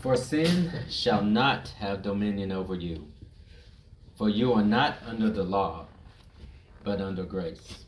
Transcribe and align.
For 0.00 0.16
sin 0.16 0.70
shall 0.88 1.24
not 1.24 1.70
have 1.80 2.02
dominion 2.02 2.52
over 2.52 2.76
you, 2.76 3.08
for 4.16 4.28
you 4.28 4.52
are 4.52 4.62
not 4.62 4.98
under 5.04 5.28
the 5.28 5.42
law, 5.42 5.86
but 6.84 7.00
under 7.00 7.24
grace. 7.24 7.84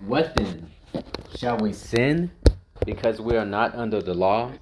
What 0.00 0.34
then? 0.34 0.72
Shall 1.36 1.58
we 1.58 1.72
sin 1.72 2.32
because 2.84 3.20
we 3.20 3.36
are 3.36 3.46
not 3.46 3.72
under 3.76 4.02
the 4.02 4.14
law, 4.14 4.54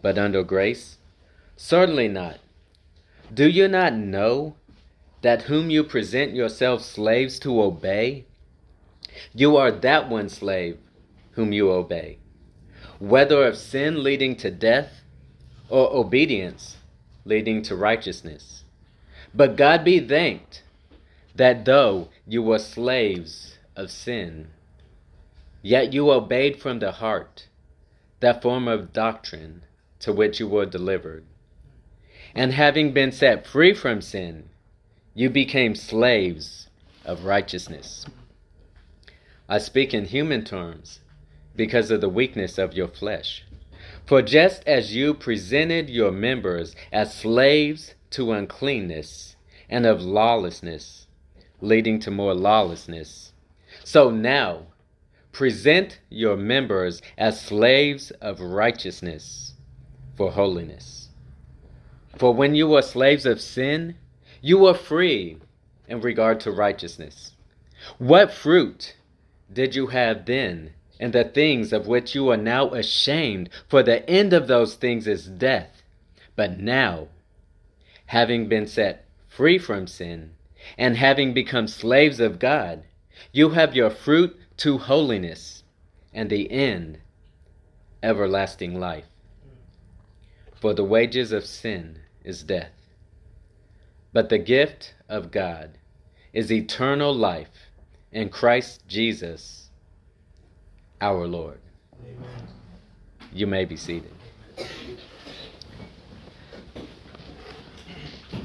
but 0.00 0.18
under 0.18 0.44
grace? 0.44 0.98
Certainly 1.56 2.08
not. 2.08 2.38
Do 3.34 3.48
you 3.48 3.66
not 3.66 3.92
know 3.92 4.54
that 5.22 5.42
whom 5.42 5.68
you 5.68 5.82
present 5.82 6.32
yourselves 6.32 6.84
slaves 6.84 7.40
to 7.40 7.60
obey, 7.60 8.26
you 9.34 9.56
are 9.56 9.72
that 9.72 10.08
one 10.08 10.28
slave 10.28 10.78
whom 11.32 11.52
you 11.52 11.72
obey, 11.72 12.18
whether 13.00 13.42
of 13.44 13.56
sin 13.56 14.04
leading 14.04 14.36
to 14.36 14.50
death 14.50 15.01
or 15.72 15.90
obedience 15.90 16.76
leading 17.24 17.62
to 17.62 17.74
righteousness. 17.74 18.62
But 19.32 19.56
God 19.56 19.84
be 19.84 20.00
thanked 20.00 20.64
that 21.34 21.64
though 21.64 22.10
you 22.26 22.42
were 22.42 22.58
slaves 22.58 23.56
of 23.74 23.90
sin, 23.90 24.48
yet 25.62 25.94
you 25.94 26.10
obeyed 26.10 26.60
from 26.60 26.78
the 26.78 26.92
heart 26.92 27.48
that 28.20 28.42
form 28.42 28.68
of 28.68 28.92
doctrine 28.92 29.62
to 30.00 30.12
which 30.12 30.38
you 30.38 30.46
were 30.46 30.66
delivered. 30.66 31.24
And 32.34 32.52
having 32.52 32.92
been 32.92 33.10
set 33.10 33.46
free 33.46 33.72
from 33.72 34.02
sin, 34.02 34.50
you 35.14 35.30
became 35.30 35.74
slaves 35.74 36.68
of 37.06 37.24
righteousness. 37.24 38.04
I 39.48 39.56
speak 39.56 39.94
in 39.94 40.04
human 40.04 40.44
terms 40.44 41.00
because 41.56 41.90
of 41.90 42.02
the 42.02 42.10
weakness 42.10 42.58
of 42.58 42.74
your 42.74 42.88
flesh. 42.88 43.44
For 44.06 44.20
just 44.22 44.62
as 44.66 44.94
you 44.94 45.14
presented 45.14 45.88
your 45.88 46.10
members 46.10 46.74
as 46.92 47.14
slaves 47.14 47.94
to 48.10 48.32
uncleanness 48.32 49.36
and 49.68 49.86
of 49.86 50.02
lawlessness, 50.02 51.06
leading 51.60 52.00
to 52.00 52.10
more 52.10 52.34
lawlessness, 52.34 53.32
so 53.84 54.10
now 54.10 54.66
present 55.30 56.00
your 56.10 56.36
members 56.36 57.00
as 57.16 57.40
slaves 57.40 58.10
of 58.20 58.40
righteousness 58.40 59.54
for 60.14 60.32
holiness. 60.32 61.08
For 62.16 62.34
when 62.34 62.54
you 62.54 62.68
were 62.68 62.82
slaves 62.82 63.24
of 63.24 63.40
sin, 63.40 63.96
you 64.42 64.58
were 64.58 64.74
free 64.74 65.38
in 65.88 66.00
regard 66.00 66.40
to 66.40 66.50
righteousness. 66.50 67.32
What 67.98 68.32
fruit 68.32 68.96
did 69.52 69.74
you 69.74 69.88
have 69.88 70.26
then 70.26 70.72
in 70.98 71.10
the 71.10 71.24
things 71.24 71.72
of 71.72 71.86
which 71.86 72.14
you 72.14 72.30
are 72.30 72.36
now 72.36 72.70
ashamed? 72.70 73.50
For 73.68 73.82
the 73.82 74.08
end 74.08 74.32
of 74.32 74.46
those 74.46 74.74
things 74.74 75.06
is 75.06 75.26
death. 75.26 75.82
But 76.36 76.58
now, 76.58 77.08
having 78.06 78.48
been 78.48 78.66
set 78.66 79.06
free 79.28 79.58
from 79.58 79.86
sin, 79.86 80.32
and 80.78 80.96
having 80.96 81.34
become 81.34 81.66
slaves 81.66 82.20
of 82.20 82.38
God, 82.38 82.84
you 83.32 83.50
have 83.50 83.74
your 83.74 83.90
fruit 83.90 84.36
to 84.58 84.78
holiness, 84.78 85.64
and 86.12 86.30
the 86.30 86.50
end, 86.50 86.98
everlasting 88.02 88.78
life. 88.78 89.06
For 90.60 90.74
the 90.74 90.84
wages 90.84 91.32
of 91.32 91.44
sin 91.44 91.98
is 92.24 92.42
death 92.42 92.70
but 94.12 94.28
the 94.28 94.38
gift 94.38 94.94
of 95.08 95.30
God 95.30 95.78
is 96.32 96.52
eternal 96.52 97.14
life 97.14 97.70
in 98.10 98.28
Christ 98.28 98.86
Jesus, 98.86 99.61
our 101.02 101.26
Lord. 101.26 101.58
Amen. 102.00 102.46
You 103.32 103.48
may 103.48 103.64
be 103.64 103.76
seated. 103.76 104.12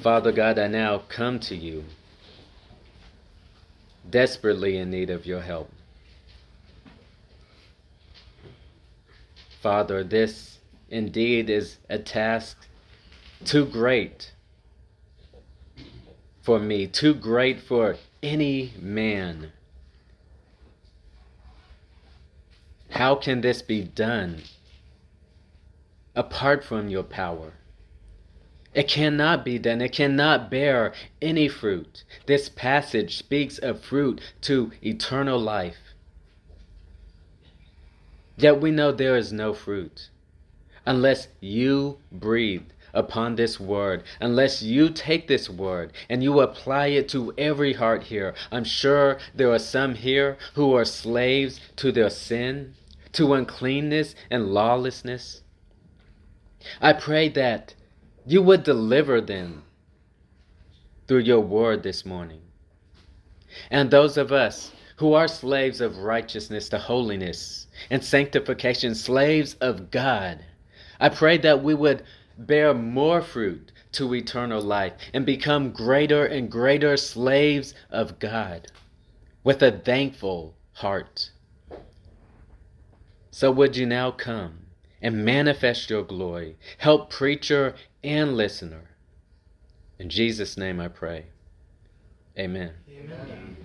Father 0.02 0.32
God, 0.32 0.58
I 0.58 0.68
now 0.68 1.04
come 1.08 1.40
to 1.42 1.56
you 1.56 1.86
desperately 4.10 4.78
in 4.78 4.90
need 4.90 5.12
of 5.12 5.26
your 5.26 5.42
help. 5.42 5.72
Father, 9.62 10.04
this 10.04 10.58
indeed 10.90 11.50
is 11.50 11.78
a 11.90 12.00
task 12.00 12.58
too 13.46 13.66
great 13.66 14.34
for 16.42 16.60
me, 16.60 16.88
too 16.88 17.14
great 17.14 17.60
for 17.60 17.98
any 18.24 18.74
man. 18.80 19.52
How 22.98 23.14
can 23.14 23.42
this 23.42 23.62
be 23.62 23.84
done 23.84 24.42
apart 26.16 26.64
from 26.64 26.90
your 26.90 27.04
power? 27.04 27.54
It 28.74 28.88
cannot 28.88 29.46
be 29.46 29.60
done. 29.60 29.82
It 29.82 29.92
cannot 29.92 30.50
bear 30.50 30.94
any 31.22 31.48
fruit. 31.48 32.04
This 32.26 32.50
passage 32.50 33.16
speaks 33.20 33.60
of 33.60 33.82
fruit 33.82 34.20
to 34.42 34.72
eternal 34.82 35.40
life. 35.40 35.78
Yet 38.36 38.60
we 38.60 38.72
know 38.72 38.92
there 38.92 39.16
is 39.16 39.32
no 39.32 39.54
fruit 39.54 40.10
unless 40.84 41.28
you 41.40 42.00
breathe 42.12 42.66
upon 42.96 43.36
this 43.36 43.60
word 43.60 44.02
unless 44.20 44.64
you 44.64 44.90
take 44.90 45.28
this 45.28 45.48
word 45.48 45.94
and 46.10 46.24
you 46.24 46.40
apply 46.40 46.88
it 46.88 47.08
to 47.10 47.32
every 47.38 47.74
heart 47.74 48.06
here. 48.06 48.34
I'm 48.52 48.64
sure 48.64 49.20
there 49.36 49.52
are 49.52 49.60
some 49.60 49.94
here 49.94 50.40
who 50.56 50.74
are 50.74 50.86
slaves 50.86 51.60
to 51.76 51.92
their 51.92 52.10
sin, 52.10 52.74
to 53.14 53.34
uncleanness 53.34 54.16
and 54.30 54.54
lawlessness. 54.54 55.42
I 56.82 56.94
pray 56.94 57.30
that 57.30 57.76
you 58.26 58.42
would 58.42 58.64
deliver 58.64 59.22
them 59.22 59.64
through 61.08 61.20
your 61.20 61.40
word 61.40 61.84
this 61.84 62.06
morning. 62.06 62.42
And 63.72 63.90
those 63.90 64.18
of 64.18 64.32
us 64.32 64.72
who 64.98 65.14
are 65.14 65.28
slaves 65.28 65.80
of 65.80 66.00
righteousness 66.00 66.70
to 66.70 66.78
holiness 66.78 67.68
and 67.90 68.04
sanctification, 68.04 68.96
slaves 68.96 69.56
of 69.62 69.92
God, 69.92 70.44
I 71.00 71.10
pray 71.10 71.38
that 71.38 71.64
we 71.64 71.74
would 71.74 72.04
bear 72.38 72.74
more 72.74 73.22
fruit 73.22 73.72
to 73.94 74.14
eternal 74.14 74.62
life 74.62 74.94
and 75.14 75.26
become 75.26 75.72
greater 75.72 76.26
and 76.26 76.52
greater 76.52 76.98
slaves 76.98 77.74
of 77.90 78.20
God 78.20 78.68
with 79.44 79.62
a 79.64 79.72
thankful 79.72 80.56
heart. 80.74 81.32
So, 83.32 83.52
would 83.52 83.76
you 83.76 83.86
now 83.86 84.12
come 84.12 84.68
and 85.02 85.26
manifest 85.26 85.90
your 85.90 86.04
glory? 86.04 86.58
Help 86.78 87.10
preacher 87.10 87.76
and 88.04 88.36
listener. 88.36 88.90
In 90.00 90.10
Jesus' 90.10 90.58
name 90.58 90.80
I 90.80 90.88
pray. 90.88 91.26
Amen. 92.38 92.74
Amen. 92.90 93.58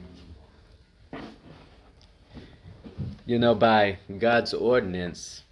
You 3.24 3.38
know, 3.38 3.54
by 3.54 3.98
God's 4.18 4.52
ordinance, 4.52 5.42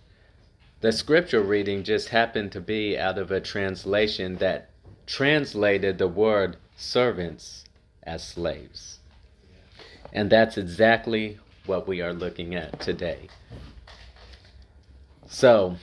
the 0.81 0.91
scripture 0.91 1.43
reading 1.43 1.85
just 1.85 2.09
happened 2.09 2.53
to 2.53 2.61
be 2.61 2.99
out 2.99 3.19
of 3.19 3.31
a 3.31 3.41
translation 3.41 4.37
that 4.37 4.71
translated 5.07 5.99
the 5.99 6.09
word 6.09 6.57
servants 6.77 7.65
as 8.03 8.27
slaves. 8.27 8.99
And 10.13 10.31
that's 10.31 10.57
exactly 10.57 11.39
what 11.67 11.87
we 11.87 12.01
are 12.01 12.13
looking 12.13 12.55
at 12.55 12.81
today. 12.81 13.29
So, 15.33 15.77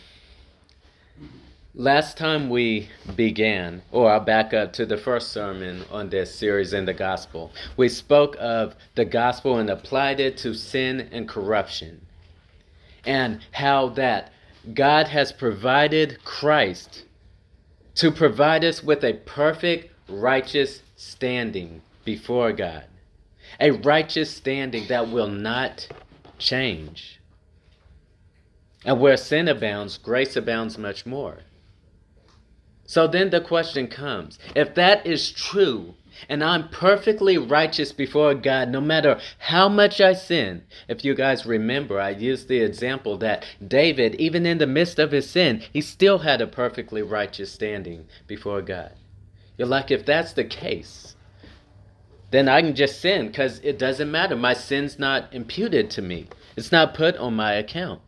last 1.73 2.17
time 2.17 2.49
we 2.49 2.89
began, 3.15 3.81
or 3.93 4.11
I'll 4.11 4.19
back 4.19 4.53
up 4.53 4.73
to 4.73 4.85
the 4.85 4.97
first 4.97 5.31
sermon 5.31 5.85
on 5.89 6.09
this 6.09 6.35
series 6.35 6.73
in 6.73 6.83
the 6.83 6.93
gospel, 6.93 7.53
we 7.77 7.87
spoke 7.87 8.35
of 8.41 8.75
the 8.95 9.05
gospel 9.05 9.57
and 9.57 9.69
applied 9.69 10.19
it 10.19 10.35
to 10.39 10.53
sin 10.53 11.07
and 11.13 11.29
corruption, 11.29 12.05
and 13.05 13.39
how 13.51 13.87
that 13.91 14.33
God 14.73 15.07
has 15.07 15.31
provided 15.31 16.21
Christ 16.25 17.05
to 17.95 18.11
provide 18.11 18.65
us 18.65 18.83
with 18.83 19.01
a 19.05 19.13
perfect, 19.13 19.93
righteous 20.09 20.81
standing 20.97 21.81
before 22.03 22.51
God. 22.51 22.83
A 23.61 23.71
righteous 23.71 24.29
standing 24.29 24.87
that 24.89 25.09
will 25.09 25.29
not 25.29 25.87
change. 26.37 27.16
And 28.87 29.01
where 29.01 29.17
sin 29.17 29.49
abounds, 29.49 29.97
grace 29.97 30.37
abounds 30.37 30.77
much 30.77 31.05
more. 31.05 31.39
So 32.85 33.05
then 33.05 33.31
the 33.31 33.41
question 33.41 33.87
comes 33.87 34.39
if 34.55 34.73
that 34.75 35.05
is 35.05 35.29
true, 35.29 35.95
and 36.29 36.41
I'm 36.41 36.69
perfectly 36.69 37.37
righteous 37.37 37.91
before 37.91 38.33
God 38.33 38.69
no 38.69 38.79
matter 38.79 39.19
how 39.39 39.67
much 39.67 39.99
I 39.99 40.13
sin. 40.13 40.63
If 40.87 41.03
you 41.03 41.15
guys 41.15 41.45
remember, 41.45 41.99
I 41.99 42.11
used 42.11 42.47
the 42.47 42.61
example 42.61 43.17
that 43.17 43.45
David, 43.67 44.15
even 44.15 44.45
in 44.45 44.57
the 44.57 44.65
midst 44.65 44.99
of 44.99 45.11
his 45.11 45.29
sin, 45.29 45.63
he 45.73 45.81
still 45.81 46.19
had 46.19 46.39
a 46.39 46.47
perfectly 46.47 47.01
righteous 47.01 47.51
standing 47.51 48.05
before 48.25 48.61
God. 48.61 48.93
You're 49.57 49.67
like, 49.67 49.91
if 49.91 50.05
that's 50.05 50.31
the 50.31 50.45
case, 50.45 51.17
then 52.31 52.47
I 52.47 52.61
can 52.61 52.73
just 52.73 53.01
sin 53.01 53.27
because 53.27 53.59
it 53.59 53.77
doesn't 53.77 54.09
matter. 54.09 54.37
My 54.37 54.53
sin's 54.53 54.97
not 54.97 55.33
imputed 55.33 55.89
to 55.91 56.01
me, 56.01 56.27
it's 56.55 56.71
not 56.71 56.93
put 56.93 57.17
on 57.17 57.35
my 57.35 57.51
account. 57.51 58.01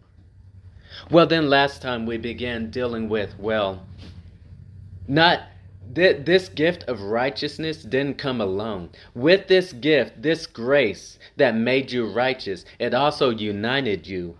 Well, 1.12 1.28
then 1.28 1.50
last 1.50 1.82
time 1.82 2.06
we 2.06 2.18
began 2.18 2.72
dealing 2.72 3.10
with, 3.10 3.38
well, 3.40 3.86
Not 5.08 5.42
th- 5.96 6.26
this 6.26 6.50
gift 6.50 6.84
of 6.86 7.02
righteousness 7.02 7.84
didn't 7.84 8.18
come 8.20 8.42
alone. 8.42 8.90
With 9.16 9.48
this 9.48 9.74
gift, 9.74 10.22
this 10.22 10.48
grace 10.48 11.20
that 11.38 11.56
made 11.56 11.92
you 11.92 12.08
righteous, 12.08 12.66
it 12.80 12.94
also 12.94 13.30
united 13.32 14.08
you 14.08 14.38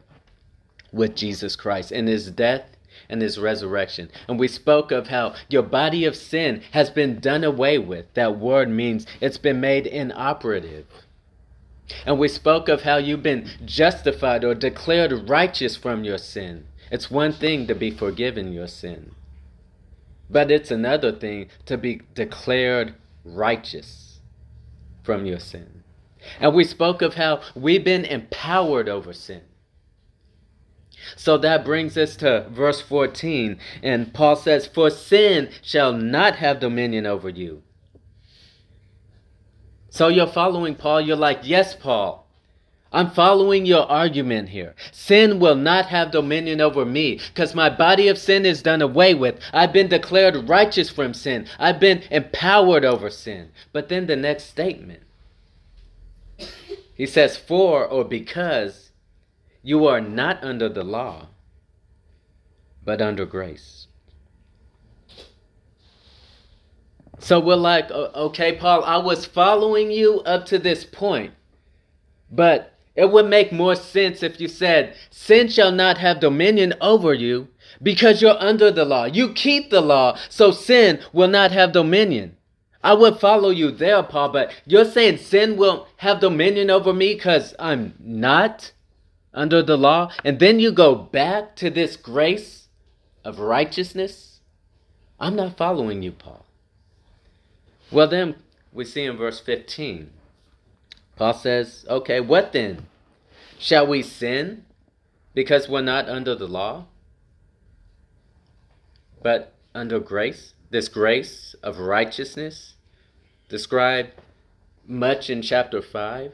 with 0.92 1.16
Jesus 1.16 1.56
Christ 1.56 1.92
in 1.92 2.08
his 2.08 2.32
death 2.32 2.66
and 3.10 3.22
his 3.22 3.40
resurrection. 3.40 4.10
And 4.28 4.40
we 4.40 4.48
spoke 4.48 4.92
of 4.92 5.08
how 5.10 5.36
your 5.50 5.64
body 5.64 6.06
of 6.06 6.16
sin 6.16 6.62
has 6.72 6.90
been 6.92 7.20
done 7.20 7.44
away 7.44 7.80
with. 7.80 8.14
That 8.16 8.40
word 8.40 8.70
means 8.70 9.08
it's 9.22 9.40
been 9.40 9.62
made 9.62 9.88
inoperative. 9.88 10.88
And 12.06 12.20
we 12.20 12.28
spoke 12.28 12.70
of 12.70 12.84
how 12.84 12.98
you've 12.98 13.24
been 13.24 13.50
justified 13.66 14.44
or 14.44 14.54
declared 14.56 15.30
righteous 15.30 15.76
from 15.76 16.04
your 16.04 16.18
sin. 16.18 16.66
It's 16.92 17.12
one 17.12 17.34
thing 17.34 17.68
to 17.68 17.76
be 17.76 17.92
forgiven 17.92 18.54
your 18.54 18.68
sin, 18.68 19.12
but 20.30 20.50
it's 20.52 20.72
another 20.72 21.12
thing 21.12 21.50
to 21.66 21.78
be 21.78 22.02
declared 22.16 22.96
righteous 23.24 24.20
from 25.04 25.26
your 25.26 25.40
sin. 25.40 25.84
And 26.40 26.54
we 26.54 26.64
spoke 26.64 27.02
of 27.02 27.16
how 27.16 27.42
we've 27.56 27.84
been 27.84 28.06
empowered 28.06 28.90
over 28.90 29.14
sin. 29.14 29.42
So 31.16 31.38
that 31.38 31.64
brings 31.64 31.98
us 31.98 32.16
to 32.18 32.48
verse 32.50 32.82
14. 32.82 33.58
And 33.82 34.14
Paul 34.14 34.36
says, 34.36 34.68
For 34.68 34.90
sin 34.90 35.50
shall 35.62 35.94
not 35.94 36.36
have 36.36 36.60
dominion 36.60 37.06
over 37.06 37.30
you. 37.30 37.64
So 39.90 40.08
you're 40.08 40.28
following 40.28 40.76
Paul. 40.76 41.02
You're 41.02 41.16
like, 41.16 41.40
Yes, 41.44 41.76
Paul. 41.76 42.28
I'm 42.92 43.12
following 43.12 43.68
your 43.68 43.86
argument 43.86 44.50
here. 44.50 44.74
Sin 44.92 45.40
will 45.40 45.56
not 45.56 45.86
have 45.88 46.10
dominion 46.10 46.60
over 46.60 46.86
me 46.86 47.20
because 47.28 47.54
my 47.54 47.70
body 47.70 48.08
of 48.08 48.18
sin 48.18 48.48
is 48.48 48.64
done 48.64 48.82
away 48.82 49.14
with. 49.14 49.40
I've 49.54 49.72
been 49.72 49.90
declared 49.90 50.50
righteous 50.50 50.90
from 50.90 51.14
sin. 51.14 51.46
I've 51.60 51.80
been 51.80 52.02
empowered 52.10 52.84
over 52.84 53.12
sin. 53.12 53.52
But 53.72 53.90
then 53.90 54.08
the 54.08 54.16
next 54.16 54.46
statement 54.46 55.04
he 57.00 57.06
says, 57.06 57.38
For 57.38 57.86
or 57.86 58.04
because 58.04 58.92
you 59.64 59.86
are 59.88 60.02
not 60.02 60.44
under 60.44 60.68
the 60.68 60.84
law, 60.84 61.30
but 62.84 63.02
under 63.02 63.26
grace. 63.26 63.79
So 67.20 67.40
we're 67.40 67.56
like, 67.56 67.92
okay, 67.92 68.58
Paul, 68.58 68.84
I 68.84 68.98
was 68.98 69.26
following 69.26 69.92
you 69.92 70.22
up 70.22 70.46
to 70.48 70.58
this 70.58 70.86
point, 70.86 71.34
but 72.32 72.74
it 72.96 73.12
would 73.12 73.28
make 73.28 73.52
more 73.52 73.76
sense 73.76 74.24
if 74.24 74.42
you 74.42 74.48
said, 74.48 74.96
Sin 75.10 75.48
shall 75.48 75.72
not 75.72 75.98
have 75.98 76.20
dominion 76.20 76.74
over 76.82 77.14
you 77.14 77.48
because 77.82 78.22
you're 78.22 78.42
under 78.42 78.72
the 78.72 78.86
law. 78.86 79.06
You 79.06 79.34
keep 79.34 79.70
the 79.70 79.82
law, 79.82 80.18
so 80.30 80.52
sin 80.52 81.00
will 81.14 81.28
not 81.28 81.52
have 81.52 81.72
dominion. 81.72 82.36
I 82.84 82.94
would 82.94 83.18
follow 83.18 83.50
you 83.50 83.72
there, 83.72 84.02
Paul, 84.04 84.30
but 84.30 84.54
you're 84.66 84.86
saying 84.86 85.18
sin 85.18 85.58
will 85.58 85.88
have 85.98 86.22
dominion 86.22 86.70
over 86.70 86.94
me 86.94 87.14
because 87.14 87.54
I'm 87.60 87.94
not 88.00 88.72
under 89.34 89.62
the 89.62 89.78
law? 89.78 90.12
And 90.24 90.40
then 90.40 90.60
you 90.60 90.72
go 90.72 90.96
back 90.96 91.56
to 91.58 91.70
this 91.70 91.96
grace 91.96 92.68
of 93.24 93.40
righteousness? 93.40 94.40
I'm 95.20 95.36
not 95.36 95.58
following 95.58 96.02
you, 96.02 96.12
Paul. 96.12 96.46
Well, 97.92 98.08
then 98.08 98.36
we 98.72 98.86
see 98.86 99.04
in 99.04 99.18
verse 99.18 99.40
15, 99.40 100.12
Paul 101.16 101.34
says, 101.34 101.86
Okay, 101.90 102.20
what 102.20 102.54
then? 102.54 102.86
Shall 103.58 103.88
we 103.88 104.04
sin 104.04 104.66
because 105.34 105.68
we're 105.68 105.82
not 105.82 106.08
under 106.08 106.36
the 106.36 106.48
law, 106.48 106.86
but 109.22 109.54
under 109.74 110.00
grace? 110.00 110.54
This 110.70 110.88
grace 110.88 111.56
of 111.64 111.80
righteousness, 111.80 112.76
described 113.50 114.12
much 114.88 115.30
in 115.30 115.42
chapter 115.42 115.82
5, 115.82 116.34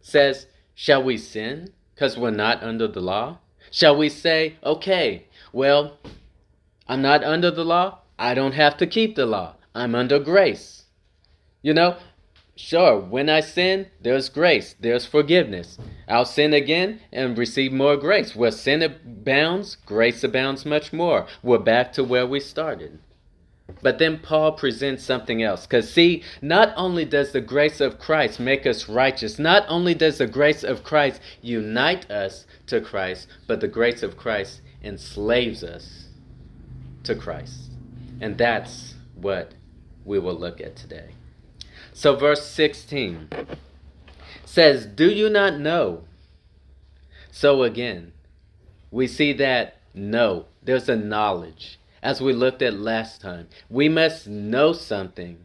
says, 0.00 0.46
Shall 0.74 1.02
we 1.02 1.16
sin 1.16 1.72
because 1.94 2.18
we're 2.18 2.30
not 2.30 2.62
under 2.62 2.88
the 2.88 3.00
law? 3.00 3.38
Shall 3.70 3.96
we 3.96 4.08
say, 4.08 4.56
Okay, 4.64 5.28
well, 5.52 5.98
I'm 6.88 7.00
not 7.00 7.22
under 7.24 7.50
the 7.50 7.64
law. 7.64 8.00
I 8.18 8.34
don't 8.34 8.54
have 8.54 8.76
to 8.78 8.86
keep 8.86 9.14
the 9.14 9.26
law. 9.26 9.55
I'm 9.76 9.94
under 9.94 10.18
grace. 10.18 10.84
You 11.62 11.74
know, 11.74 11.96
Sure, 12.58 12.98
when 12.98 13.28
I 13.28 13.40
sin, 13.40 13.88
there's 14.00 14.30
grace, 14.30 14.74
there's 14.80 15.04
forgiveness. 15.04 15.76
I'll 16.08 16.24
sin 16.24 16.54
again 16.54 17.00
and 17.12 17.36
receive 17.36 17.70
more 17.70 17.98
grace. 17.98 18.34
Where 18.34 18.50
sin 18.50 18.82
abounds, 18.82 19.76
grace 19.84 20.24
abounds 20.24 20.64
much 20.64 20.90
more. 20.90 21.26
We're 21.42 21.58
back 21.58 21.92
to 21.92 22.04
where 22.04 22.26
we 22.26 22.40
started. 22.40 22.98
But 23.82 23.98
then 23.98 24.20
Paul 24.20 24.52
presents 24.52 25.04
something 25.04 25.42
else. 25.42 25.66
Because, 25.66 25.92
see, 25.92 26.22
not 26.40 26.72
only 26.76 27.04
does 27.04 27.32
the 27.32 27.42
grace 27.42 27.78
of 27.82 27.98
Christ 27.98 28.40
make 28.40 28.64
us 28.64 28.88
righteous, 28.88 29.38
not 29.38 29.66
only 29.68 29.92
does 29.92 30.16
the 30.16 30.26
grace 30.26 30.64
of 30.64 30.82
Christ 30.82 31.20
unite 31.42 32.10
us 32.10 32.46
to 32.68 32.80
Christ, 32.80 33.26
but 33.46 33.60
the 33.60 33.68
grace 33.68 34.02
of 34.02 34.16
Christ 34.16 34.62
enslaves 34.82 35.62
us 35.62 36.08
to 37.02 37.14
Christ. 37.14 37.70
And 38.18 38.38
that's 38.38 38.94
what 39.14 39.52
we 40.06 40.18
will 40.18 40.34
look 40.34 40.60
at 40.60 40.76
today. 40.76 41.10
So, 41.92 42.16
verse 42.16 42.46
16 42.46 43.28
says, 44.44 44.86
Do 44.86 45.10
you 45.10 45.28
not 45.28 45.58
know? 45.58 46.04
So, 47.30 47.62
again, 47.62 48.12
we 48.90 49.06
see 49.06 49.32
that 49.34 49.80
no, 49.92 50.46
there's 50.62 50.88
a 50.88 50.96
knowledge. 50.96 51.78
As 52.02 52.20
we 52.20 52.32
looked 52.32 52.62
at 52.62 52.74
last 52.74 53.20
time, 53.20 53.48
we 53.68 53.88
must 53.88 54.28
know 54.28 54.72
something 54.72 55.38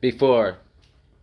before 0.00 0.58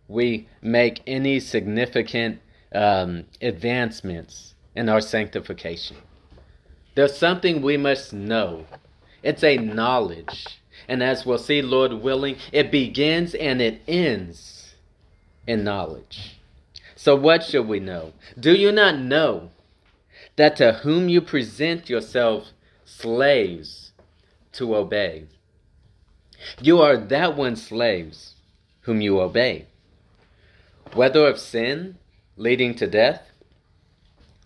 we 0.08 0.48
make 0.62 1.02
any 1.06 1.38
significant 1.40 2.40
um, 2.74 3.24
advancements 3.40 4.54
in 4.74 4.88
our 4.88 5.00
sanctification. 5.00 5.96
There's 6.94 7.16
something 7.16 7.60
we 7.62 7.76
must 7.76 8.12
know. 8.12 8.66
It's 9.22 9.44
a 9.44 9.56
knowledge. 9.56 10.61
And 10.88 11.02
as 11.02 11.24
we'll 11.24 11.38
see, 11.38 11.62
Lord 11.62 11.92
willing, 11.92 12.36
it 12.52 12.70
begins 12.70 13.34
and 13.34 13.60
it 13.60 13.82
ends 13.86 14.74
in 15.46 15.64
knowledge. 15.64 16.38
So, 16.94 17.16
what 17.16 17.42
should 17.42 17.66
we 17.66 17.80
know? 17.80 18.12
Do 18.38 18.54
you 18.54 18.70
not 18.70 18.98
know 18.98 19.50
that 20.36 20.56
to 20.56 20.72
whom 20.72 21.08
you 21.08 21.20
present 21.20 21.90
yourselves 21.90 22.52
slaves 22.84 23.92
to 24.52 24.76
obey, 24.76 25.24
you 26.60 26.80
are 26.80 26.96
that 26.96 27.36
one 27.36 27.56
slaves 27.56 28.34
whom 28.82 29.00
you 29.00 29.20
obey, 29.20 29.66
whether 30.94 31.26
of 31.26 31.38
sin 31.38 31.96
leading 32.36 32.74
to 32.76 32.86
death 32.86 33.30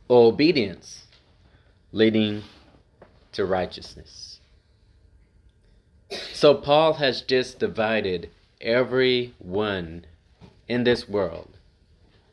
or 0.09 0.29
obedience 0.29 1.07
leading 1.93 2.43
to 3.33 3.45
righteousness? 3.45 4.26
So 6.33 6.55
Paul 6.55 6.95
has 6.95 7.23
just 7.23 7.59
divided 7.59 8.31
everyone 8.61 10.07
in 10.69 10.85
this 10.85 11.09
world 11.09 11.59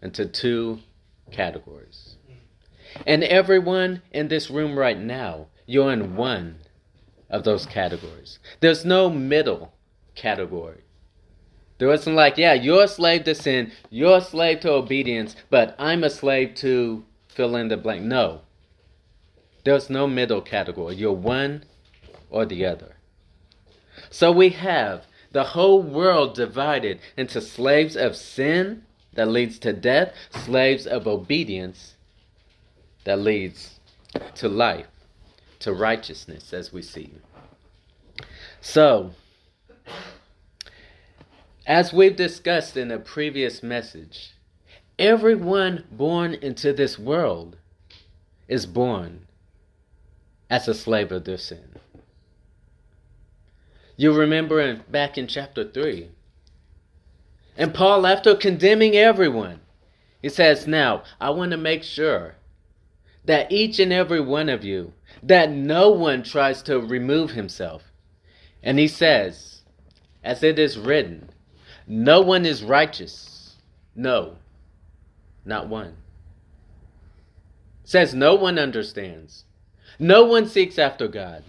into 0.02 0.26
two 0.26 0.80
categories. 1.32 2.16
And 3.08 3.24
everyone 3.24 4.02
in 4.12 4.28
this 4.28 4.50
room 4.50 4.78
right 4.78 5.00
now, 5.00 5.48
you're 5.66 5.92
in 5.92 6.16
one 6.16 6.60
of 7.30 7.44
those 7.44 7.66
categories. 7.66 8.40
There's 8.60 8.86
no 8.86 9.10
middle 9.10 9.74
category. 10.14 10.82
There 11.80 11.92
isn't 11.92 12.16
like, 12.16 12.38
yeah, 12.38 12.54
you're 12.54 12.84
a 12.84 12.88
slave 12.88 13.24
to 13.24 13.34
sin, 13.34 13.72
you're 13.90 14.18
a 14.18 14.22
slave 14.22 14.60
to 14.62 14.72
obedience, 14.72 15.36
but 15.50 15.76
I'm 15.80 16.04
a 16.04 16.10
slave 16.10 16.54
to 16.56 17.04
fill 17.28 17.56
in 17.56 17.68
the 17.68 17.78
blank. 17.78 18.04
No. 18.04 18.42
There's 19.66 19.90
no 19.90 20.06
middle 20.06 20.42
category. 20.42 20.96
You're 20.96 21.14
one 21.14 21.64
or 22.30 22.46
the 22.46 22.66
other. 22.66 22.98
So 24.14 24.32
we 24.32 24.50
have 24.50 25.08
the 25.32 25.44
whole 25.44 25.82
world 25.82 26.36
divided 26.36 27.00
into 27.18 27.42
slaves 27.42 27.96
of 27.96 28.16
sin 28.16 28.84
that 29.14 29.28
leads 29.28 29.58
to 29.60 29.74
death, 29.74 30.14
slaves 30.46 30.86
of 30.86 31.08
obedience 31.08 31.96
that 33.06 33.18
leads 33.18 33.80
to 34.36 34.48
life, 34.48 34.86
to 35.62 35.74
righteousness, 35.74 36.54
as 36.54 36.72
we 36.72 36.84
see. 36.84 37.12
So, 38.62 39.16
as 41.66 41.92
we've 41.92 42.16
discussed 42.16 42.78
in 42.78 42.92
a 42.92 43.00
previous 43.00 43.64
message, 43.64 44.36
everyone 45.00 45.86
born 45.92 46.36
into 46.36 46.72
this 46.72 47.00
world 47.00 47.58
is 48.48 48.68
born 48.68 49.26
as 50.52 50.68
a 50.68 50.76
slave 50.76 51.12
of 51.12 51.26
their 51.26 51.40
sin. 51.40 51.73
You 53.96 54.14
remember 54.14 54.60
in, 54.60 54.84
back 54.90 55.18
in 55.18 55.28
chapter 55.28 55.70
3. 55.70 56.10
And 57.58 57.74
Paul, 57.74 58.08
after 58.08 58.36
condemning 58.36 58.96
everyone, 58.96 59.62
he 60.22 60.30
says, 60.30 60.68
Now, 60.68 61.04
I 61.22 61.30
want 61.30 61.52
to 61.52 61.58
make 61.58 61.84
sure 61.84 62.36
that 63.26 63.52
each 63.52 63.80
and 63.80 63.94
every 63.94 64.22
one 64.22 64.50
of 64.50 64.64
you, 64.64 64.94
that 65.22 65.52
no 65.52 65.90
one 65.92 66.24
tries 66.24 66.62
to 66.64 66.80
remove 66.80 67.32
himself. 67.32 67.84
And 68.62 68.80
he 68.80 68.88
says, 68.88 69.62
as 70.24 70.42
it 70.44 70.58
is 70.58 70.78
written, 70.78 71.30
no 71.86 72.22
one 72.22 72.46
is 72.46 72.64
righteous. 72.64 73.56
No, 73.96 74.38
not 75.46 75.68
one. 75.68 75.98
Says 77.84 78.14
no 78.14 78.36
one 78.36 78.58
understands. 78.58 79.44
No 80.00 80.24
one 80.24 80.48
seeks 80.48 80.80
after 80.80 81.08
God. 81.08 81.44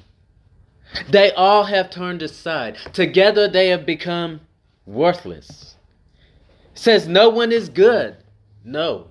They 1.09 1.33
all 1.33 1.65
have 1.65 1.91
turned 1.91 2.23
aside. 2.23 2.77
Together 2.93 3.49
they 3.49 3.69
have 3.69 3.85
become 3.85 4.41
worthless. 4.87 5.77
Says 6.75 7.07
no 7.07 7.29
one 7.29 7.53
is 7.53 7.69
good. 7.69 8.17
No, 8.65 9.09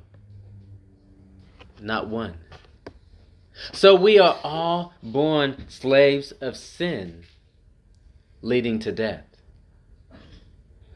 not 1.81 2.07
one. 2.07 2.37
So 3.71 3.95
we 3.95 4.19
are 4.19 4.39
all 4.43 4.93
born 5.03 5.65
slaves 5.69 6.31
of 6.33 6.57
sin, 6.57 7.23
leading 8.41 8.79
to 8.79 8.91
death. 8.91 9.25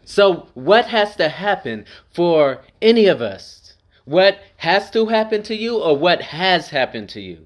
So, 0.03 0.48
what 0.53 0.86
has 0.86 1.17
to 1.17 1.27
happen 1.27 1.86
for 2.12 2.63
any 2.82 3.08
of 3.08 3.22
us? 3.22 3.75
What 4.06 4.39
has 4.58 4.89
to 4.91 5.08
happen 5.08 5.44
to 5.44 5.56
you, 5.56 5.77
or 5.77 5.98
what 5.98 6.22
has 6.22 6.70
happened 6.70 7.10
to 7.10 7.22
you? 7.22 7.46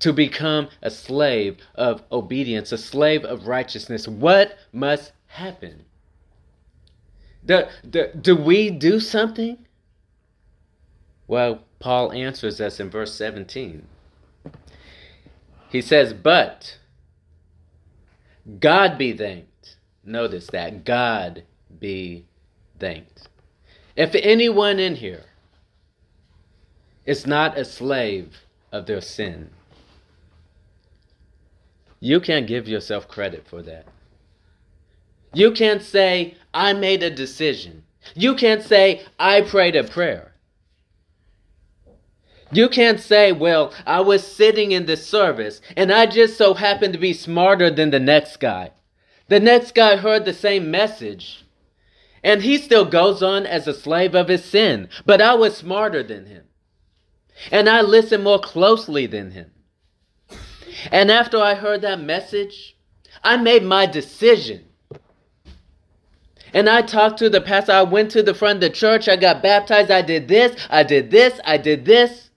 To 0.00 0.12
become 0.12 0.68
a 0.80 0.90
slave 0.90 1.58
of 1.74 2.02
obedience, 2.12 2.70
a 2.72 2.78
slave 2.78 3.24
of 3.24 3.46
righteousness. 3.46 4.06
What 4.06 4.56
must 4.72 5.12
happen? 5.26 5.84
Do, 7.44 7.64
do, 7.88 8.08
do 8.20 8.36
we 8.36 8.70
do 8.70 9.00
something? 9.00 9.66
Well, 11.26 11.64
Paul 11.78 12.12
answers 12.12 12.60
us 12.60 12.80
in 12.80 12.90
verse 12.90 13.14
17. 13.14 13.86
He 15.70 15.82
says, 15.82 16.12
But 16.12 16.78
God 18.58 18.98
be 18.98 19.12
thanked. 19.12 19.76
Notice 20.04 20.46
that. 20.48 20.84
God 20.84 21.44
be 21.78 22.24
thanked. 22.78 23.28
If 23.94 24.14
anyone 24.14 24.78
in 24.78 24.96
here 24.96 25.24
is 27.04 27.26
not 27.26 27.58
a 27.58 27.64
slave 27.64 28.38
of 28.72 28.86
their 28.86 29.00
sin, 29.00 29.50
you 32.00 32.20
can't 32.20 32.46
give 32.46 32.68
yourself 32.68 33.08
credit 33.08 33.46
for 33.46 33.62
that. 33.62 33.86
You 35.34 35.52
can't 35.52 35.82
say, 35.82 36.36
I 36.54 36.72
made 36.72 37.02
a 37.02 37.10
decision. 37.10 37.84
You 38.14 38.34
can't 38.34 38.62
say, 38.62 39.02
I 39.18 39.42
prayed 39.42 39.76
a 39.76 39.84
prayer. 39.84 40.32
You 42.50 42.68
can't 42.68 42.98
say, 42.98 43.32
well, 43.32 43.74
I 43.86 44.00
was 44.00 44.26
sitting 44.26 44.72
in 44.72 44.86
the 44.86 44.96
service 44.96 45.60
and 45.76 45.92
I 45.92 46.06
just 46.06 46.38
so 46.38 46.54
happened 46.54 46.94
to 46.94 46.98
be 46.98 47.12
smarter 47.12 47.70
than 47.70 47.90
the 47.90 48.00
next 48.00 48.38
guy. 48.38 48.70
The 49.28 49.40
next 49.40 49.74
guy 49.74 49.96
heard 49.96 50.24
the 50.24 50.32
same 50.32 50.70
message 50.70 51.44
and 52.22 52.42
he 52.42 52.58
still 52.58 52.84
goes 52.84 53.22
on 53.22 53.46
as 53.46 53.66
a 53.66 53.74
slave 53.74 54.14
of 54.14 54.28
his 54.28 54.44
sin, 54.44 54.88
but 55.06 55.20
I 55.20 55.34
was 55.34 55.56
smarter 55.56 56.02
than 56.02 56.26
him. 56.26 56.44
And 57.52 57.68
I 57.68 57.82
listened 57.82 58.24
more 58.24 58.40
closely 58.40 59.06
than 59.06 59.30
him. 59.30 59.52
And 60.90 61.10
after 61.10 61.38
I 61.38 61.54
heard 61.54 61.82
that 61.82 62.00
message, 62.00 62.76
I 63.22 63.36
made 63.36 63.62
my 63.62 63.86
decision. 63.86 64.64
And 66.52 66.68
I 66.68 66.82
talked 66.82 67.18
to 67.18 67.28
the 67.28 67.40
pastor. 67.40 67.72
I 67.72 67.82
went 67.82 68.10
to 68.12 68.22
the 68.22 68.34
front 68.34 68.56
of 68.56 68.60
the 68.62 68.70
church. 68.70 69.08
I 69.08 69.16
got 69.16 69.42
baptized. 69.42 69.90
I 69.90 70.02
did 70.02 70.28
this. 70.28 70.66
I 70.70 70.82
did 70.82 71.10
this. 71.10 71.40
I 71.44 71.58
did 71.58 71.84
this 71.84 72.30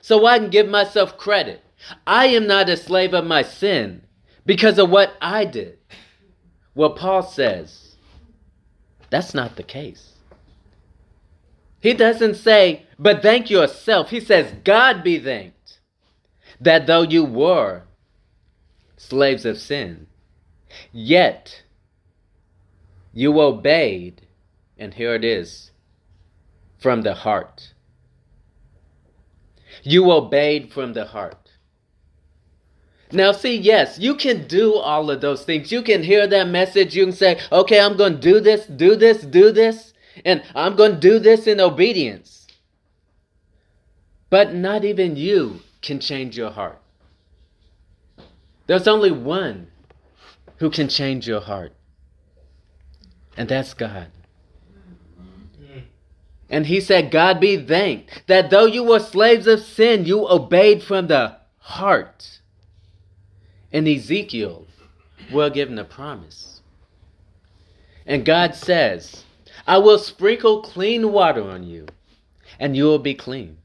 so 0.00 0.24
I 0.24 0.38
can 0.38 0.48
give 0.48 0.68
myself 0.68 1.18
credit. 1.18 1.62
I 2.06 2.26
am 2.28 2.46
not 2.46 2.68
a 2.68 2.76
slave 2.76 3.14
of 3.14 3.26
my 3.26 3.42
sin 3.42 4.02
because 4.46 4.78
of 4.78 4.90
what 4.90 5.12
I 5.20 5.44
did. 5.44 5.78
Well, 6.74 6.90
Paul 6.90 7.22
says 7.22 7.96
that's 9.10 9.34
not 9.34 9.56
the 9.56 9.62
case. 9.62 10.14
He 11.80 11.94
doesn't 11.94 12.34
say, 12.34 12.86
but 12.98 13.22
thank 13.22 13.50
yourself. 13.50 14.10
He 14.10 14.20
says, 14.20 14.52
God 14.64 15.04
be 15.04 15.18
thanked 15.18 15.57
that 16.60 16.86
though 16.86 17.02
you 17.02 17.24
were 17.24 17.82
slaves 18.96 19.44
of 19.44 19.58
sin, 19.58 20.06
yet 20.92 21.62
you 23.12 23.40
obeyed, 23.40 24.22
and 24.76 24.94
here 24.94 25.14
it 25.14 25.24
is, 25.24 25.70
from 26.78 27.02
the 27.02 27.14
heart. 27.14 27.74
You 29.82 30.10
obeyed 30.10 30.72
from 30.72 30.92
the 30.92 31.06
heart. 31.06 31.50
Now, 33.10 33.32
see, 33.32 33.56
yes, 33.56 33.98
you 33.98 34.14
can 34.14 34.46
do 34.46 34.74
all 34.74 35.10
of 35.10 35.20
those 35.20 35.44
things. 35.44 35.72
You 35.72 35.82
can 35.82 36.02
hear 36.02 36.26
that 36.26 36.48
message. 36.48 36.94
You 36.94 37.06
can 37.06 37.14
say, 37.14 37.40
okay, 37.50 37.80
I'm 37.80 37.96
going 37.96 38.14
to 38.14 38.20
do 38.20 38.40
this, 38.40 38.66
do 38.66 38.96
this, 38.96 39.22
do 39.22 39.50
this, 39.50 39.94
and 40.24 40.42
I'm 40.54 40.76
going 40.76 40.94
to 40.94 41.00
do 41.00 41.18
this 41.18 41.46
in 41.46 41.60
obedience. 41.60 42.46
But 44.28 44.54
not 44.54 44.84
even 44.84 45.16
you 45.16 45.60
can 45.88 45.98
change 45.98 46.36
your 46.36 46.50
heart. 46.50 46.78
There's 48.66 48.86
only 48.86 49.10
one 49.10 49.68
who 50.58 50.68
can 50.68 50.86
change 50.86 51.26
your 51.26 51.40
heart, 51.40 51.72
and 53.38 53.48
that's 53.48 53.72
God. 53.72 54.08
And 56.50 56.66
he 56.66 56.82
said, 56.82 57.10
God 57.10 57.40
be 57.40 57.56
thanked 57.56 58.24
that 58.26 58.50
though 58.50 58.66
you 58.66 58.84
were 58.84 59.00
slaves 59.00 59.46
of 59.46 59.60
sin, 59.60 60.04
you 60.04 60.28
obeyed 60.28 60.82
from 60.82 61.06
the 61.06 61.38
heart. 61.58 62.40
And 63.72 63.88
Ezekiel, 63.88 64.66
we're 65.32 65.48
given 65.48 65.78
a 65.78 65.84
promise. 65.84 66.60
And 68.04 68.26
God 68.26 68.54
says, 68.54 69.24
I 69.66 69.78
will 69.78 69.98
sprinkle 69.98 70.60
clean 70.60 71.12
water 71.12 71.44
on 71.44 71.62
you, 71.64 71.86
and 72.60 72.76
you 72.76 72.84
will 72.84 72.98
be 72.98 73.14
clean. 73.14 73.56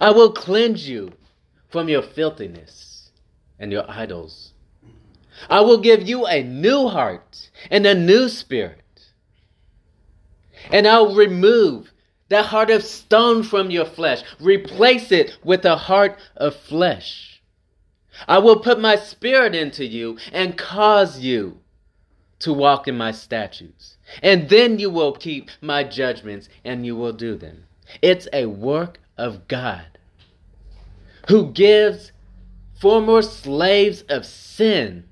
I 0.00 0.10
will 0.10 0.32
cleanse 0.32 0.88
you 0.88 1.12
from 1.68 1.88
your 1.88 2.02
filthiness 2.02 3.10
and 3.58 3.72
your 3.72 3.84
idols. 3.88 4.52
I 5.48 5.60
will 5.60 5.78
give 5.78 6.08
you 6.08 6.26
a 6.26 6.42
new 6.42 6.88
heart 6.88 7.50
and 7.70 7.86
a 7.86 7.94
new 7.94 8.28
spirit. 8.28 8.82
And 10.70 10.86
I'll 10.86 11.14
remove 11.14 11.92
that 12.28 12.46
heart 12.46 12.70
of 12.70 12.82
stone 12.82 13.42
from 13.42 13.70
your 13.70 13.84
flesh. 13.84 14.22
Replace 14.40 15.12
it 15.12 15.36
with 15.44 15.64
a 15.64 15.76
heart 15.76 16.18
of 16.36 16.56
flesh. 16.56 17.42
I 18.26 18.38
will 18.38 18.60
put 18.60 18.80
my 18.80 18.96
spirit 18.96 19.54
into 19.54 19.84
you 19.84 20.18
and 20.32 20.56
cause 20.56 21.20
you 21.20 21.60
to 22.38 22.52
walk 22.52 22.88
in 22.88 22.96
my 22.96 23.12
statutes. 23.12 23.96
And 24.22 24.48
then 24.48 24.78
you 24.78 24.90
will 24.90 25.12
keep 25.12 25.50
my 25.60 25.84
judgments 25.84 26.48
and 26.64 26.86
you 26.86 26.96
will 26.96 27.12
do 27.12 27.36
them. 27.36 27.64
It's 28.02 28.26
a 28.32 28.46
work 28.46 28.98
of 29.16 29.46
God 29.48 29.95
who 31.28 31.50
gives 31.52 32.12
former 32.74 33.22
slaves 33.22 34.02
of 34.02 34.24
sin 34.24 35.04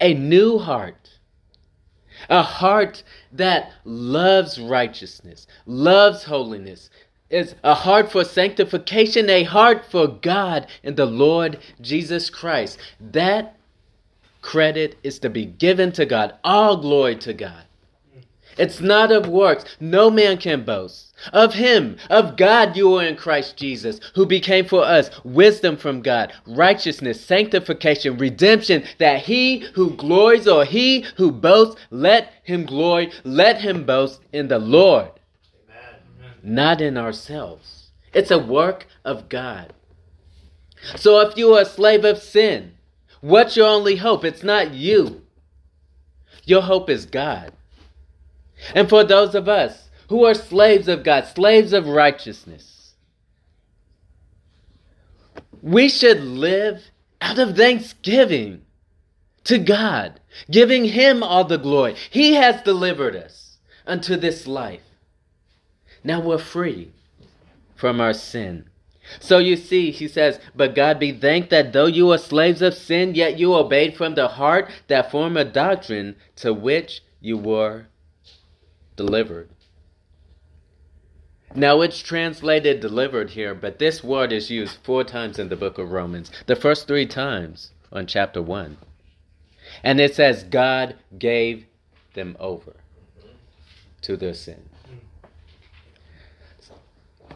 a 0.00 0.14
new 0.14 0.58
heart 0.58 1.02
a 2.28 2.42
heart 2.42 3.02
that 3.32 3.72
loves 3.84 4.58
righteousness, 4.58 5.46
loves 5.66 6.24
holiness, 6.24 6.90
is 7.30 7.54
a 7.64 7.74
heart 7.74 8.12
for 8.12 8.24
sanctification, 8.24 9.30
a 9.30 9.44
heart 9.44 9.84
for 9.84 10.06
God 10.06 10.66
and 10.84 10.96
the 10.96 11.06
Lord 11.06 11.58
Jesus 11.80 12.28
Christ. 12.28 12.78
That 13.00 13.56
credit 14.42 14.98
is 15.02 15.18
to 15.20 15.30
be 15.30 15.46
given 15.46 15.92
to 15.92 16.04
God. 16.04 16.34
All 16.44 16.76
glory 16.76 17.16
to 17.16 17.32
God. 17.32 17.64
It's 18.58 18.80
not 18.80 19.10
of 19.10 19.26
works. 19.26 19.64
No 19.80 20.10
man 20.10 20.38
can 20.38 20.64
boast. 20.64 21.14
Of 21.32 21.54
him, 21.54 21.96
of 22.10 22.36
God, 22.36 22.76
you 22.76 22.96
are 22.96 23.04
in 23.04 23.16
Christ 23.16 23.56
Jesus, 23.56 24.00
who 24.14 24.26
became 24.26 24.64
for 24.64 24.84
us 24.84 25.10
wisdom 25.24 25.76
from 25.76 26.02
God, 26.02 26.32
righteousness, 26.46 27.24
sanctification, 27.24 28.18
redemption, 28.18 28.84
that 28.98 29.22
he 29.22 29.60
who 29.74 29.90
glories 29.90 30.48
or 30.48 30.64
he 30.64 31.06
who 31.16 31.30
boasts, 31.30 31.80
let 31.90 32.32
him 32.42 32.66
glory, 32.66 33.12
let 33.24 33.60
him 33.60 33.84
boast 33.84 34.20
in 34.32 34.48
the 34.48 34.58
Lord, 34.58 35.10
Amen. 35.68 36.34
not 36.42 36.80
in 36.80 36.98
ourselves. 36.98 37.90
It's 38.12 38.30
a 38.30 38.38
work 38.38 38.86
of 39.04 39.28
God. 39.28 39.72
So 40.96 41.20
if 41.20 41.36
you 41.36 41.54
are 41.54 41.62
a 41.62 41.66
slave 41.66 42.04
of 42.04 42.18
sin, 42.18 42.74
what's 43.20 43.56
your 43.56 43.68
only 43.68 43.96
hope? 43.96 44.24
It's 44.24 44.42
not 44.42 44.74
you. 44.74 45.22
Your 46.44 46.62
hope 46.62 46.90
is 46.90 47.06
God. 47.06 47.52
And 48.74 48.88
for 48.88 49.04
those 49.04 49.34
of 49.34 49.48
us 49.48 49.90
who 50.08 50.24
are 50.24 50.34
slaves 50.34 50.88
of 50.88 51.04
God, 51.04 51.26
slaves 51.26 51.72
of 51.72 51.86
righteousness, 51.86 52.94
we 55.60 55.88
should 55.88 56.20
live 56.20 56.90
out 57.20 57.38
of 57.38 57.56
thanksgiving 57.56 58.62
to 59.44 59.58
God, 59.58 60.20
giving 60.50 60.84
Him 60.84 61.22
all 61.22 61.44
the 61.44 61.58
glory. 61.58 61.96
He 62.10 62.34
has 62.34 62.62
delivered 62.62 63.16
us 63.16 63.58
unto 63.86 64.16
this 64.16 64.46
life. 64.46 64.82
Now 66.04 66.20
we're 66.20 66.38
free 66.38 66.92
from 67.74 68.00
our 68.00 68.12
sin. 68.12 68.68
So 69.18 69.38
you 69.38 69.56
see, 69.56 69.90
he 69.90 70.08
says, 70.08 70.38
But 70.54 70.74
God 70.74 70.98
be 70.98 71.12
thanked 71.12 71.50
that 71.50 71.72
though 71.72 71.86
you 71.86 72.06
were 72.06 72.18
slaves 72.18 72.62
of 72.62 72.74
sin, 72.74 73.14
yet 73.14 73.38
you 73.38 73.54
obeyed 73.54 73.96
from 73.96 74.14
the 74.14 74.28
heart 74.28 74.70
that 74.88 75.10
form 75.10 75.34
doctrine 75.52 76.16
to 76.36 76.54
which 76.54 77.02
you 77.20 77.36
were 77.36 77.86
delivered. 78.96 79.48
Now 81.54 81.82
it's 81.82 81.98
translated 81.98 82.80
delivered 82.80 83.30
here, 83.30 83.54
but 83.54 83.78
this 83.78 84.02
word 84.02 84.32
is 84.32 84.50
used 84.50 84.78
four 84.82 85.04
times 85.04 85.38
in 85.38 85.48
the 85.48 85.56
book 85.56 85.78
of 85.78 85.92
Romans. 85.92 86.30
The 86.46 86.56
first 86.56 86.86
three 86.86 87.06
times 87.06 87.72
on 87.92 88.06
chapter 88.06 88.40
1. 88.40 88.78
And 89.82 90.00
it 90.00 90.14
says, 90.14 90.44
God 90.44 90.96
gave 91.18 91.66
them 92.14 92.36
over 92.40 92.76
to 94.02 94.16
their 94.16 94.34
sin. 94.34 94.68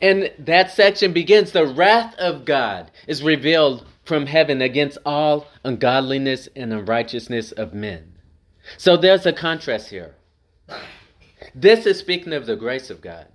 And 0.03 0.31
that 0.39 0.71
section 0.71 1.13
begins 1.13 1.53
the 1.53 1.67
wrath 1.67 2.15
of 2.17 2.45
God 2.45 2.91
is 3.07 3.23
revealed 3.23 3.87
from 4.05 4.27
heaven 4.27 4.63
against 4.63 4.99
all 5.05 5.47
ungodliness 5.65 6.49
and 6.55 6.73
unrighteousness 6.73 7.53
of 7.53 7.75
men. 7.75 8.19
So 8.77 8.97
there's 8.97 9.27
a 9.27 9.33
contrast 9.33 9.91
here. 9.91 10.15
This 11.55 11.87
is 11.87 11.99
speaking 11.99 12.33
of 12.33 12.47
the 12.47 12.57
grace 12.57 12.91
of 12.91 13.01
God. 13.01 13.27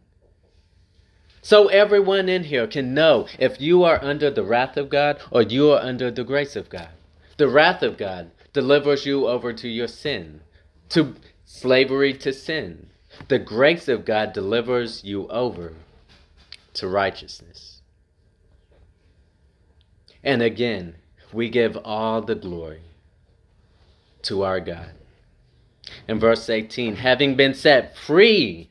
So 1.41 1.67
everyone 1.69 2.29
in 2.29 2.43
here 2.43 2.67
can 2.67 2.93
know 2.93 3.27
if 3.39 3.59
you 3.59 3.83
are 3.83 4.03
under 4.03 4.29
the 4.29 4.43
wrath 4.43 4.77
of 4.77 4.89
God 4.89 5.19
or 5.31 5.41
you 5.41 5.71
are 5.71 5.81
under 5.81 6.11
the 6.11 6.23
grace 6.23 6.55
of 6.55 6.69
God. 6.69 6.89
The 7.37 7.47
wrath 7.47 7.81
of 7.81 7.97
God 7.97 8.31
delivers 8.53 9.05
you 9.05 9.27
over 9.27 9.51
to 9.53 9.67
your 9.67 9.87
sin, 9.87 10.41
to 10.89 11.15
slavery 11.45 12.13
to 12.13 12.31
sin. 12.31 12.87
The 13.27 13.39
grace 13.39 13.87
of 13.87 14.05
God 14.05 14.33
delivers 14.33 15.03
you 15.03 15.27
over 15.29 15.73
to 16.75 16.87
righteousness. 16.87 17.81
And 20.23 20.41
again, 20.43 20.95
we 21.33 21.49
give 21.49 21.77
all 21.83 22.21
the 22.21 22.35
glory 22.35 22.81
to 24.23 24.43
our 24.43 24.59
God. 24.59 24.91
In 26.07 26.19
verse 26.19 26.49
18, 26.49 26.97
having 26.97 27.35
been 27.35 27.53
set 27.53 27.97
free 27.97 28.69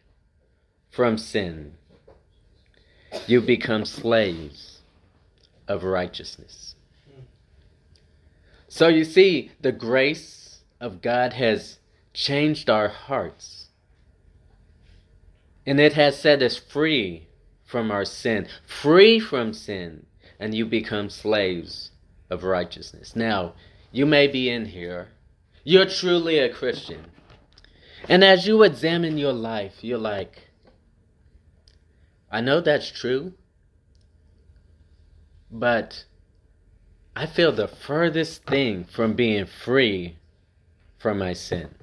from 0.90 1.18
sin, 1.18 1.74
you 3.26 3.40
become 3.40 3.84
slaves 3.84 4.80
of 5.66 5.84
righteousness. 5.84 6.74
So 8.68 8.88
you 8.88 9.04
see, 9.04 9.50
the 9.60 9.72
grace 9.72 10.60
of 10.80 11.02
God 11.02 11.32
has 11.34 11.78
changed 12.14 12.70
our 12.70 12.88
hearts. 12.88 13.66
And 15.66 15.78
it 15.78 15.92
has 15.94 16.18
set 16.18 16.42
us 16.42 16.56
free 16.56 17.26
from 17.64 17.90
our 17.90 18.04
sin, 18.04 18.48
free 18.66 19.20
from 19.20 19.52
sin, 19.52 20.06
and 20.38 20.54
you 20.54 20.66
become 20.66 21.10
slaves 21.10 21.90
of 22.30 22.42
righteousness. 22.42 23.14
Now, 23.14 23.54
you 23.92 24.06
may 24.06 24.26
be 24.26 24.48
in 24.48 24.66
here, 24.66 25.08
you're 25.64 25.86
truly 25.86 26.38
a 26.38 26.52
Christian. 26.52 27.04
And 28.08 28.24
as 28.24 28.46
you 28.46 28.62
examine 28.62 29.18
your 29.18 29.32
life, 29.32 29.82
you're 29.82 29.98
like, 29.98 30.50
I 32.30 32.40
know 32.40 32.60
that's 32.60 32.90
true, 32.90 33.34
but 35.50 36.04
I 37.14 37.26
feel 37.26 37.52
the 37.52 37.68
furthest 37.68 38.44
thing 38.44 38.84
from 38.84 39.14
being 39.14 39.46
free 39.46 40.16
from 40.96 41.18
my 41.18 41.32
sin. 41.32 41.74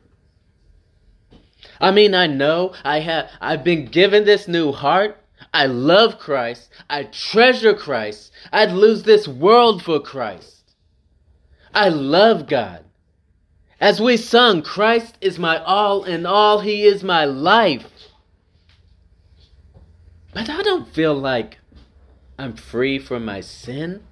I 1.80 1.92
mean, 1.92 2.16
I 2.16 2.28
know 2.28 2.74
I 2.84 3.02
have 3.02 3.30
I've 3.42 3.64
been 3.64 3.86
given 3.86 4.26
this 4.26 4.48
new 4.48 4.72
heart, 4.72 5.18
I 5.54 5.66
love 5.68 6.20
Christ. 6.20 6.70
I 6.90 7.04
treasure 7.04 7.74
Christ. 7.74 8.32
I'd 8.52 8.72
lose 8.72 9.04
this 9.04 9.28
world 9.28 9.84
for 9.84 10.00
Christ. 10.00 10.76
I 11.74 11.90
love 11.90 12.48
God. 12.48 12.84
As 13.80 14.02
we 14.02 14.18
sung, 14.18 14.64
Christ 14.64 15.18
is 15.22 15.38
my 15.38 15.64
all 15.64 16.04
in 16.04 16.26
all, 16.26 16.62
He 16.62 16.84
is 16.84 17.04
my 17.04 17.26
life. 17.26 17.92
But 20.34 20.50
I 20.50 20.62
don't 20.64 20.88
feel 20.88 21.14
like 21.14 21.60
I'm 22.40 22.56
free 22.56 23.00
from 23.00 23.26
my 23.26 23.42
sin. 23.42 24.04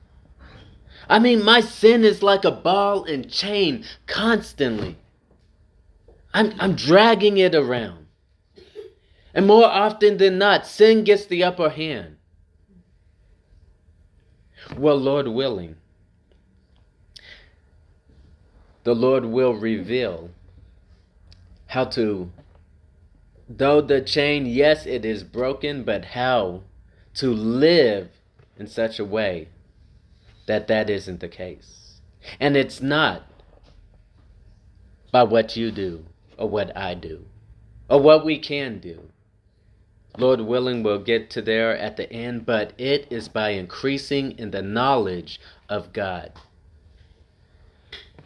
I 1.09 1.19
mean, 1.19 1.43
my 1.43 1.61
sin 1.61 2.03
is 2.03 2.23
like 2.23 2.45
a 2.45 2.51
ball 2.51 3.03
and 3.03 3.29
chain 3.29 3.85
constantly. 4.07 4.97
I'm, 6.33 6.53
I'm 6.59 6.75
dragging 6.75 7.37
it 7.37 7.53
around. 7.53 8.07
And 9.33 9.45
more 9.45 9.65
often 9.65 10.17
than 10.17 10.37
not, 10.37 10.65
sin 10.65 11.03
gets 11.03 11.25
the 11.25 11.43
upper 11.43 11.69
hand. 11.69 12.17
Well, 14.77 14.97
Lord 14.97 15.27
willing, 15.27 15.75
the 18.85 18.95
Lord 18.95 19.25
will 19.25 19.55
reveal 19.55 20.29
how 21.67 21.85
to, 21.85 22.31
though 23.49 23.81
the 23.81 23.99
chain, 23.99 24.45
yes, 24.45 24.85
it 24.85 25.03
is 25.03 25.23
broken, 25.23 25.83
but 25.83 26.05
how 26.05 26.61
to 27.15 27.33
live 27.33 28.09
in 28.57 28.67
such 28.67 28.99
a 28.99 29.05
way 29.05 29.49
that 30.45 30.67
that 30.67 30.89
isn't 30.89 31.19
the 31.19 31.27
case. 31.27 31.99
And 32.39 32.55
it's 32.55 32.79
not 32.79 33.23
by 35.11 35.23
what 35.23 35.57
you 35.57 35.71
do 35.71 36.05
or 36.37 36.47
what 36.47 36.75
I 36.77 36.93
do 36.93 37.25
or 37.89 37.99
what 37.99 38.23
we 38.23 38.37
can 38.37 38.79
do. 38.79 39.09
Lord 40.17 40.41
willing, 40.41 40.83
we'll 40.83 40.99
get 40.99 41.31
to 41.31 41.41
there 41.41 41.75
at 41.75 41.97
the 41.97 42.11
end, 42.13 42.45
but 42.45 42.73
it 42.77 43.07
is 43.09 43.29
by 43.29 43.49
increasing 43.49 44.37
in 44.37 44.51
the 44.51 44.61
knowledge 44.61 45.41
of 45.67 45.91
God. 45.91 46.31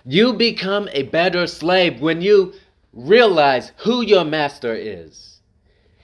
You 0.06 0.34
become 0.34 0.90
a 0.92 1.04
better 1.04 1.48
slave 1.48 2.02
when 2.02 2.22
you 2.22 2.54
realize 2.94 3.72
who 3.78 4.02
your 4.02 4.26
master 4.26 4.74
is. 4.74 5.42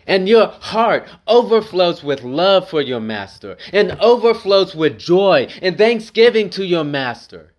And 0.08 0.30
your 0.30 0.48
heart 0.48 1.08
overflows 1.26 2.04
with 2.04 2.24
love 2.24 2.70
for 2.70 2.82
your 2.82 3.00
master 3.00 3.58
and 3.74 3.92
overflows 4.00 4.76
with 4.76 5.00
joy 5.00 5.48
and 5.64 5.78
thanksgiving 5.78 6.52
to 6.52 6.66
your 6.66 6.84
master. 6.84 7.54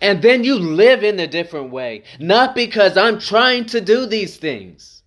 And 0.00 0.22
then 0.22 0.44
you 0.44 0.58
live 0.58 1.04
in 1.04 1.20
a 1.20 1.26
different 1.26 1.70
way, 1.70 2.04
not 2.18 2.54
because 2.54 2.96
I'm 2.96 3.18
trying 3.18 3.66
to 3.66 3.80
do 3.80 4.06
these 4.06 4.36
things 4.38 4.98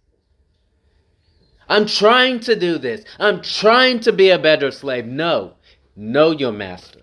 I'm 1.72 1.86
trying 1.86 2.42
to 2.42 2.56
do 2.58 2.78
this. 2.78 3.06
I'm 3.18 3.42
trying 3.42 4.02
to 4.02 4.12
be 4.12 4.30
a 4.30 4.38
better 4.38 4.72
slave. 4.72 5.06
No, 5.06 5.54
know 5.96 6.32
your 6.32 6.52
master. 6.52 7.01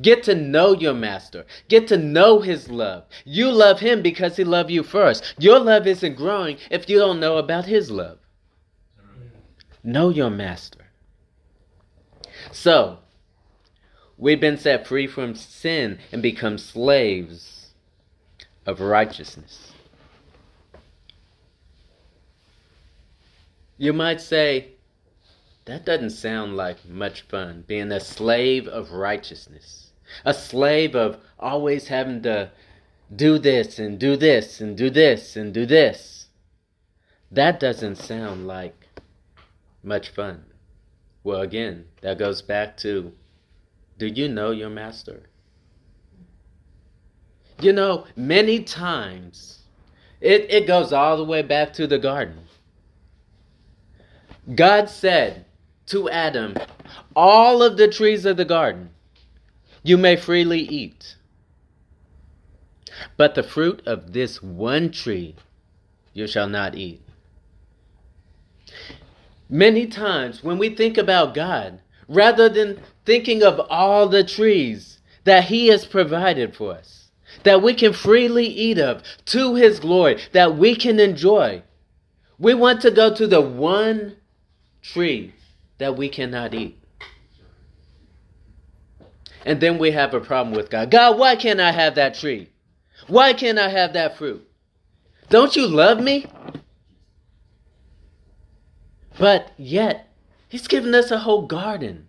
Get 0.00 0.22
to 0.24 0.34
know 0.34 0.74
your 0.74 0.94
master. 0.94 1.46
Get 1.68 1.88
to 1.88 1.96
know 1.96 2.40
his 2.40 2.68
love. 2.68 3.04
You 3.24 3.50
love 3.50 3.80
him 3.80 4.02
because 4.02 4.36
he 4.36 4.44
loved 4.44 4.70
you 4.70 4.82
first. 4.82 5.34
Your 5.38 5.58
love 5.58 5.86
isn't 5.86 6.16
growing 6.16 6.58
if 6.70 6.88
you 6.88 6.98
don't 6.98 7.20
know 7.20 7.38
about 7.38 7.64
his 7.64 7.90
love. 7.90 8.18
Know 9.82 10.10
your 10.10 10.30
master. 10.30 10.86
So, 12.52 12.98
we've 14.18 14.40
been 14.40 14.58
set 14.58 14.86
free 14.86 15.06
from 15.06 15.34
sin 15.34 15.98
and 16.12 16.22
become 16.22 16.58
slaves 16.58 17.68
of 18.66 18.80
righteousness. 18.80 19.72
You 23.78 23.92
might 23.92 24.20
say, 24.20 24.72
that 25.66 25.84
doesn't 25.84 26.10
sound 26.10 26.56
like 26.56 26.88
much 26.88 27.22
fun, 27.22 27.64
being 27.66 27.92
a 27.92 28.00
slave 28.00 28.68
of 28.68 28.92
righteousness, 28.92 29.85
a 30.24 30.34
slave 30.34 30.94
of 30.94 31.18
always 31.38 31.88
having 31.88 32.22
to 32.22 32.50
do 33.14 33.38
this 33.38 33.78
and 33.78 33.98
do 33.98 34.16
this 34.16 34.60
and 34.60 34.76
do 34.76 34.90
this 34.90 35.36
and 35.36 35.52
do 35.52 35.66
this. 35.66 36.28
That 37.30 37.60
doesn't 37.60 37.96
sound 37.96 38.46
like 38.46 38.88
much 39.82 40.08
fun. 40.08 40.44
Well, 41.24 41.40
again, 41.40 41.86
that 42.02 42.18
goes 42.18 42.42
back 42.42 42.76
to 42.78 43.12
do 43.98 44.06
you 44.06 44.28
know 44.28 44.50
your 44.50 44.70
master? 44.70 45.22
You 47.60 47.72
know, 47.72 48.06
many 48.14 48.62
times 48.62 49.60
it, 50.20 50.50
it 50.50 50.66
goes 50.66 50.92
all 50.92 51.16
the 51.16 51.24
way 51.24 51.42
back 51.42 51.72
to 51.74 51.86
the 51.86 51.98
garden. 51.98 52.38
God 54.54 54.88
said 54.88 55.46
to 55.86 56.08
Adam, 56.10 56.54
All 57.14 57.62
of 57.62 57.76
the 57.76 57.88
trees 57.88 58.24
of 58.24 58.36
the 58.36 58.44
garden 58.44 58.90
you 59.86 59.96
may 59.96 60.16
freely 60.16 60.60
eat, 60.60 61.16
but 63.16 63.34
the 63.34 63.42
fruit 63.42 63.82
of 63.86 64.12
this 64.12 64.42
one 64.42 64.90
tree 64.90 65.36
you 66.12 66.26
shall 66.26 66.48
not 66.48 66.74
eat. 66.74 67.00
Many 69.48 69.86
times 69.86 70.42
when 70.42 70.58
we 70.58 70.70
think 70.70 70.98
about 70.98 71.34
God, 71.34 71.80
rather 72.08 72.48
than 72.48 72.80
thinking 73.04 73.44
of 73.44 73.60
all 73.70 74.08
the 74.08 74.24
trees 74.24 74.98
that 75.24 75.44
He 75.44 75.68
has 75.68 75.84
provided 75.84 76.56
for 76.56 76.72
us, 76.72 77.10
that 77.44 77.62
we 77.62 77.74
can 77.74 77.92
freely 77.92 78.46
eat 78.46 78.78
of 78.78 79.02
to 79.26 79.54
His 79.54 79.78
glory, 79.78 80.20
that 80.32 80.56
we 80.56 80.74
can 80.74 80.98
enjoy, 80.98 81.62
we 82.38 82.54
want 82.54 82.80
to 82.82 82.90
go 82.90 83.14
to 83.14 83.26
the 83.26 83.40
one 83.40 84.16
tree 84.82 85.32
that 85.78 85.96
we 85.96 86.08
cannot 86.08 86.54
eat. 86.54 86.76
And 89.46 89.60
then 89.60 89.78
we 89.78 89.92
have 89.92 90.12
a 90.12 90.20
problem 90.20 90.56
with 90.56 90.70
God. 90.70 90.90
God, 90.90 91.18
why 91.18 91.36
can't 91.36 91.60
I 91.60 91.70
have 91.70 91.94
that 91.94 92.14
tree? 92.14 92.50
Why 93.06 93.32
can't 93.32 93.60
I 93.60 93.68
have 93.68 93.92
that 93.92 94.18
fruit? 94.18 94.44
Don't 95.30 95.54
you 95.54 95.68
love 95.68 96.00
me? 96.00 96.26
But 99.16 99.52
yet, 99.56 100.08
He's 100.48 100.66
given 100.66 100.94
us 100.96 101.12
a 101.12 101.20
whole 101.20 101.46
garden. 101.46 102.08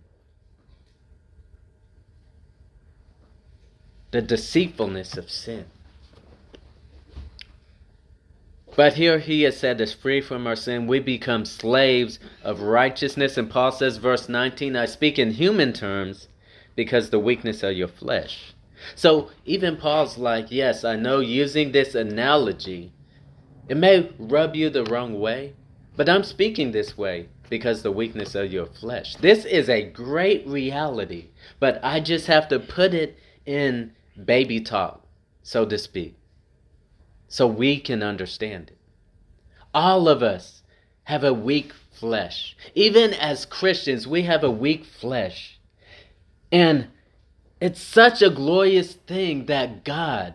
The 4.10 4.20
deceitfulness 4.20 5.16
of 5.16 5.30
sin. 5.30 5.66
But 8.74 8.94
here 8.94 9.18
he 9.18 9.42
has 9.42 9.58
set 9.58 9.80
us 9.80 9.92
free 9.92 10.20
from 10.20 10.46
our 10.46 10.56
sin. 10.56 10.86
We 10.86 11.00
become 11.00 11.44
slaves 11.44 12.18
of 12.42 12.62
righteousness. 12.62 13.36
And 13.36 13.50
Paul 13.50 13.72
says, 13.72 13.96
verse 13.96 14.28
19, 14.28 14.76
I 14.76 14.86
speak 14.86 15.18
in 15.18 15.32
human 15.32 15.72
terms 15.72 16.28
because 16.78 17.10
the 17.10 17.18
weakness 17.18 17.64
of 17.64 17.72
your 17.72 17.88
flesh. 17.88 18.54
So 18.94 19.30
even 19.44 19.76
Paul's 19.76 20.16
like, 20.16 20.52
yes, 20.52 20.84
I 20.84 20.94
know 20.94 21.18
using 21.18 21.72
this 21.72 21.96
analogy, 21.96 22.92
it 23.68 23.76
may 23.76 24.12
rub 24.16 24.54
you 24.54 24.70
the 24.70 24.84
wrong 24.84 25.18
way, 25.18 25.54
but 25.96 26.08
I'm 26.08 26.22
speaking 26.22 26.70
this 26.70 26.96
way 26.96 27.28
because 27.50 27.82
the 27.82 27.90
weakness 27.90 28.36
of 28.36 28.52
your 28.52 28.66
flesh. 28.66 29.16
This 29.16 29.44
is 29.44 29.68
a 29.68 29.82
great 29.82 30.46
reality, 30.46 31.30
but 31.58 31.80
I 31.82 31.98
just 31.98 32.28
have 32.28 32.46
to 32.50 32.60
put 32.60 32.94
it 32.94 33.18
in 33.44 33.90
baby 34.24 34.60
talk, 34.60 35.04
so 35.42 35.66
to 35.66 35.78
speak 35.78 36.14
so 37.26 37.48
we 37.48 37.80
can 37.80 38.04
understand 38.04 38.70
it. 38.70 38.78
All 39.74 40.08
of 40.08 40.22
us 40.22 40.62
have 41.04 41.24
a 41.24 41.34
weak 41.34 41.72
flesh. 41.90 42.56
Even 42.76 43.12
as 43.12 43.44
Christians, 43.44 44.06
we 44.06 44.22
have 44.22 44.44
a 44.44 44.50
weak 44.50 44.84
flesh. 44.84 45.57
And 46.50 46.88
it's 47.60 47.82
such 47.82 48.22
a 48.22 48.30
glorious 48.30 48.94
thing 48.94 49.46
that 49.46 49.84
God 49.84 50.34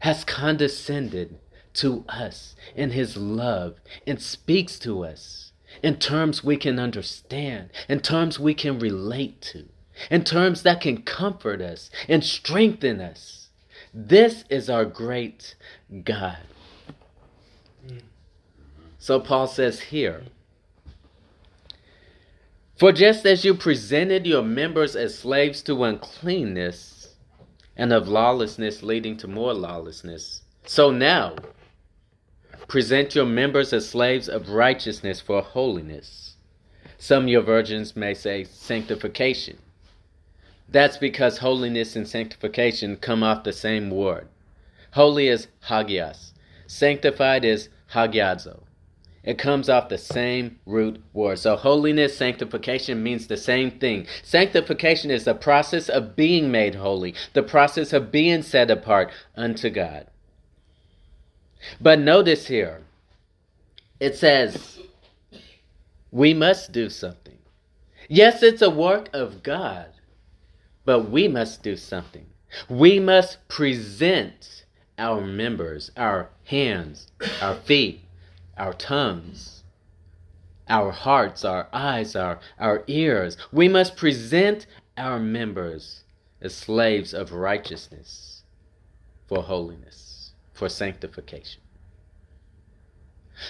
has 0.00 0.24
condescended 0.24 1.38
to 1.74 2.04
us 2.08 2.54
in 2.76 2.90
his 2.90 3.16
love 3.16 3.76
and 4.06 4.20
speaks 4.20 4.78
to 4.80 5.04
us 5.04 5.52
in 5.82 5.96
terms 5.96 6.44
we 6.44 6.56
can 6.56 6.78
understand, 6.78 7.70
in 7.88 8.00
terms 8.00 8.38
we 8.38 8.54
can 8.54 8.78
relate 8.78 9.40
to, 9.40 9.68
in 10.10 10.22
terms 10.24 10.62
that 10.62 10.80
can 10.80 11.02
comfort 11.02 11.60
us 11.60 11.90
and 12.08 12.22
strengthen 12.22 13.00
us. 13.00 13.48
This 13.92 14.44
is 14.48 14.70
our 14.70 14.84
great 14.84 15.56
God. 16.04 16.38
So 18.98 19.20
Paul 19.20 19.46
says 19.46 19.80
here, 19.80 20.24
For 22.76 22.90
just 22.90 23.24
as 23.24 23.44
you 23.44 23.54
presented 23.54 24.26
your 24.26 24.42
members 24.42 24.96
as 24.96 25.16
slaves 25.16 25.62
to 25.62 25.84
uncleanness 25.84 27.14
and 27.76 27.92
of 27.92 28.08
lawlessness 28.08 28.82
leading 28.82 29.16
to 29.18 29.28
more 29.28 29.54
lawlessness, 29.54 30.42
so 30.66 30.90
now 30.90 31.36
present 32.66 33.14
your 33.14 33.26
members 33.26 33.72
as 33.72 33.88
slaves 33.88 34.28
of 34.28 34.48
righteousness 34.48 35.20
for 35.20 35.40
holiness. 35.40 36.34
Some 36.98 37.28
your 37.28 37.42
virgins 37.42 37.94
may 37.94 38.14
say 38.14 38.42
sanctification. 38.42 39.58
That's 40.68 40.96
because 40.96 41.38
holiness 41.38 41.94
and 41.94 42.08
sanctification 42.08 42.96
come 42.96 43.22
off 43.22 43.44
the 43.44 43.52
same 43.52 43.90
word. 43.90 44.26
Holy 44.92 45.28
is 45.28 45.46
hagios. 45.68 46.32
Sanctified 46.66 47.44
is 47.44 47.68
hagiazo. 47.92 48.62
It 49.24 49.38
comes 49.38 49.70
off 49.70 49.88
the 49.88 49.98
same 49.98 50.58
root 50.66 51.02
word. 51.14 51.38
So 51.38 51.56
holiness, 51.56 52.16
sanctification 52.16 53.02
means 53.02 53.26
the 53.26 53.38
same 53.38 53.70
thing. 53.70 54.06
Sanctification 54.22 55.10
is 55.10 55.24
the 55.24 55.34
process 55.34 55.88
of 55.88 56.14
being 56.14 56.50
made 56.50 56.74
holy, 56.74 57.14
the 57.32 57.42
process 57.42 57.92
of 57.92 58.12
being 58.12 58.42
set 58.42 58.70
apart 58.70 59.10
unto 59.34 59.70
God. 59.70 60.06
But 61.80 61.98
notice 61.98 62.46
here, 62.46 62.82
it 63.98 64.16
says, 64.16 64.78
we 66.10 66.34
must 66.34 66.72
do 66.72 66.90
something. 66.90 67.38
Yes, 68.08 68.42
it's 68.42 68.60
a 68.60 68.68
work 68.68 69.08
of 69.14 69.42
God, 69.42 69.88
but 70.84 71.10
we 71.10 71.28
must 71.28 71.62
do 71.62 71.76
something. 71.76 72.26
We 72.68 73.00
must 73.00 73.48
present 73.48 74.64
our 74.98 75.22
members, 75.22 75.90
our 75.96 76.28
hands, 76.44 77.08
our 77.40 77.54
feet, 77.54 78.03
our 78.56 78.72
tongues, 78.72 79.64
our 80.68 80.90
hearts, 80.90 81.44
our 81.44 81.68
eyes, 81.72 82.16
our, 82.16 82.40
our 82.58 82.84
ears. 82.86 83.36
We 83.52 83.68
must 83.68 83.96
present 83.96 84.66
our 84.96 85.18
members 85.18 86.04
as 86.40 86.54
slaves 86.54 87.12
of 87.14 87.32
righteousness 87.32 88.42
for 89.26 89.42
holiness, 89.42 90.32
for 90.52 90.68
sanctification. 90.68 91.60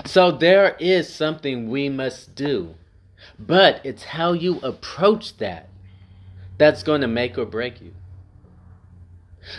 So 0.06 0.30
there 0.30 0.76
is 0.80 1.12
something 1.12 1.68
we 1.68 1.88
must 1.88 2.34
do, 2.34 2.74
but 3.38 3.80
it's 3.84 4.04
how 4.04 4.32
you 4.32 4.58
approach 4.60 5.36
that 5.38 5.68
that's 6.56 6.82
going 6.82 7.00
to 7.00 7.08
make 7.08 7.36
or 7.36 7.44
break 7.44 7.80
you? 7.80 7.92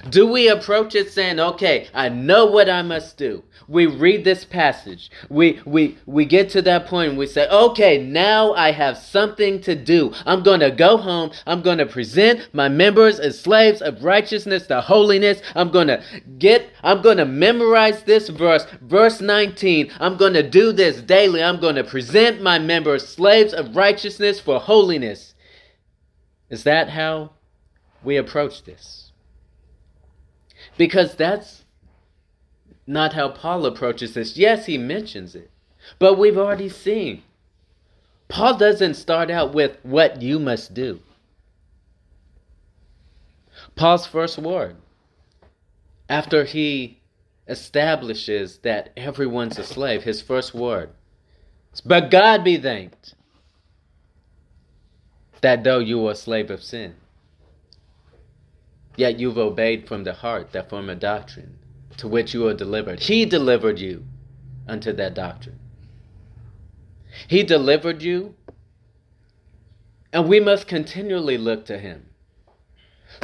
Do 0.09 0.27
we 0.27 0.47
approach 0.47 0.95
it 0.95 1.11
saying, 1.11 1.39
okay, 1.39 1.87
I 1.93 2.09
know 2.09 2.45
what 2.45 2.69
I 2.69 2.81
must 2.81 3.17
do? 3.17 3.43
We 3.67 3.85
read 3.85 4.23
this 4.23 4.45
passage. 4.45 5.09
We, 5.29 5.59
we, 5.65 5.97
we 6.05 6.25
get 6.25 6.49
to 6.51 6.61
that 6.63 6.87
point 6.87 7.09
and 7.09 7.17
we 7.17 7.27
say, 7.27 7.47
okay, 7.49 7.97
now 7.97 8.53
I 8.53 8.71
have 8.71 8.97
something 8.97 9.61
to 9.61 9.75
do. 9.75 10.13
I'm 10.25 10.43
going 10.43 10.59
to 10.59 10.71
go 10.71 10.97
home. 10.97 11.31
I'm 11.47 11.61
going 11.61 11.77
to 11.79 11.85
present 11.85 12.53
my 12.53 12.69
members 12.69 13.19
as 13.19 13.39
slaves 13.39 13.81
of 13.81 14.03
righteousness 14.03 14.67
to 14.67 14.81
holiness. 14.81 15.41
I'm 15.55 15.71
going 15.71 15.87
to 15.87 16.03
get, 16.37 16.69
I'm 16.83 17.01
going 17.01 17.17
to 17.17 17.25
memorize 17.25 18.03
this 18.03 18.29
verse, 18.29 18.65
verse 18.81 19.21
19. 19.21 19.91
I'm 19.99 20.17
going 20.17 20.33
to 20.33 20.47
do 20.47 20.71
this 20.71 21.01
daily. 21.01 21.43
I'm 21.43 21.59
going 21.59 21.75
to 21.75 21.83
present 21.83 22.41
my 22.41 22.59
members 22.59 23.07
slaves 23.07 23.53
of 23.53 23.75
righteousness 23.75 24.39
for 24.39 24.59
holiness. 24.59 25.33
Is 26.49 26.63
that 26.63 26.89
how 26.89 27.31
we 28.03 28.17
approach 28.17 28.63
this? 28.63 29.04
Because 30.77 31.15
that's 31.15 31.63
not 32.87 33.13
how 33.13 33.29
Paul 33.29 33.65
approaches 33.65 34.13
this. 34.13 34.37
Yes, 34.37 34.65
he 34.65 34.77
mentions 34.77 35.35
it, 35.35 35.49
but 35.99 36.17
we've 36.17 36.37
already 36.37 36.69
seen. 36.69 37.23
Paul 38.27 38.57
doesn't 38.57 38.95
start 38.95 39.29
out 39.31 39.53
with 39.53 39.77
what 39.83 40.21
you 40.21 40.39
must 40.39 40.73
do. 40.73 40.99
Paul's 43.75 44.05
first 44.05 44.37
word, 44.37 44.75
after 46.09 46.43
he 46.43 46.99
establishes 47.47 48.59
that 48.59 48.91
everyone's 48.97 49.57
a 49.57 49.63
slave, 49.63 50.03
his 50.03 50.21
first 50.21 50.53
word, 50.53 50.89
but 51.85 52.11
God 52.11 52.43
be 52.43 52.57
thanked 52.57 53.15
that 55.41 55.63
though 55.63 55.79
you 55.79 55.99
were 55.99 56.11
a 56.11 56.15
slave 56.15 56.49
of 56.49 56.63
sin, 56.63 56.95
yet 58.95 59.19
you've 59.19 59.37
obeyed 59.37 59.87
from 59.87 60.03
the 60.03 60.13
heart 60.13 60.51
that 60.51 60.69
form 60.69 60.89
of 60.89 60.99
doctrine 60.99 61.57
to 61.97 62.07
which 62.07 62.33
you 62.33 62.41
were 62.41 62.53
delivered. 62.53 62.99
He 62.99 63.25
delivered 63.25 63.79
you 63.79 64.05
unto 64.67 64.91
that 64.93 65.13
doctrine. 65.13 65.59
He 67.27 67.43
delivered 67.43 68.01
you, 68.01 68.35
and 70.11 70.27
we 70.27 70.39
must 70.39 70.67
continually 70.67 71.37
look 71.37 71.65
to 71.65 71.77
Him. 71.77 72.07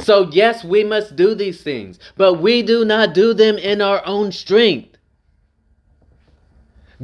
So, 0.00 0.30
yes, 0.30 0.64
we 0.64 0.84
must 0.84 1.16
do 1.16 1.34
these 1.34 1.62
things, 1.62 1.98
but 2.16 2.34
we 2.34 2.62
do 2.62 2.84
not 2.84 3.12
do 3.12 3.34
them 3.34 3.58
in 3.58 3.82
our 3.82 4.02
own 4.06 4.32
strength. 4.32 4.96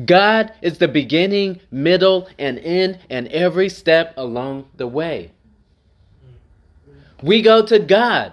God 0.04 0.52
is 0.62 0.78
the 0.78 0.88
beginning, 0.88 1.60
middle, 1.70 2.28
and 2.38 2.58
end, 2.60 3.00
and 3.10 3.26
every 3.28 3.68
step 3.68 4.14
along 4.16 4.68
the 4.76 4.86
way. 4.86 5.32
We 7.22 7.42
go 7.42 7.66
to 7.66 7.78
God. 7.78 8.32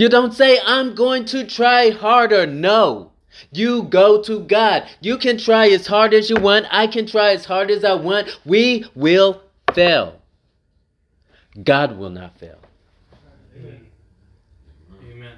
You 0.00 0.08
don't 0.08 0.32
say, 0.32 0.58
I'm 0.64 0.94
going 0.94 1.26
to 1.26 1.44
try 1.44 1.90
harder. 1.90 2.46
No. 2.46 3.12
You 3.52 3.82
go 3.82 4.22
to 4.22 4.40
God. 4.40 4.88
You 5.02 5.18
can 5.18 5.36
try 5.36 5.68
as 5.68 5.86
hard 5.86 6.14
as 6.14 6.30
you 6.30 6.36
want. 6.36 6.64
I 6.70 6.86
can 6.86 7.04
try 7.04 7.32
as 7.32 7.44
hard 7.44 7.70
as 7.70 7.84
I 7.84 7.92
want. 7.92 8.30
We 8.46 8.86
will 8.94 9.42
fail. 9.74 10.22
God 11.62 11.98
will 11.98 12.08
not 12.08 12.38
fail. 12.38 12.56
Amen. 15.04 15.36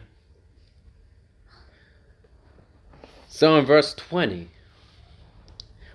So 3.27 3.59
in 3.59 3.67
verse 3.67 3.95
20, 3.95 4.49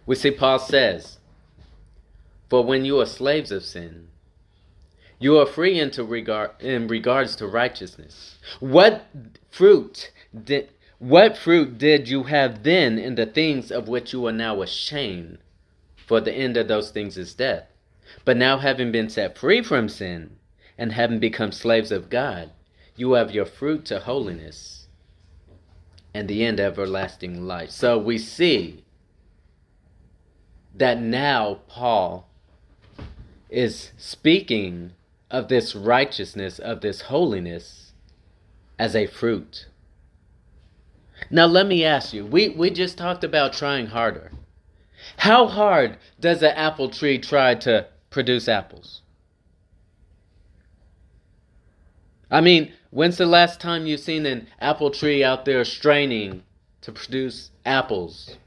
we 0.06 0.16
see 0.16 0.32
Paul 0.32 0.60
says, 0.60 1.20
For 2.50 2.66
when 2.66 2.84
you 2.84 3.00
are 3.00 3.06
slaves 3.06 3.54
of 3.54 3.64
sin, 3.64 4.10
you 5.20 5.40
are 5.40 5.46
free 5.46 5.80
into 5.80 6.04
regard 6.04 6.52
in 6.60 6.88
regards 6.88 7.36
to 7.38 7.48
righteousness. 7.48 8.38
What 8.60 9.06
fruit 9.50 10.12
did 10.44 10.70
what 11.00 11.38
fruit 11.38 11.78
did 11.78 12.10
you 12.10 12.24
have 12.24 12.64
then 12.64 12.98
in 12.98 13.16
the 13.16 13.26
things 13.26 13.72
of 13.72 13.88
which 13.88 14.14
you 14.14 14.26
are 14.28 14.32
now 14.32 14.62
ashamed? 14.62 15.40
For 15.96 16.22
the 16.22 16.34
end 16.34 16.58
of 16.58 16.68
those 16.68 16.90
things 16.92 17.18
is 17.18 17.34
death. 17.34 17.66
But 18.26 18.38
now 18.38 18.60
having 18.60 18.92
been 18.92 19.10
set 19.10 19.38
free 19.38 19.62
from 19.62 19.90
sin 19.90 20.38
and 20.78 20.94
having 20.94 21.20
become 21.20 21.52
slaves 21.52 21.92
of 21.92 22.10
God, 22.10 22.52
you 22.96 23.14
have 23.14 23.32
your 23.32 23.46
fruit 23.46 23.86
to 23.86 24.00
holiness 24.00 24.88
and 26.14 26.28
the 26.28 26.44
end 26.44 26.60
everlasting 26.60 27.46
life. 27.46 27.70
So 27.70 27.98
we 27.98 28.18
see 28.18 28.86
that 30.74 31.00
now 31.00 31.60
Paul 31.68 32.30
is 33.50 33.92
speaking 33.98 34.94
of 35.30 35.48
this 35.48 35.76
righteousness, 35.76 36.60
of 36.60 36.82
this 36.82 37.02
holiness 37.02 37.94
as 38.80 38.96
a 38.96 39.08
fruit. 39.08 39.68
Now, 41.30 41.46
let 41.46 41.68
me 41.68 41.84
ask 41.84 42.14
you 42.14 42.26
we, 42.26 42.50
we 42.50 42.70
just 42.70 42.98
talked 42.98 43.24
about 43.24 43.54
trying 43.54 43.88
harder. 43.88 44.32
How 45.18 45.48
hard 45.48 45.98
does 46.20 46.42
an 46.42 46.52
apple 46.56 46.90
tree 46.90 47.18
try 47.18 47.56
to 47.56 47.88
produce 48.10 48.48
apples? 48.48 49.02
I 52.30 52.42
mean, 52.42 52.74
when's 52.90 53.18
the 53.18 53.26
last 53.26 53.62
time 53.62 53.86
you've 53.86 54.02
seen 54.02 54.26
an 54.26 54.48
apple 54.60 54.92
tree 54.92 55.24
out 55.24 55.46
there 55.46 55.64
straining 55.64 56.44
to 56.82 56.92
produce 56.92 57.52
apples? 57.66 58.38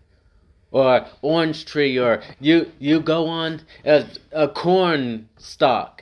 Or 0.71 1.07
orange 1.23 1.65
tree, 1.65 1.99
or 1.99 2.23
you 2.39 2.71
you 2.79 3.01
go 3.01 3.27
on 3.27 3.63
a, 3.85 4.07
a 4.31 4.47
corn 4.47 5.29
stalk. 5.37 6.00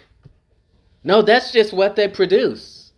No, 1.09 1.23
that's 1.23 1.53
just 1.53 1.73
what 1.73 1.97
they 1.97 2.07
produce. 2.07 2.93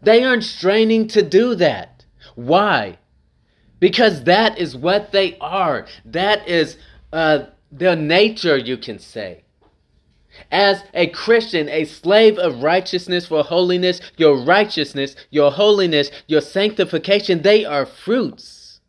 They 0.00 0.24
aren't 0.24 0.42
straining 0.42 1.06
to 1.08 1.20
do 1.22 1.54
that. 1.56 2.06
Why? 2.34 2.98
Because 3.78 4.24
that 4.24 4.58
is 4.58 4.74
what 4.74 5.12
they 5.12 5.36
are. 5.38 5.86
That 6.06 6.48
is 6.48 6.78
uh, 7.12 7.44
their 7.70 7.94
nature, 7.94 8.56
you 8.56 8.78
can 8.78 8.98
say. 8.98 9.44
As 10.50 10.82
a 10.94 11.08
Christian, 11.08 11.68
a 11.68 11.84
slave 11.84 12.38
of 12.38 12.62
righteousness 12.62 13.26
for 13.26 13.44
holiness, 13.44 14.00
your 14.16 14.42
righteousness, 14.42 15.14
your 15.28 15.50
holiness, 15.50 16.10
your 16.26 16.40
sanctification, 16.40 17.42
they 17.42 17.66
are 17.66 17.84
fruits 17.84 18.80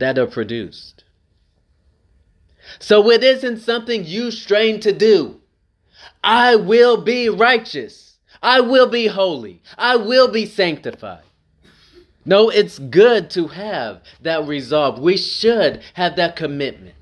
that 0.00 0.18
are 0.18 0.26
produced. 0.26 1.04
So 2.78 3.10
it 3.10 3.22
isn't 3.22 3.58
something 3.58 4.04
you 4.04 4.30
strain 4.30 4.80
to 4.80 4.92
do. 4.92 5.40
I 6.22 6.56
will 6.56 7.02
be 7.02 7.28
righteous. 7.28 8.18
I 8.42 8.60
will 8.60 8.88
be 8.88 9.06
holy. 9.06 9.62
I 9.78 9.96
will 9.96 10.28
be 10.28 10.46
sanctified. 10.46 11.22
No, 12.24 12.50
it's 12.50 12.78
good 12.78 13.30
to 13.30 13.46
have 13.48 14.02
that 14.20 14.46
resolve. 14.46 14.98
We 14.98 15.16
should 15.16 15.80
have 15.94 16.16
that 16.16 16.34
commitment. 16.34 16.96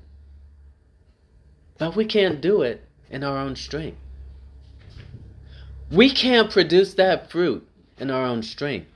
But 1.77 1.95
we 1.95 2.05
can't 2.05 2.39
do 2.39 2.61
it 2.61 2.83
in 3.09 3.23
our 3.23 3.37
own 3.37 3.55
strength. 3.55 3.97
We 5.91 6.09
can't 6.09 6.51
produce 6.51 6.93
that 6.93 7.31
fruit 7.31 7.67
in 7.97 8.11
our 8.11 8.23
own 8.23 8.43
strength. 8.43 8.87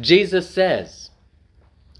Jesus 0.00 0.50
says, 0.50 1.10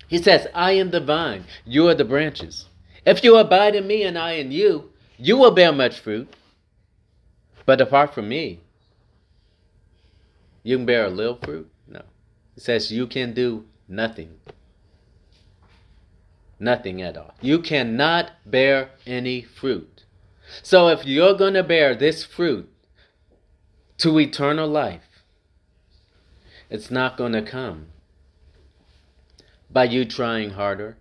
He 0.09 0.18
says, 0.18 0.47
I 0.55 0.73
am 0.73 0.90
the 0.90 1.01
vine, 1.01 1.45
you 1.64 1.88
are 1.88 1.95
the 1.95 2.05
branches. 2.05 2.66
If 3.05 3.25
you 3.25 3.37
abide 3.37 3.75
in 3.75 3.87
me 3.87 4.05
and 4.05 4.17
I 4.17 4.33
in 4.33 4.53
you, 4.53 4.91
you 5.17 5.37
will 5.37 5.51
bear 5.51 5.73
much 5.73 5.99
fruit. 5.99 6.33
But 7.67 7.81
apart 7.81 8.15
from 8.15 8.29
me, 8.29 8.61
you 10.62 10.77
can 10.77 10.87
bear 10.87 11.07
a 11.07 11.11
little 11.11 11.37
fruit? 11.37 11.71
No. 11.87 12.03
It 12.57 12.62
says 12.62 12.93
you 12.93 13.07
can 13.07 13.33
do 13.33 13.65
nothing. 13.88 14.38
Nothing 16.59 17.03
at 17.03 17.17
all. 17.17 17.35
You 17.41 17.59
cannot 17.59 18.31
bear 18.47 18.91
any 19.07 19.43
fruit. 19.43 20.05
So 20.62 20.88
if 20.88 21.05
you're 21.05 21.35
going 21.35 21.55
to 21.55 21.65
bear 21.65 21.95
this 21.95 22.25
fruit 22.25 22.69
to 23.99 24.19
eternal 24.19 24.69
life, 24.69 25.25
it's 26.71 26.91
not 26.91 27.17
going 27.17 27.33
to 27.33 27.43
come 27.43 27.87
by 29.71 29.85
you 29.85 30.05
trying 30.05 30.51
harder. 30.51 30.97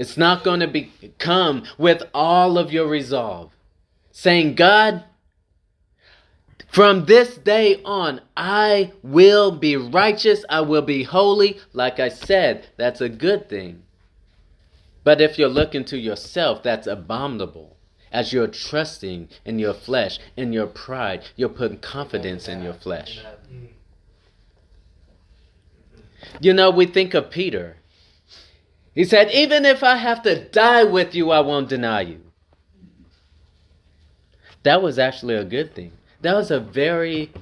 It's 0.00 0.16
not 0.16 0.44
going 0.44 0.60
to 0.60 0.66
be 0.66 0.90
come 1.18 1.64
with 1.76 2.02
all 2.14 2.56
of 2.56 2.72
your 2.72 2.88
resolve, 2.88 3.52
saying, 4.10 4.54
God, 4.54 5.04
from 6.68 7.04
this 7.04 7.36
day 7.36 7.82
on, 7.84 8.22
I 8.34 8.92
will 9.02 9.50
be 9.50 9.76
righteous, 9.76 10.42
I 10.48 10.62
will 10.62 10.80
be 10.80 11.02
holy. 11.02 11.60
Like 11.74 12.00
I 12.00 12.08
said, 12.08 12.66
that's 12.78 13.02
a 13.02 13.10
good 13.10 13.50
thing. 13.50 13.82
But 15.04 15.20
if 15.20 15.38
you're 15.38 15.50
looking 15.50 15.84
to 15.84 15.98
yourself, 15.98 16.62
that's 16.62 16.86
abominable. 16.86 17.76
As 18.10 18.32
you're 18.32 18.46
trusting 18.46 19.28
in 19.44 19.58
your 19.58 19.74
flesh, 19.74 20.18
in 20.34 20.54
your 20.54 20.66
pride, 20.66 21.24
you're 21.36 21.50
putting 21.50 21.78
confidence 21.78 22.48
in 22.48 22.62
your 22.62 22.72
flesh. 22.72 23.22
You 26.40 26.54
know, 26.54 26.70
we 26.70 26.86
think 26.86 27.12
of 27.12 27.30
Peter. 27.30 27.76
He 29.00 29.06
said, 29.06 29.30
Even 29.30 29.64
if 29.64 29.82
I 29.82 29.96
have 29.96 30.20
to 30.24 30.44
die 30.50 30.84
with 30.84 31.14
you, 31.14 31.30
I 31.30 31.40
won't 31.40 31.70
deny 31.70 32.02
you. 32.02 32.20
That 34.62 34.82
was 34.82 34.98
actually 34.98 35.36
a 35.36 35.44
good 35.44 35.74
thing. 35.74 35.92
That 36.20 36.34
was 36.34 36.50
a 36.50 36.60
very 36.60 37.32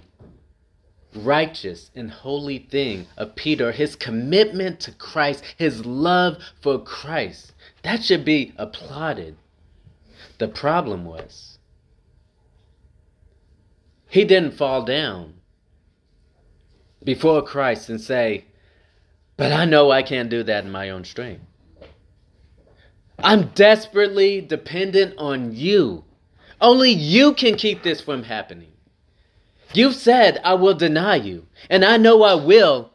righteous 1.13 1.91
and 1.97 2.13
holy 2.13 2.61
thing 2.61 3.09
of 3.17 3.35
Peter, 3.35 3.73
his 3.73 3.97
commitment 3.97 4.79
to 4.83 4.93
Christ, 4.93 5.43
his 5.57 5.85
love 5.85 6.37
for 6.61 6.79
Christ. 6.79 7.53
That 7.83 8.05
should 8.05 8.25
be 8.25 8.55
applauded. 8.57 9.35
The 10.39 10.47
problem 10.47 11.05
was, 11.05 11.59
he 14.09 14.25
didn't 14.25 14.55
fall 14.55 14.85
down 14.85 15.35
before 17.03 17.43
Christ 17.43 17.89
and 17.89 18.01
say, 18.01 18.45
but 19.37 19.51
I 19.51 19.65
know 19.65 19.91
I 19.91 20.05
can't 20.05 20.31
do 20.31 20.45
that 20.45 20.65
in 20.65 20.71
my 20.71 20.91
own 20.91 21.03
strength. 21.03 21.48
I'm 23.21 23.49
desperately 23.49 24.41
dependent 24.41 25.15
on 25.19 25.55
you. 25.55 26.05
Only 26.61 26.91
you 26.91 27.35
can 27.35 27.57
keep 27.57 27.83
this 27.83 28.01
from 28.01 28.25
happening. 28.25 28.73
You've 29.75 29.95
said, 29.95 30.41
I 30.45 30.55
will 30.55 30.75
deny 30.75 31.17
you, 31.17 31.47
and 31.69 31.85
I 31.85 31.97
know 31.97 32.23
I 32.23 32.35
will. 32.35 32.93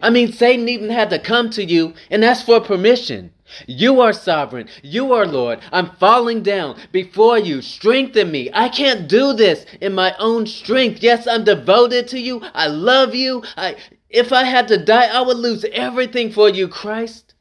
I 0.00 0.10
mean, 0.10 0.32
Satan 0.32 0.68
even 0.68 0.90
had 0.90 1.10
to 1.10 1.18
come 1.18 1.50
to 1.50 1.64
you 1.64 1.94
and 2.10 2.24
ask 2.24 2.44
for 2.44 2.60
permission. 2.60 3.32
You 3.66 4.00
are 4.00 4.12
sovereign. 4.12 4.68
You 4.82 5.12
are 5.12 5.26
Lord. 5.26 5.60
I'm 5.72 5.90
falling 5.96 6.42
down 6.42 6.78
before 6.92 7.38
you. 7.38 7.62
Strengthen 7.62 8.30
me. 8.30 8.50
I 8.52 8.68
can't 8.68 9.08
do 9.08 9.32
this 9.32 9.64
in 9.80 9.94
my 9.94 10.14
own 10.18 10.46
strength. 10.46 11.02
Yes, 11.02 11.26
I'm 11.26 11.44
devoted 11.44 12.08
to 12.08 12.18
you. 12.18 12.42
I 12.54 12.66
love 12.66 13.14
you. 13.14 13.42
I 13.56 13.76
if 14.08 14.32
I 14.32 14.44
had 14.44 14.68
to 14.68 14.78
die, 14.78 15.06
I 15.06 15.22
would 15.22 15.36
lose 15.36 15.64
everything 15.72 16.30
for 16.30 16.48
you, 16.48 16.68
Christ. 16.68 17.33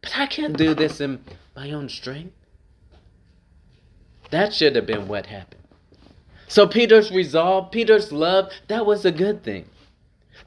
But 0.00 0.16
I 0.16 0.26
can't 0.26 0.56
do 0.56 0.74
this 0.74 1.00
in 1.00 1.24
my 1.56 1.70
own 1.72 1.88
strength. 1.88 2.34
That 4.30 4.54
should 4.54 4.76
have 4.76 4.86
been 4.86 5.08
what 5.08 5.26
happened. 5.26 5.62
So 6.46 6.66
Peter's 6.66 7.10
resolve, 7.10 7.70
Peter's 7.70 8.12
love, 8.12 8.52
that 8.68 8.86
was 8.86 9.04
a 9.04 9.12
good 9.12 9.42
thing. 9.42 9.66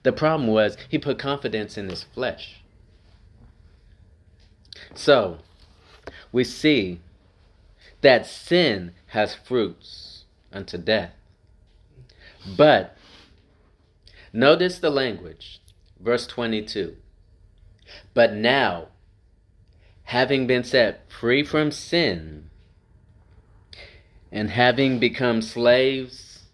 The 0.03 0.11
problem 0.11 0.47
was 0.47 0.77
he 0.89 0.97
put 0.97 1.19
confidence 1.19 1.77
in 1.77 1.89
his 1.89 2.03
flesh. 2.03 2.61
So, 4.95 5.39
we 6.31 6.43
see 6.43 7.01
that 8.01 8.25
sin 8.25 8.93
has 9.07 9.35
fruits 9.35 10.25
unto 10.51 10.77
death. 10.77 11.11
But 12.57 12.97
Notice 14.33 14.79
the 14.79 14.89
language, 14.89 15.59
verse 15.99 16.25
22. 16.25 16.95
But 18.13 18.33
now, 18.33 18.87
having 20.11 20.45
been 20.45 20.61
set 20.61 21.09
free 21.09 21.41
from 21.41 21.71
sin, 21.71 22.49
and 24.29 24.49
having 24.49 24.99
become 24.99 25.41
slaves 25.41 26.47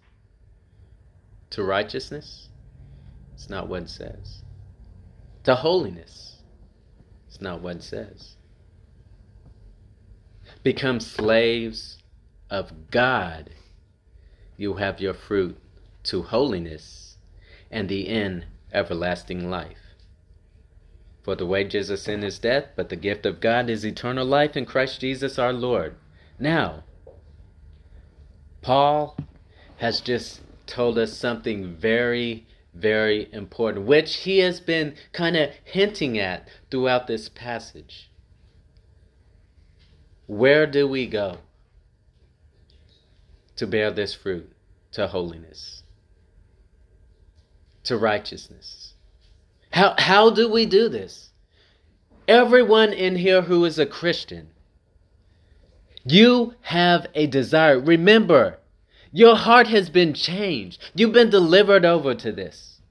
to 1.49 1.63
righteousness, 1.63 2.49
it's 3.33 3.49
not 3.49 3.67
what 3.67 3.81
it 3.81 3.89
says. 3.89 4.43
To 5.45 5.55
holiness, 5.55 6.43
it's 7.27 7.41
not 7.41 7.59
what 7.61 7.77
it 7.77 7.83
says. 7.83 8.35
Become 10.61 10.99
slaves 10.99 11.97
of 12.51 12.91
God, 12.91 13.49
you 14.55 14.75
have 14.75 15.01
your 15.01 15.15
fruit 15.15 15.57
to 16.03 16.21
holiness 16.21 17.17
and 17.71 17.89
the 17.89 18.07
end 18.07 18.45
everlasting 18.71 19.49
life. 19.49 19.86
For 21.27 21.35
the 21.35 21.45
wages 21.45 21.89
of 21.89 21.99
sin 21.99 22.23
is 22.23 22.39
death, 22.39 22.69
but 22.77 22.87
the 22.87 22.95
gift 22.95 23.25
of 23.25 23.41
God 23.41 23.69
is 23.69 23.85
eternal 23.85 24.25
life 24.25 24.55
in 24.55 24.65
Christ 24.65 25.01
Jesus 25.01 25.37
our 25.37 25.51
Lord. 25.51 25.97
Now, 26.39 26.85
Paul 28.61 29.17
has 29.75 29.99
just 29.99 30.39
told 30.67 30.97
us 30.97 31.17
something 31.17 31.75
very, 31.75 32.47
very 32.73 33.27
important, 33.33 33.85
which 33.85 34.19
he 34.19 34.37
has 34.37 34.61
been 34.61 34.95
kind 35.11 35.35
of 35.35 35.49
hinting 35.65 36.17
at 36.17 36.47
throughout 36.71 37.07
this 37.07 37.27
passage. 37.27 38.09
where 40.27 40.65
do 40.65 40.87
we 40.87 41.07
go 41.07 41.39
to 43.57 43.67
bear 43.67 43.91
this 43.91 44.13
fruit 44.13 44.49
to 44.93 45.07
holiness, 45.07 45.83
to 47.83 47.97
righteousness? 47.97 48.93
How, 49.77 49.93
how 49.99 50.31
do 50.31 50.49
we 50.49 50.65
do 50.65 50.89
this? 50.89 51.29
Everyone 52.27 52.91
in 52.91 53.15
here 53.15 53.43
who 53.43 53.63
is 53.63 53.77
a 53.77 53.85
Christian, 53.85 54.47
you 56.03 56.55
have 56.61 57.05
a 57.13 57.27
desire. 57.27 57.79
Remember, 57.79 58.57
your 59.11 59.35
heart 59.35 59.67
has 59.67 59.91
been 59.91 60.15
changed. 60.15 60.81
You've 60.95 61.13
been 61.13 61.29
delivered 61.29 61.85
over 61.85 62.15
to 62.15 62.31
this. 62.31 62.81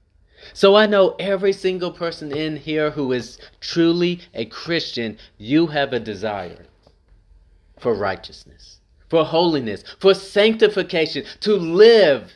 So 0.53 0.77
I 0.77 0.85
know 0.85 1.13
every 1.19 1.51
single 1.51 1.91
person 1.91 2.31
in 2.31 2.55
here 2.55 2.91
who 2.91 3.11
is 3.11 3.37
truly 3.59 4.21
a 4.33 4.45
Christian, 4.45 5.17
you 5.37 5.67
have 5.67 5.91
a 5.91 5.99
desire 5.99 6.67
for 7.81 7.93
righteousness, 7.93 8.79
for 9.09 9.25
holiness, 9.25 9.83
for 9.99 10.13
sanctification, 10.13 11.25
to 11.41 11.53
live 11.57 12.31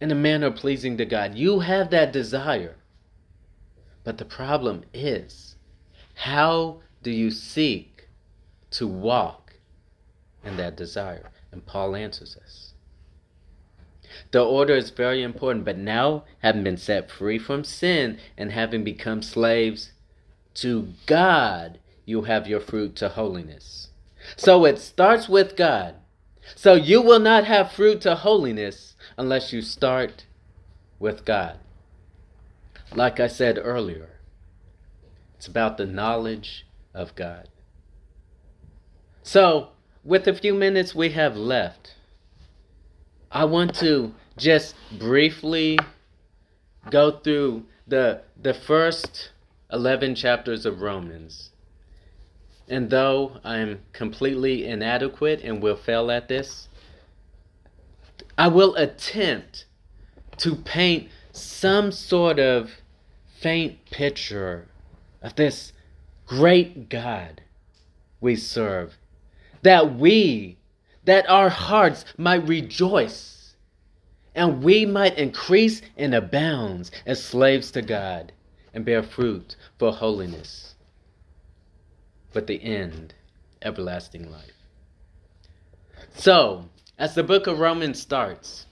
in 0.00 0.10
a 0.10 0.16
manner 0.16 0.50
pleasing 0.50 0.96
to 0.96 1.04
God. 1.04 1.36
You 1.36 1.60
have 1.60 1.90
that 1.90 2.12
desire. 2.12 2.74
But 4.04 4.18
the 4.18 4.24
problem 4.24 4.84
is, 4.94 5.56
how 6.14 6.80
do 7.02 7.10
you 7.10 7.30
seek 7.30 8.08
to 8.72 8.86
walk 8.86 9.54
in 10.44 10.56
that 10.56 10.76
desire? 10.76 11.30
And 11.52 11.66
Paul 11.66 11.96
answers 11.96 12.36
us. 12.36 12.74
The 14.32 14.44
order 14.44 14.74
is 14.74 14.90
very 14.90 15.22
important, 15.22 15.64
but 15.64 15.78
now, 15.78 16.24
having 16.40 16.64
been 16.64 16.76
set 16.76 17.10
free 17.10 17.38
from 17.38 17.64
sin 17.64 18.18
and 18.36 18.52
having 18.52 18.84
become 18.84 19.22
slaves 19.22 19.92
to 20.54 20.92
God, 21.06 21.78
you 22.04 22.22
have 22.22 22.48
your 22.48 22.60
fruit 22.60 22.96
to 22.96 23.08
holiness. 23.08 23.88
So 24.36 24.64
it 24.64 24.78
starts 24.78 25.28
with 25.28 25.56
God. 25.56 25.94
So 26.54 26.74
you 26.74 27.00
will 27.00 27.20
not 27.20 27.44
have 27.44 27.72
fruit 27.72 28.00
to 28.02 28.16
holiness 28.16 28.96
unless 29.16 29.52
you 29.52 29.62
start 29.62 30.26
with 30.98 31.24
God. 31.24 31.58
Like 32.94 33.20
I 33.20 33.28
said 33.28 33.58
earlier, 33.62 34.08
it's 35.36 35.46
about 35.46 35.76
the 35.76 35.86
knowledge 35.86 36.66
of 36.92 37.14
God. 37.14 37.48
So, 39.22 39.68
with 40.02 40.24
the 40.24 40.34
few 40.34 40.54
minutes 40.54 40.94
we 40.94 41.10
have 41.10 41.36
left, 41.36 41.94
I 43.30 43.44
want 43.44 43.74
to 43.76 44.12
just 44.36 44.74
briefly 44.98 45.78
go 46.90 47.12
through 47.12 47.66
the 47.86 48.22
the 48.40 48.54
first 48.54 49.30
11 49.72 50.14
chapters 50.14 50.66
of 50.66 50.80
Romans. 50.80 51.50
And 52.68 52.90
though 52.90 53.38
I'm 53.44 53.80
completely 53.92 54.66
inadequate 54.66 55.42
and 55.42 55.62
will 55.62 55.76
fail 55.76 56.10
at 56.10 56.28
this, 56.28 56.68
I 58.38 58.48
will 58.48 58.74
attempt 58.76 59.66
to 60.38 60.56
paint 60.56 61.08
some 61.40 61.92
sort 61.92 62.38
of 62.38 62.70
faint 63.38 63.90
picture 63.90 64.68
of 65.22 65.34
this 65.36 65.72
great 66.26 66.88
God 66.88 67.40
we 68.20 68.36
serve 68.36 68.96
that 69.62 69.96
we, 69.96 70.58
that 71.04 71.28
our 71.28 71.48
hearts 71.48 72.04
might 72.16 72.46
rejoice 72.46 73.54
and 74.34 74.62
we 74.62 74.86
might 74.86 75.18
increase 75.18 75.82
and 75.96 76.14
abound 76.14 76.90
as 77.04 77.22
slaves 77.22 77.70
to 77.72 77.82
God 77.82 78.32
and 78.72 78.84
bear 78.84 79.02
fruit 79.02 79.56
for 79.78 79.92
holiness. 79.92 80.74
But 82.32 82.46
the 82.46 82.62
end, 82.62 83.14
everlasting 83.62 84.30
life. 84.30 84.52
So, 86.14 86.68
as 86.98 87.14
the 87.14 87.24
book 87.24 87.46
of 87.46 87.58
Romans 87.58 88.00
starts, 88.00 88.66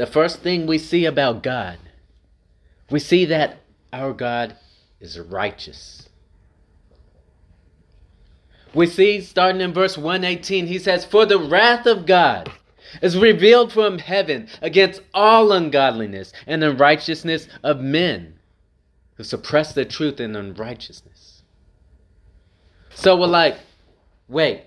the 0.00 0.06
first 0.06 0.40
thing 0.40 0.66
we 0.66 0.78
see 0.78 1.04
about 1.04 1.42
God, 1.42 1.76
we 2.90 2.98
see 2.98 3.26
that 3.26 3.58
our 3.92 4.14
God 4.14 4.56
is 4.98 5.20
righteous. 5.20 6.08
We 8.72 8.86
see 8.86 9.20
starting 9.20 9.60
in 9.60 9.74
verse 9.74 9.98
118, 9.98 10.68
he 10.68 10.78
says, 10.78 11.04
For 11.04 11.26
the 11.26 11.38
wrath 11.38 11.84
of 11.84 12.06
God 12.06 12.50
is 13.02 13.18
revealed 13.18 13.74
from 13.74 13.98
heaven 13.98 14.48
against 14.62 15.02
all 15.12 15.52
ungodliness 15.52 16.32
and 16.46 16.64
unrighteousness 16.64 17.46
of 17.62 17.80
men 17.80 18.38
who 19.18 19.22
suppress 19.22 19.74
the 19.74 19.84
truth 19.84 20.18
in 20.18 20.34
unrighteousness. 20.34 21.42
So 22.94 23.20
we're 23.20 23.26
like, 23.26 23.58
wait, 24.28 24.62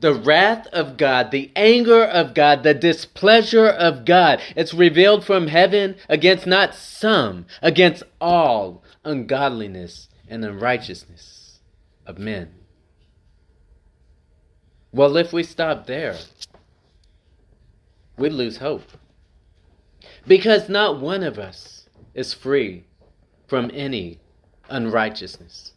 the 0.00 0.14
wrath 0.14 0.66
of 0.68 0.96
God, 0.96 1.30
the 1.30 1.50
anger 1.56 2.04
of 2.04 2.34
God, 2.34 2.62
the 2.62 2.74
displeasure 2.74 3.68
of 3.68 4.04
God, 4.04 4.40
it's 4.54 4.72
revealed 4.72 5.24
from 5.24 5.48
heaven 5.48 5.96
against 6.08 6.46
not 6.46 6.74
some, 6.74 7.46
against 7.60 8.02
all 8.20 8.82
ungodliness 9.04 10.08
and 10.28 10.44
unrighteousness 10.44 11.60
of 12.06 12.18
men. 12.18 12.54
Well, 14.92 15.16
if 15.16 15.32
we 15.32 15.42
stop 15.42 15.86
there, 15.86 16.16
we'd 18.16 18.32
lose 18.32 18.58
hope. 18.58 18.90
Because 20.26 20.68
not 20.68 21.00
one 21.00 21.22
of 21.22 21.38
us 21.38 21.88
is 22.14 22.32
free 22.34 22.84
from 23.46 23.70
any 23.74 24.18
unrighteousness 24.68 25.72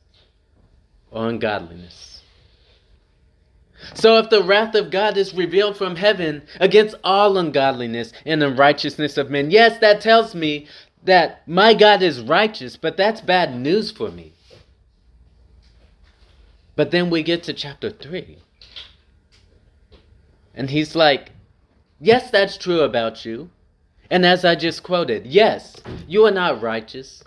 or 1.10 1.28
ungodliness. 1.28 2.11
So, 3.94 4.18
if 4.18 4.30
the 4.30 4.44
wrath 4.44 4.76
of 4.76 4.92
God 4.92 5.18
is 5.18 5.34
revealed 5.34 5.78
from 5.78 5.96
heaven 5.96 6.44
against 6.60 6.96
all 7.04 7.38
ungodliness 7.38 8.14
and 8.26 8.44
unrighteousness 8.44 9.18
of 9.18 9.30
men, 9.30 9.52
yes, 9.52 9.80
that 9.80 10.02
tells 10.02 10.36
me 10.36 10.68
that 11.04 11.48
my 11.48 11.74
God 11.74 12.02
is 12.02 12.22
righteous, 12.22 12.78
but 12.78 12.98
that's 12.98 13.22
bad 13.22 13.56
news 13.56 13.92
for 13.92 14.12
me. 14.12 14.34
But 16.76 16.92
then 16.92 17.10
we 17.10 17.24
get 17.24 17.44
to 17.44 17.54
chapter 17.54 17.90
3. 17.90 18.38
And 20.54 20.70
he's 20.70 20.96
like, 20.96 21.32
Yes, 22.00 22.32
that's 22.32 22.58
true 22.58 22.82
about 22.82 23.26
you. 23.26 23.52
And 24.10 24.26
as 24.26 24.44
I 24.44 24.56
just 24.56 24.82
quoted, 24.82 25.28
yes, 25.28 25.76
you 26.08 26.26
are 26.26 26.32
not 26.32 26.62
righteous. 26.62 27.24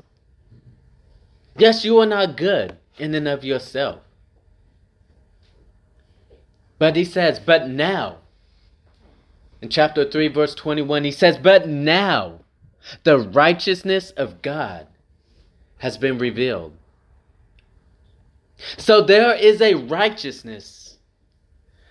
Yes, 1.56 1.84
you 1.84 1.98
are 2.00 2.06
not 2.06 2.36
good 2.36 2.76
in 2.98 3.14
and 3.14 3.28
of 3.28 3.44
yourself. 3.44 4.00
But 6.78 6.96
he 6.96 7.04
says, 7.04 7.38
But 7.38 7.68
now, 7.68 8.18
in 9.60 9.68
chapter 9.68 10.08
3, 10.08 10.28
verse 10.28 10.54
21, 10.54 11.04
he 11.04 11.10
says, 11.10 11.38
But 11.38 11.68
now 11.68 12.40
the 13.04 13.18
righteousness 13.18 14.10
of 14.10 14.42
God 14.42 14.86
has 15.78 15.96
been 15.98 16.18
revealed. 16.18 16.72
So 18.76 19.00
there 19.02 19.34
is 19.34 19.60
a 19.60 19.74
righteousness 19.74 20.84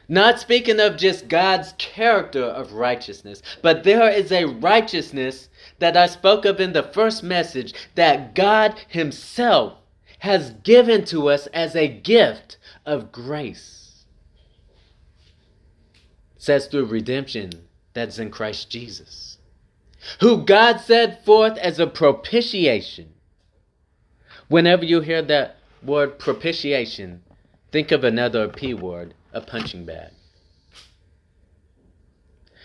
not 0.08 0.40
speaking 0.40 0.80
of 0.80 0.98
just 0.98 1.28
God's 1.28 1.74
character 1.78 2.44
of 2.44 2.74
righteousness, 2.74 3.42
but 3.62 3.84
there 3.84 4.10
is 4.10 4.32
a 4.32 4.46
righteousness 4.46 5.50
that 5.80 5.96
I 5.96 6.08
spoke 6.08 6.46
of 6.46 6.60
in 6.60 6.74
the 6.74 6.84
first 6.84 7.24
message 7.24 7.74
that 7.96 8.36
God 8.36 8.80
Himself 8.90 9.78
has 10.20 10.52
given 10.64 11.06
to 11.06 11.30
us 11.30 11.48
as 11.48 11.76
a 11.76 11.88
gift 11.88 12.58
of 12.86 13.12
grace. 13.12 13.73
Says 16.44 16.66
through 16.68 16.88
redemption 16.88 17.52
that's 17.94 18.20
in 18.20 18.30
Christ 18.30 18.70
Jesus, 18.70 19.38
who 20.20 20.44
God 20.44 20.82
set 20.82 21.24
forth 21.24 21.58
as 21.58 21.80
a 21.80 21.88
propitiation. 21.88 23.14
Whenever 24.50 24.84
you 24.84 25.00
hear 25.00 25.22
that 25.22 25.56
word 25.82 26.20
propitiation, 26.20 27.24
think 27.72 27.94
of 27.94 28.04
another 28.04 28.50
P 28.50 28.74
word 28.74 29.14
a 29.32 29.40
punching 29.40 29.86
bag. 29.86 30.12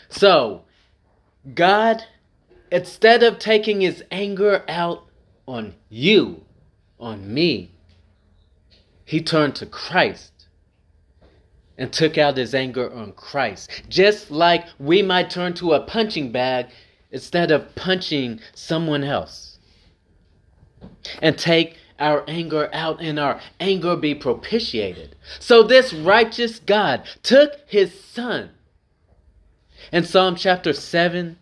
So, 0.09 0.65
God, 1.55 2.03
instead 2.73 3.23
of 3.23 3.39
taking 3.39 3.81
his 3.81 4.03
anger 4.11 4.65
out 4.67 5.07
on 5.47 5.77
you, 5.89 6.43
on 6.99 7.33
me, 7.33 7.71
he 9.05 9.23
turned 9.23 9.55
to 9.55 9.67
Christ 9.67 10.38
and 11.79 11.93
took 11.93 12.19
out 12.19 12.37
his 12.37 12.55
anger 12.55 12.93
on 12.93 13.13
Christ. 13.13 13.71
Just 13.89 14.31
like 14.31 14.67
we 14.79 15.01
might 15.01 15.31
turn 15.31 15.55
to 15.55 15.73
a 15.73 15.81
punching 15.81 16.33
bag 16.33 16.67
instead 17.11 17.51
of 17.51 17.75
punching 17.77 18.41
someone 18.53 19.05
else. 19.05 19.59
And 21.23 21.39
take 21.39 21.79
our 21.99 22.25
anger 22.29 22.69
out 22.73 23.01
and 23.01 23.19
our 23.19 23.41
anger 23.61 23.97
be 23.97 24.15
propitiated. 24.15 25.17
So 25.39 25.63
this 25.63 25.93
righteous 25.93 26.59
God 26.59 27.05
took 27.23 27.53
his 27.67 27.99
son. 27.99 28.51
In 29.93 30.05
Psalm 30.05 30.37
chapter 30.37 30.73
7, 30.73 31.39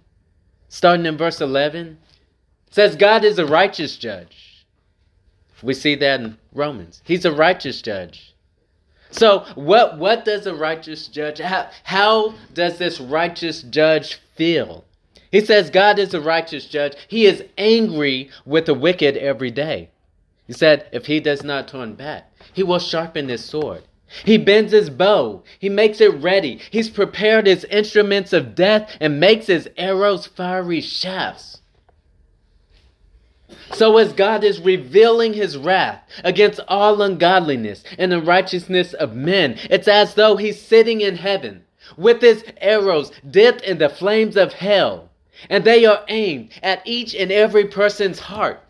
starting 0.68 1.06
in 1.06 1.16
verse 1.16 1.40
11, 1.40 1.98
says 2.70 2.94
God 2.96 3.24
is 3.24 3.38
a 3.38 3.46
righteous 3.46 3.96
judge. 3.96 4.66
We 5.62 5.74
see 5.74 5.94
that 5.96 6.20
in 6.20 6.38
Romans. 6.52 7.02
He's 7.04 7.24
a 7.24 7.32
righteous 7.32 7.80
judge. 7.82 8.35
So 9.10 9.46
what 9.54 9.98
what 9.98 10.24
does 10.24 10.46
a 10.46 10.54
righteous 10.54 11.06
judge 11.08 11.38
how, 11.38 11.68
how 11.84 12.34
does 12.52 12.78
this 12.78 13.00
righteous 13.00 13.62
judge 13.62 14.20
feel? 14.34 14.84
He 15.30 15.44
says 15.44 15.70
God 15.70 15.98
is 15.98 16.14
a 16.14 16.20
righteous 16.20 16.66
judge. 16.66 16.94
He 17.08 17.26
is 17.26 17.44
angry 17.58 18.30
with 18.44 18.66
the 18.66 18.74
wicked 18.74 19.16
every 19.16 19.50
day. 19.50 19.90
He 20.46 20.52
said 20.52 20.86
if 20.92 21.06
he 21.06 21.20
does 21.20 21.42
not 21.42 21.68
turn 21.68 21.94
back, 21.94 22.32
he 22.52 22.62
will 22.62 22.78
sharpen 22.78 23.28
his 23.28 23.44
sword. 23.44 23.84
He 24.24 24.38
bends 24.38 24.72
his 24.72 24.88
bow. 24.88 25.42
He 25.58 25.68
makes 25.68 26.00
it 26.00 26.14
ready. 26.14 26.60
He's 26.70 26.88
prepared 26.88 27.46
his 27.46 27.64
instruments 27.64 28.32
of 28.32 28.54
death 28.54 28.96
and 29.00 29.18
makes 29.18 29.46
his 29.46 29.68
arrows 29.76 30.26
fiery 30.26 30.80
shafts. 30.80 31.60
So, 33.72 33.98
as 33.98 34.12
God 34.12 34.42
is 34.42 34.60
revealing 34.60 35.34
his 35.34 35.56
wrath 35.56 36.02
against 36.24 36.60
all 36.68 37.02
ungodliness 37.02 37.84
and 37.98 38.12
unrighteousness 38.12 38.94
of 38.94 39.14
men, 39.14 39.56
it's 39.70 39.88
as 39.88 40.14
though 40.14 40.36
he's 40.36 40.60
sitting 40.60 41.00
in 41.00 41.16
heaven 41.16 41.64
with 41.96 42.20
his 42.20 42.44
arrows 42.60 43.12
dipped 43.28 43.62
in 43.62 43.78
the 43.78 43.88
flames 43.88 44.36
of 44.36 44.52
hell, 44.54 45.10
and 45.48 45.64
they 45.64 45.84
are 45.84 46.04
aimed 46.08 46.50
at 46.62 46.82
each 46.84 47.14
and 47.14 47.30
every 47.30 47.66
person's 47.66 48.18
heart. 48.18 48.60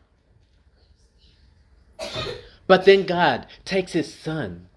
But 2.66 2.84
then 2.84 3.06
God 3.06 3.46
takes 3.64 3.92
his 3.92 4.12
son. 4.12 4.68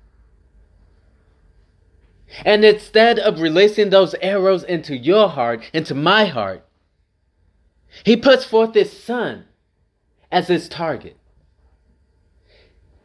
And 2.46 2.64
instead 2.64 3.18
of 3.18 3.42
releasing 3.42 3.90
those 3.90 4.14
arrows 4.22 4.64
into 4.64 4.96
your 4.96 5.28
heart, 5.28 5.64
into 5.74 5.96
my 5.96 6.26
heart, 6.26 6.64
he 8.04 8.16
puts 8.16 8.46
forth 8.46 8.76
his 8.76 8.92
son 8.98 9.46
as 10.32 10.48
his 10.48 10.70
target. 10.70 11.18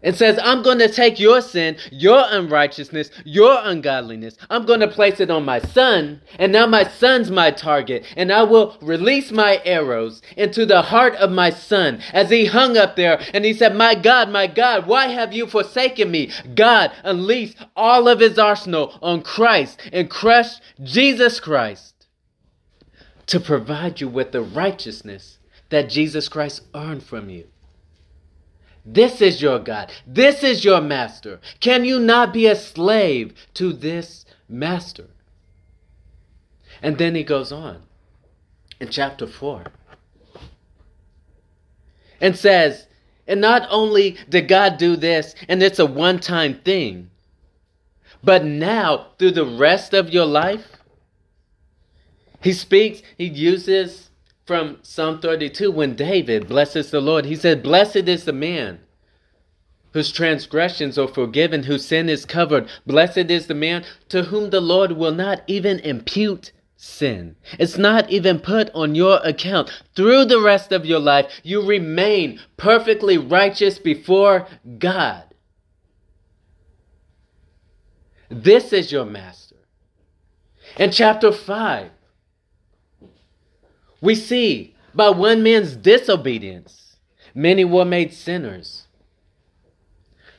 It 0.04 0.16
says, 0.16 0.38
I'm 0.42 0.62
going 0.62 0.80
to 0.80 0.88
take 0.88 1.18
your 1.18 1.40
sin, 1.40 1.78
your 1.90 2.26
unrighteousness, 2.28 3.10
your 3.24 3.58
ungodliness. 3.62 4.36
I'm 4.50 4.66
going 4.66 4.80
to 4.80 4.86
place 4.86 5.18
it 5.18 5.30
on 5.30 5.46
my 5.46 5.60
son, 5.60 6.20
and 6.38 6.52
now 6.52 6.66
my 6.66 6.86
son's 6.86 7.30
my 7.30 7.50
target. 7.50 8.04
And 8.14 8.30
I 8.30 8.42
will 8.42 8.76
release 8.82 9.32
my 9.32 9.62
arrows 9.64 10.20
into 10.36 10.66
the 10.66 10.82
heart 10.82 11.14
of 11.14 11.32
my 11.32 11.48
son 11.48 12.02
as 12.12 12.28
he 12.28 12.44
hung 12.44 12.76
up 12.76 12.96
there 12.96 13.18
and 13.32 13.46
he 13.46 13.54
said, 13.54 13.74
My 13.74 13.94
God, 13.94 14.28
my 14.28 14.46
God, 14.46 14.86
why 14.86 15.06
have 15.06 15.32
you 15.32 15.46
forsaken 15.46 16.10
me? 16.10 16.30
God 16.54 16.92
unleashed 17.02 17.56
all 17.74 18.06
of 18.06 18.20
his 18.20 18.38
arsenal 18.38 18.98
on 19.00 19.22
Christ 19.22 19.80
and 19.90 20.10
crushed 20.10 20.60
Jesus 20.82 21.40
Christ 21.40 22.06
to 23.26 23.40
provide 23.40 24.02
you 24.02 24.08
with 24.08 24.32
the 24.32 24.42
righteousness 24.42 25.33
that 25.74 25.88
Jesus 25.88 26.28
Christ 26.28 26.62
earned 26.72 27.02
from 27.02 27.28
you. 27.28 27.48
This 28.86 29.20
is 29.20 29.42
your 29.42 29.58
God. 29.58 29.90
This 30.06 30.44
is 30.44 30.64
your 30.64 30.80
master. 30.80 31.40
Can 31.58 31.84
you 31.84 31.98
not 31.98 32.32
be 32.32 32.46
a 32.46 32.54
slave 32.54 33.34
to 33.54 33.72
this 33.72 34.24
master? 34.48 35.08
And 36.80 36.96
then 36.96 37.16
he 37.16 37.24
goes 37.24 37.50
on 37.50 37.82
in 38.78 38.88
chapter 38.88 39.26
4 39.26 39.64
and 42.20 42.36
says, 42.36 42.86
and 43.26 43.40
not 43.40 43.66
only 43.68 44.16
did 44.28 44.46
God 44.46 44.78
do 44.78 44.94
this, 44.94 45.34
and 45.48 45.60
it's 45.60 45.80
a 45.80 45.86
one 45.86 46.20
time 46.20 46.60
thing, 46.60 47.10
but 48.22 48.44
now 48.44 49.08
through 49.18 49.32
the 49.32 49.44
rest 49.44 49.92
of 49.92 50.10
your 50.10 50.26
life, 50.26 50.76
he 52.40 52.52
speaks, 52.52 53.02
he 53.18 53.24
uses 53.24 54.10
from 54.46 54.78
Psalm 54.82 55.20
32 55.20 55.70
when 55.70 55.94
David 55.94 56.48
blesses 56.48 56.90
the 56.90 57.00
Lord. 57.00 57.24
He 57.24 57.36
said, 57.36 57.62
Blessed 57.62 58.08
is 58.08 58.24
the 58.24 58.32
man 58.32 58.80
whose 59.92 60.12
transgressions 60.12 60.98
are 60.98 61.08
forgiven, 61.08 61.62
whose 61.62 61.86
sin 61.86 62.08
is 62.08 62.26
covered. 62.26 62.68
Blessed 62.84 63.30
is 63.30 63.46
the 63.46 63.54
man 63.54 63.84
to 64.08 64.24
whom 64.24 64.50
the 64.50 64.60
Lord 64.60 64.92
will 64.92 65.14
not 65.14 65.42
even 65.46 65.78
impute 65.80 66.52
sin. 66.76 67.36
It's 67.58 67.78
not 67.78 68.10
even 68.10 68.40
put 68.40 68.70
on 68.74 68.94
your 68.94 69.20
account. 69.24 69.70
Through 69.94 70.26
the 70.26 70.40
rest 70.40 70.72
of 70.72 70.84
your 70.84 70.98
life, 70.98 71.40
you 71.42 71.64
remain 71.64 72.40
perfectly 72.56 73.16
righteous 73.16 73.78
before 73.78 74.46
God. 74.78 75.24
This 78.28 78.72
is 78.72 78.90
your 78.90 79.04
master. 79.04 79.56
In 80.76 80.90
chapter 80.90 81.30
5, 81.30 81.90
we 84.04 84.14
see 84.14 84.74
by 84.94 85.08
one 85.08 85.42
man's 85.42 85.74
disobedience, 85.74 86.96
many 87.34 87.64
were 87.64 87.86
made 87.86 88.12
sinners. 88.12 88.86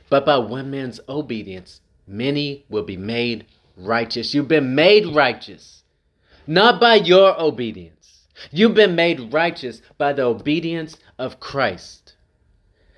But 0.08 0.24
by 0.24 0.38
one 0.38 0.70
man's 0.70 1.00
obedience, 1.08 1.80
many 2.06 2.64
will 2.68 2.84
be 2.84 2.96
made 2.96 3.44
righteous. 3.76 4.32
You've 4.32 4.46
been 4.46 4.76
made 4.76 5.14
righteous, 5.14 5.82
not 6.46 6.80
by 6.80 6.94
your 6.94 7.38
obedience. 7.40 8.28
You've 8.52 8.74
been 8.74 8.94
made 8.94 9.32
righteous 9.32 9.82
by 9.98 10.12
the 10.12 10.22
obedience 10.22 10.96
of 11.18 11.40
Christ. 11.40 12.14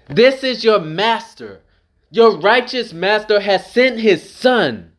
This 0.07 0.45
is 0.45 0.64
your 0.64 0.81
master. 0.81 1.62
Your 2.11 2.37
righteous 2.37 2.93
master 2.93 3.41
has 3.41 3.73
sent 3.73 4.01
his 4.01 4.29
son 4.29 4.93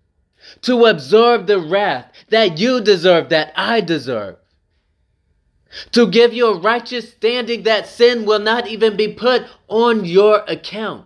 to 0.61 0.85
absorb 0.85 1.45
the 1.45 1.59
wrath 1.59 2.11
that 2.29 2.57
you 2.57 2.81
deserve, 2.81 3.29
that 3.29 3.53
I 3.55 3.81
deserve 3.81 4.38
to 5.91 6.07
give 6.07 6.33
you 6.33 6.47
a 6.47 6.59
righteous 6.59 7.11
standing 7.11 7.63
that 7.63 7.87
sin 7.87 8.25
will 8.25 8.39
not 8.39 8.67
even 8.67 8.95
be 8.97 9.07
put 9.07 9.45
on 9.67 10.05
your 10.05 10.43
account. 10.47 11.05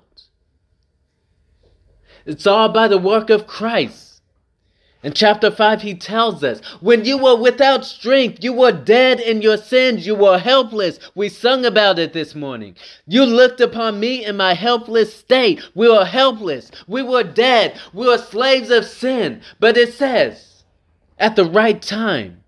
It's 2.26 2.47
all 2.47 2.70
by 2.70 2.88
the 2.88 2.97
work 2.97 3.30
of 3.30 3.47
Christ. 3.47 4.14
In 5.03 5.11
chapter 5.11 5.51
5, 5.51 5.82
he 5.82 5.95
tells 5.95 6.45
us, 6.45 6.61
When 6.80 7.03
you 7.03 7.18
were 7.18 7.36
without 7.36 7.84
strength, 7.84 8.41
you 8.41 8.53
were 8.53 8.72
dead 8.72 9.20
in 9.20 9.41
your 9.41 9.57
sins, 9.57 10.07
you 10.07 10.16
were 10.16 10.38
helpless. 10.38 10.97
We 11.14 11.28
sung 11.28 11.66
about 11.66 11.99
it 11.99 12.14
this 12.14 12.34
morning. 12.34 12.78
You 13.05 13.26
looked 13.26 13.59
upon 13.59 13.99
me 13.99 14.24
in 14.24 14.38
my 14.38 14.53
helpless 14.53 15.14
state. 15.14 15.61
We 15.76 15.89
were 15.89 16.05
helpless. 16.05 16.72
We 16.88 17.03
were 17.03 17.24
dead. 17.24 17.78
We 17.91 18.07
were 18.07 18.18
slaves 18.18 18.70
of 18.70 18.86
sin. 18.86 19.41
But 19.59 19.76
it 19.76 19.93
says, 19.93 20.64
at 21.20 21.36
the 21.36 21.45
right 21.45 21.82
time, 21.82 22.42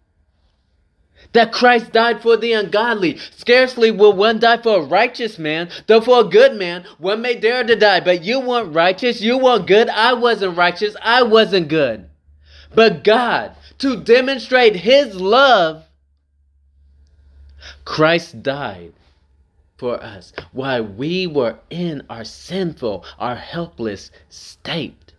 that 1.36 1.52
Christ 1.52 1.92
died 1.92 2.22
for 2.22 2.36
the 2.38 2.54
ungodly. 2.54 3.18
Scarcely 3.38 3.92
will 3.92 4.14
one 4.14 4.40
die 4.40 4.58
for 4.58 4.80
a 4.80 4.86
righteous 4.86 5.38
man, 5.38 5.70
though 5.88 6.02
for 6.02 6.22
a 6.22 6.30
good 6.30 6.58
man 6.58 6.86
one 6.98 7.22
may 7.22 7.36
dare 7.36 7.64
to 7.64 7.76
die. 7.76 8.00
But 8.00 8.24
you 8.24 8.40
weren't 8.40 8.74
righteous, 8.74 9.22
you 9.22 9.38
weren't 9.38 9.68
good, 9.68 9.90
I 9.90 10.14
wasn't 10.14 10.58
righteous, 10.58 10.96
I 11.02 11.24
wasn't 11.24 11.68
good. 11.68 12.10
But 12.74 13.04
God, 13.04 13.56
to 13.80 13.98
demonstrate 13.98 14.76
his 14.76 15.16
love, 15.16 15.86
Christ 17.84 18.42
died 18.42 18.94
for 19.78 20.02
us 20.02 20.34
while 20.52 20.84
we 20.84 21.28
were 21.28 21.60
in 21.70 22.04
our 22.10 22.24
sinful, 22.24 23.06
our 23.20 23.36
helpless 23.36 24.12
state. 24.30 25.14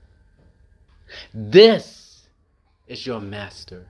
This 1.33 2.27
is 2.87 3.07
your 3.07 3.21
master. 3.21 3.87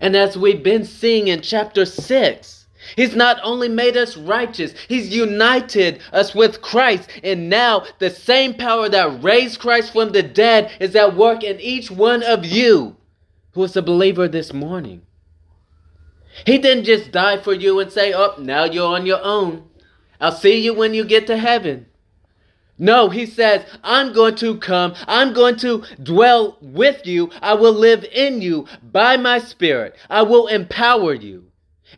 And 0.00 0.16
as 0.16 0.36
we've 0.36 0.62
been 0.62 0.84
seeing 0.84 1.28
in 1.28 1.42
chapter 1.42 1.84
6, 1.84 2.66
He's 2.96 3.14
not 3.14 3.38
only 3.42 3.68
made 3.68 3.96
us 3.96 4.16
righteous, 4.16 4.74
He's 4.88 5.14
united 5.14 6.00
us 6.12 6.34
with 6.34 6.62
Christ. 6.62 7.08
And 7.22 7.50
now 7.50 7.84
the 7.98 8.10
same 8.10 8.54
power 8.54 8.88
that 8.88 9.22
raised 9.22 9.60
Christ 9.60 9.92
from 9.92 10.12
the 10.12 10.22
dead 10.22 10.72
is 10.80 10.96
at 10.96 11.14
work 11.16 11.44
in 11.44 11.60
each 11.60 11.90
one 11.90 12.22
of 12.22 12.44
you 12.44 12.96
who 13.52 13.64
is 13.64 13.76
a 13.76 13.82
believer 13.82 14.28
this 14.28 14.52
morning. 14.52 15.02
He 16.46 16.58
didn't 16.58 16.84
just 16.84 17.12
die 17.12 17.38
for 17.38 17.52
you 17.52 17.80
and 17.80 17.92
say, 17.92 18.12
Oh, 18.14 18.34
now 18.38 18.64
you're 18.64 18.94
on 18.94 19.04
your 19.04 19.22
own. 19.22 19.64
I'll 20.20 20.32
see 20.32 20.60
you 20.60 20.74
when 20.74 20.94
you 20.94 21.04
get 21.04 21.26
to 21.26 21.36
heaven. 21.36 21.86
No, 22.80 23.10
he 23.10 23.26
says, 23.26 23.66
I'm 23.84 24.14
going 24.14 24.36
to 24.36 24.56
come. 24.56 24.94
I'm 25.06 25.34
going 25.34 25.56
to 25.56 25.84
dwell 26.02 26.56
with 26.62 27.06
you. 27.06 27.30
I 27.42 27.52
will 27.52 27.74
live 27.74 28.04
in 28.10 28.40
you 28.40 28.66
by 28.82 29.18
my 29.18 29.38
spirit. 29.38 29.94
I 30.08 30.22
will 30.22 30.46
empower 30.46 31.12
you. 31.12 31.44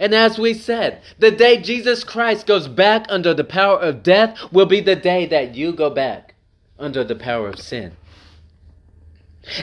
And 0.01 0.13
as 0.13 0.41
we 0.41 0.55
said, 0.55 1.01
the 1.21 1.31
day 1.31 1.63
Jesus 1.63 2.03
Christ 2.03 2.49
goes 2.49 2.67
back 2.67 3.07
under 3.09 3.33
the 3.33 3.45
power 3.45 3.79
of 3.79 4.03
death 4.03 4.37
will 4.51 4.67
be 4.67 4.81
the 4.81 4.97
day 4.97 5.25
that 5.27 5.55
you 5.55 5.73
go 5.73 5.89
back 5.89 6.35
under 6.81 7.05
the 7.05 7.15
power 7.15 7.49
of 7.49 7.61
sin. 7.61 7.93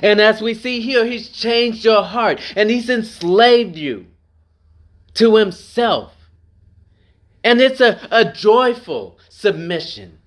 And 0.01 0.21
as 0.21 0.41
we 0.41 0.53
see 0.53 0.79
here, 0.79 1.05
he's 1.05 1.27
changed 1.27 1.83
your 1.83 2.03
heart 2.03 2.39
and 2.55 2.69
he's 2.69 2.89
enslaved 2.89 3.75
you 3.75 4.07
to 5.15 5.35
himself. 5.35 6.15
And 7.43 7.59
it's 7.59 7.81
a, 7.81 8.07
a 8.09 8.31
joyful 8.31 9.19
submission. 9.27 10.18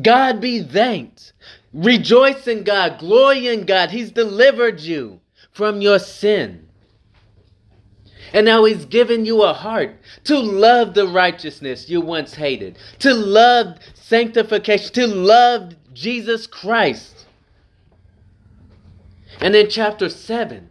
God 0.00 0.40
be 0.40 0.62
thanked. 0.62 1.32
Rejoice 1.72 2.46
in 2.46 2.64
God. 2.64 2.98
Glory 2.98 3.48
in 3.48 3.66
God. 3.66 3.90
He's 3.90 4.12
delivered 4.12 4.80
you 4.80 5.20
from 5.52 5.80
your 5.80 5.98
sin. 5.98 6.68
And 8.32 8.46
now 8.46 8.64
He's 8.64 8.84
given 8.84 9.24
you 9.24 9.42
a 9.42 9.52
heart 9.52 9.96
to 10.24 10.38
love 10.38 10.94
the 10.94 11.06
righteousness 11.06 11.88
you 11.88 12.00
once 12.00 12.34
hated, 12.34 12.78
to 12.98 13.14
love 13.14 13.78
sanctification, 13.94 14.92
to 14.94 15.06
love 15.06 15.74
Jesus 15.92 16.46
Christ. 16.46 17.26
And 19.40 19.54
in 19.54 19.68
chapter 19.68 20.08
7, 20.08 20.68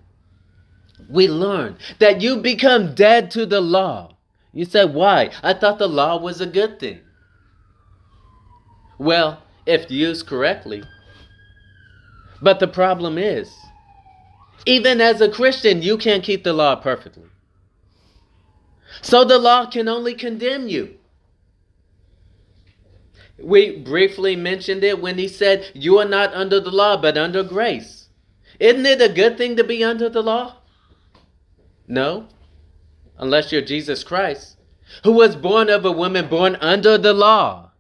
we 1.10 1.28
learn 1.28 1.78
that 2.00 2.22
you 2.22 2.38
become 2.38 2.96
dead 2.96 3.32
to 3.32 3.46
the 3.46 3.62
law. 3.62 4.18
You 4.52 4.66
said, 4.66 4.94
why? 4.94 5.32
I 5.42 5.54
thought 5.54 5.80
the 5.80 5.88
law 5.88 6.18
was 6.18 6.42
a 6.42 6.46
good 6.46 6.80
thing. 6.80 7.00
Well, 9.04 9.44
if 9.66 9.92
used 9.92 10.28
correctly. 10.28 10.82
But 12.42 12.62
the 12.62 12.70
problem 12.70 13.18
is, 13.18 13.54
even 14.66 15.02
as 15.02 15.20
a 15.20 15.28
Christian, 15.28 15.82
you 15.82 15.98
can't 15.98 16.24
keep 16.24 16.46
the 16.46 16.54
law 16.54 16.78
perfectly. 16.78 17.28
So 19.02 19.26
the 19.26 19.40
law 19.40 19.66
can 19.70 19.90
only 19.90 20.14
condemn 20.14 20.70
you. 20.70 20.96
We 23.38 23.76
briefly 23.76 24.38
mentioned 24.38 24.86
it 24.86 25.02
when 25.02 25.18
he 25.18 25.28
said, 25.28 25.70
You 25.74 25.98
are 25.98 26.08
not 26.08 26.34
under 26.34 26.62
the 26.62 26.72
law, 26.72 26.96
but 26.96 27.18
under 27.18 27.44
grace. 27.44 28.08
Isn't 28.58 28.86
it 28.86 29.02
a 29.02 29.14
good 29.14 29.38
thing 29.38 29.58
to 29.58 29.66
be 29.66 29.84
under 29.84 30.08
the 30.08 30.24
law? 30.24 30.60
No, 31.90 32.30
unless 33.18 33.52
you're 33.52 33.62
Jesus 33.62 34.06
Christ, 34.06 34.56
who 35.04 35.12
was 35.12 35.36
born 35.36 35.70
of 35.70 35.84
a 35.84 35.92
woman 35.92 36.30
born 36.30 36.56
under 36.62 36.98
the 36.98 37.14
law 37.14 37.73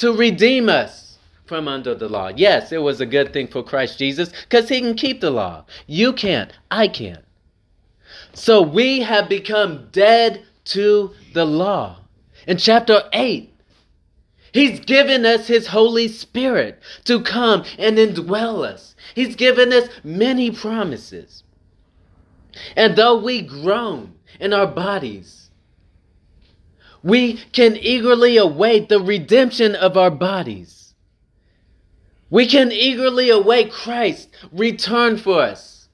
to 0.00 0.12
redeem 0.12 0.68
us 0.68 1.18
from 1.46 1.68
under 1.68 1.94
the 1.94 2.08
law. 2.08 2.30
Yes, 2.34 2.72
it 2.72 2.82
was 2.82 3.00
a 3.00 3.06
good 3.06 3.32
thing 3.32 3.48
for 3.48 3.62
Christ 3.62 3.98
Jesus 3.98 4.30
because 4.42 4.68
he 4.68 4.80
can 4.80 4.94
keep 4.94 5.20
the 5.20 5.30
law. 5.30 5.64
You 5.86 6.12
can't. 6.12 6.52
I 6.70 6.88
can't. 6.88 7.24
So 8.32 8.62
we 8.62 9.00
have 9.00 9.28
become 9.28 9.88
dead 9.90 10.44
to 10.66 11.12
the 11.32 11.44
law. 11.44 11.98
In 12.46 12.56
chapter 12.56 13.02
8, 13.12 13.50
He's 14.52 14.80
given 14.80 15.24
us 15.24 15.46
His 15.46 15.68
Holy 15.68 16.08
Spirit 16.08 16.80
to 17.04 17.20
come 17.20 17.64
and 17.78 17.98
indwell 17.98 18.64
us. 18.64 18.94
He's 19.14 19.36
given 19.36 19.72
us 19.72 19.88
many 20.02 20.50
promises. 20.50 21.44
And 22.76 22.96
though 22.96 23.20
we 23.20 23.42
groan 23.42 24.14
in 24.40 24.52
our 24.52 24.66
bodies, 24.66 25.39
we 27.02 27.34
can 27.52 27.76
eagerly 27.76 28.36
await 28.36 28.88
the 28.88 29.00
redemption 29.00 29.74
of 29.74 29.96
our 29.96 30.10
bodies. 30.10 30.94
We 32.28 32.46
can 32.46 32.70
eagerly 32.70 33.30
await 33.30 33.72
Christ 33.72 34.28
return 34.52 35.16
for 35.16 35.42
us 35.42 35.88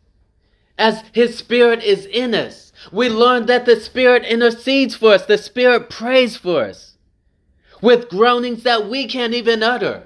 as 0.79 1.03
His 1.13 1.37
Spirit 1.37 1.83
is 1.83 2.07
in 2.07 2.35
us. 2.35 2.73
We 2.93 3.09
learn 3.09 3.47
that 3.47 3.65
the 3.65 3.81
Spirit 3.81 4.25
intercedes 4.25 4.95
for 4.95 5.15
us, 5.15 5.27
the 5.27 5.39
Spirit 5.39 5.89
prays 5.89 6.37
for 6.37 6.65
us 6.65 6.97
with 7.81 8.09
groanings 8.09 8.63
that 8.65 8.89
we 8.89 9.07
can't 9.07 9.35
even 9.35 9.63
utter. 9.63 10.06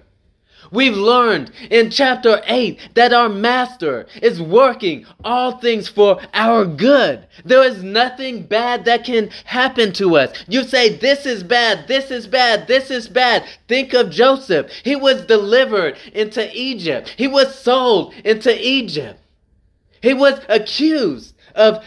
We've 0.72 0.96
learned 0.96 1.50
in 1.70 1.90
chapter 1.90 2.42
8 2.46 2.90
that 2.94 3.12
our 3.12 3.28
master 3.28 4.06
is 4.22 4.40
working 4.40 5.04
all 5.24 5.58
things 5.58 5.88
for 5.88 6.20
our 6.32 6.64
good. 6.64 7.26
There 7.44 7.64
is 7.64 7.82
nothing 7.82 8.44
bad 8.44 8.84
that 8.84 9.04
can 9.04 9.30
happen 9.44 9.92
to 9.94 10.16
us. 10.16 10.44
You 10.46 10.62
say, 10.64 10.96
This 10.96 11.26
is 11.26 11.42
bad, 11.42 11.88
this 11.88 12.10
is 12.10 12.26
bad, 12.26 12.68
this 12.68 12.90
is 12.90 13.08
bad. 13.08 13.44
Think 13.66 13.94
of 13.94 14.10
Joseph. 14.10 14.70
He 14.84 14.94
was 14.94 15.22
delivered 15.22 15.96
into 16.12 16.48
Egypt, 16.56 17.14
he 17.16 17.26
was 17.26 17.58
sold 17.58 18.14
into 18.24 18.56
Egypt. 18.60 19.20
He 20.02 20.14
was 20.14 20.40
accused 20.48 21.34
of 21.54 21.84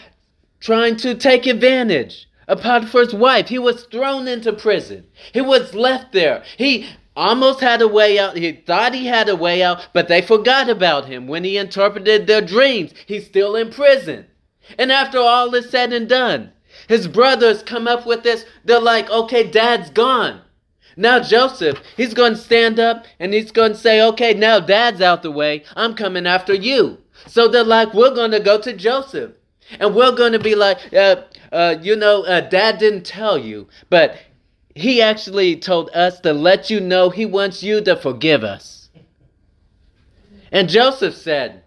trying 0.60 0.98
to 0.98 1.16
take 1.16 1.48
advantage 1.48 2.28
of 2.48 2.62
Potiphar's 2.62 3.14
wife. 3.14 3.48
He 3.48 3.60
was 3.60 3.86
thrown 3.86 4.28
into 4.28 4.54
prison. 4.54 5.06
He 5.34 5.42
was 5.42 5.74
left 5.74 6.12
there. 6.12 6.44
He 6.58 6.88
almost 7.16 7.60
had 7.60 7.82
a 7.82 7.88
way 7.88 8.18
out. 8.20 8.38
He 8.38 8.52
thought 8.52 8.94
he 8.94 9.08
had 9.08 9.30
a 9.30 9.36
way 9.36 9.62
out, 9.64 9.88
but 9.94 10.08
they 10.08 10.22
forgot 10.22 10.70
about 10.70 11.06
him. 11.06 11.28
When 11.28 11.44
he 11.44 11.58
interpreted 11.58 12.28
their 12.28 12.42
dreams, 12.42 12.94
he's 13.06 13.26
still 13.26 13.56
in 13.56 13.72
prison. 13.72 14.26
And 14.78 14.92
after 14.92 15.20
all 15.20 15.54
is 15.56 15.70
said 15.70 15.94
and 15.94 16.08
done, 16.08 16.52
his 16.88 17.08
brothers 17.08 17.64
come 17.64 17.88
up 17.88 18.06
with 18.06 18.24
this. 18.24 18.46
They're 18.66 18.80
like, 18.80 19.10
okay, 19.10 19.50
dad's 19.50 19.90
gone. 19.90 20.42
Now 20.96 21.20
Joseph, 21.20 21.82
he's 21.98 22.14
going 22.14 22.34
to 22.34 22.40
stand 22.40 22.80
up 22.80 23.06
and 23.20 23.34
he's 23.34 23.52
going 23.52 23.74
to 23.74 23.78
say, 23.78 24.02
okay, 24.02 24.34
now 24.34 24.60
dad's 24.60 25.02
out 25.02 25.24
the 25.24 25.32
way. 25.32 25.64
I'm 25.76 25.96
coming 25.96 26.28
after 26.28 26.54
you. 26.54 27.00
So 27.28 27.48
they're 27.48 27.64
like, 27.64 27.94
we're 27.94 28.14
going 28.14 28.32
to 28.32 28.40
go 28.40 28.60
to 28.62 28.74
Joseph. 28.74 29.32
And 29.80 29.96
we're 29.96 30.12
going 30.12 30.34
to 30.34 30.40
be 30.40 30.56
like, 30.56 30.94
uh, 30.94 31.24
uh, 31.52 31.76
you 31.82 31.96
know, 31.96 32.26
uh, 32.26 32.42
dad 32.42 32.78
didn't 32.78 33.06
tell 33.06 33.38
you, 33.38 33.68
but 33.90 34.18
he 34.76 35.02
actually 35.02 35.58
told 35.58 35.90
us 35.92 36.20
to 36.22 36.34
let 36.34 36.70
you 36.70 36.80
know 36.80 37.10
he 37.10 37.26
wants 37.26 37.62
you 37.62 37.82
to 37.82 37.96
forgive 37.96 38.44
us. 38.44 38.90
And 40.52 40.70
Joseph 40.70 41.16
said, 41.16 41.64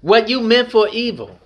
What 0.00 0.28
you 0.28 0.40
meant 0.40 0.70
for 0.70 0.88
evil. 0.88 1.38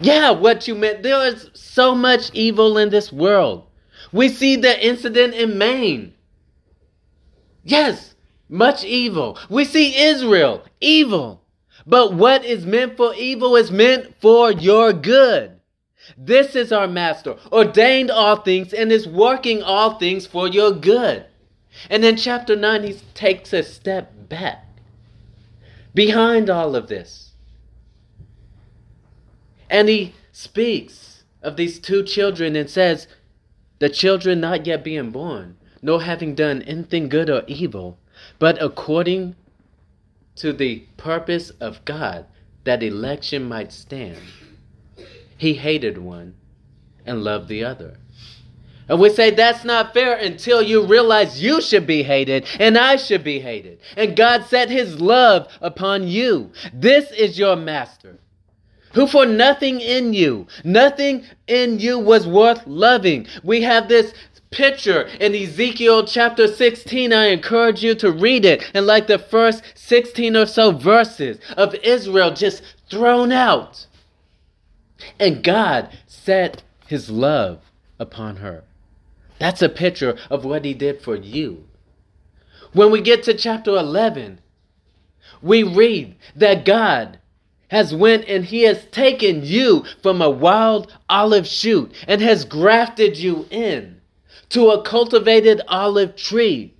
Yeah, 0.00 0.30
what 0.30 0.66
you 0.66 0.74
meant. 0.74 1.02
There 1.02 1.26
is 1.26 1.50
so 1.54 1.94
much 1.94 2.30
evil 2.32 2.78
in 2.78 2.90
this 2.90 3.12
world. 3.12 3.66
We 4.12 4.28
see 4.28 4.56
the 4.56 4.86
incident 4.86 5.34
in 5.34 5.58
Maine. 5.58 6.14
Yes, 7.62 8.14
much 8.48 8.84
evil. 8.84 9.38
We 9.48 9.64
see 9.64 9.94
Israel, 9.96 10.64
evil. 10.80 11.42
But 11.86 12.14
what 12.14 12.44
is 12.44 12.64
meant 12.66 12.96
for 12.96 13.14
evil 13.14 13.56
is 13.56 13.70
meant 13.70 14.14
for 14.20 14.50
your 14.50 14.92
good. 14.92 15.59
This 16.16 16.56
is 16.56 16.72
our 16.72 16.88
master, 16.88 17.36
ordained 17.52 18.10
all 18.10 18.36
things 18.36 18.72
and 18.72 18.90
is 18.90 19.06
working 19.06 19.62
all 19.62 19.98
things 19.98 20.26
for 20.26 20.48
your 20.48 20.72
good. 20.72 21.26
And 21.88 22.04
in 22.04 22.16
chapter 22.16 22.56
9, 22.56 22.82
he 22.82 22.94
takes 23.14 23.52
a 23.52 23.62
step 23.62 24.12
back 24.28 24.66
behind 25.94 26.50
all 26.50 26.76
of 26.76 26.88
this. 26.88 27.32
And 29.68 29.88
he 29.88 30.14
speaks 30.32 31.22
of 31.42 31.56
these 31.56 31.78
two 31.78 32.02
children 32.02 32.56
and 32.56 32.68
says, 32.68 33.06
The 33.78 33.88
children 33.88 34.40
not 34.40 34.66
yet 34.66 34.82
being 34.82 35.10
born, 35.10 35.56
nor 35.80 36.02
having 36.02 36.34
done 36.34 36.62
anything 36.62 37.08
good 37.08 37.30
or 37.30 37.44
evil, 37.46 37.98
but 38.38 38.60
according 38.62 39.36
to 40.36 40.52
the 40.52 40.80
purpose 40.96 41.50
of 41.60 41.84
God 41.84 42.26
that 42.64 42.82
election 42.82 43.44
might 43.44 43.72
stand. 43.72 44.18
He 45.40 45.54
hated 45.54 45.96
one 45.96 46.34
and 47.06 47.24
loved 47.24 47.48
the 47.48 47.64
other. 47.64 47.96
And 48.90 49.00
we 49.00 49.08
say 49.08 49.30
that's 49.30 49.64
not 49.64 49.94
fair 49.94 50.14
until 50.14 50.60
you 50.60 50.84
realize 50.84 51.42
you 51.42 51.62
should 51.62 51.86
be 51.86 52.02
hated 52.02 52.46
and 52.58 52.76
I 52.76 52.96
should 52.96 53.24
be 53.24 53.40
hated. 53.40 53.80
And 53.96 54.14
God 54.14 54.44
set 54.44 54.68
his 54.68 55.00
love 55.00 55.48
upon 55.62 56.06
you. 56.06 56.52
This 56.74 57.10
is 57.12 57.38
your 57.38 57.56
master, 57.56 58.18
who 58.92 59.06
for 59.06 59.24
nothing 59.24 59.80
in 59.80 60.12
you, 60.12 60.46
nothing 60.62 61.24
in 61.46 61.78
you 61.78 61.98
was 61.98 62.26
worth 62.26 62.66
loving. 62.66 63.26
We 63.42 63.62
have 63.62 63.88
this 63.88 64.12
picture 64.50 65.04
in 65.20 65.34
Ezekiel 65.34 66.04
chapter 66.06 66.48
16. 66.48 67.14
I 67.14 67.28
encourage 67.28 67.82
you 67.82 67.94
to 67.94 68.12
read 68.12 68.44
it. 68.44 68.70
And 68.74 68.86
like 68.86 69.06
the 69.06 69.18
first 69.18 69.62
16 69.74 70.36
or 70.36 70.44
so 70.44 70.72
verses 70.72 71.38
of 71.56 71.74
Israel 71.76 72.34
just 72.34 72.62
thrown 72.90 73.32
out. 73.32 73.86
And 75.18 75.42
God 75.42 75.96
set 76.06 76.62
his 76.86 77.10
love 77.10 77.60
upon 77.98 78.36
her. 78.36 78.64
That's 79.38 79.62
a 79.62 79.68
picture 79.68 80.18
of 80.28 80.44
what 80.44 80.64
he 80.64 80.74
did 80.74 81.00
for 81.00 81.16
you. 81.16 81.64
When 82.72 82.90
we 82.90 83.00
get 83.00 83.22
to 83.24 83.34
chapter 83.34 83.70
11, 83.70 84.40
we 85.42 85.62
read 85.62 86.16
that 86.36 86.64
God 86.64 87.18
has 87.68 87.94
went 87.94 88.24
and 88.26 88.44
he 88.44 88.62
has 88.62 88.84
taken 88.86 89.44
you 89.44 89.84
from 90.02 90.20
a 90.20 90.28
wild 90.28 90.92
olive 91.08 91.46
shoot 91.46 91.92
and 92.08 92.20
has 92.20 92.44
grafted 92.44 93.16
you 93.16 93.46
in 93.50 94.00
to 94.50 94.70
a 94.70 94.82
cultivated 94.82 95.60
olive 95.68 96.16
tree. 96.16 96.74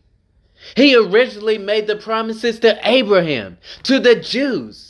He 0.77 0.97
originally 0.97 1.59
made 1.59 1.87
the 1.87 1.97
promises 1.97 2.59
to 2.61 2.79
Abraham, 2.83 3.57
to 3.85 3.99
the 3.99 4.17
Jews, 4.17 4.90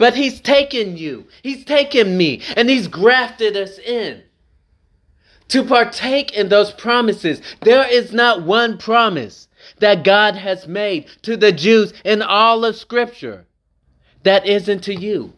but 0.00 0.14
he's 0.14 0.40
taken 0.40 0.96
you, 0.96 1.26
he's 1.42 1.62
taken 1.62 2.16
me, 2.16 2.40
and 2.56 2.70
he's 2.70 2.88
grafted 2.88 3.54
us 3.54 3.78
in. 3.78 4.22
To 5.48 5.62
partake 5.62 6.32
in 6.32 6.48
those 6.48 6.72
promises, 6.72 7.42
there 7.60 7.86
is 7.86 8.10
not 8.10 8.42
one 8.42 8.78
promise 8.78 9.46
that 9.78 10.02
God 10.02 10.36
has 10.36 10.66
made 10.66 11.06
to 11.20 11.36
the 11.36 11.52
Jews 11.52 11.92
in 12.02 12.22
all 12.22 12.64
of 12.64 12.76
Scripture 12.76 13.44
that 14.22 14.46
isn't 14.46 14.84
to 14.84 14.94
you. 14.94 15.34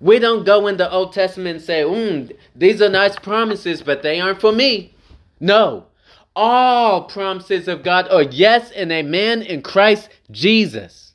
We 0.00 0.18
don't 0.18 0.46
go 0.46 0.66
in 0.66 0.78
the 0.78 0.90
Old 0.90 1.12
Testament 1.12 1.56
and 1.56 1.64
say, 1.64 1.82
mm, 1.82 2.34
these 2.54 2.80
are 2.80 2.88
nice 2.88 3.16
promises, 3.16 3.82
but 3.82 4.02
they 4.02 4.18
aren't 4.18 4.40
for 4.40 4.52
me. 4.52 4.94
No. 5.40 5.88
All 6.34 7.02
promises 7.04 7.68
of 7.68 7.82
God 7.82 8.08
are 8.08 8.22
yes 8.22 8.70
and 8.70 8.90
amen 8.90 9.42
in 9.42 9.60
Christ 9.60 10.08
Jesus. 10.30 11.05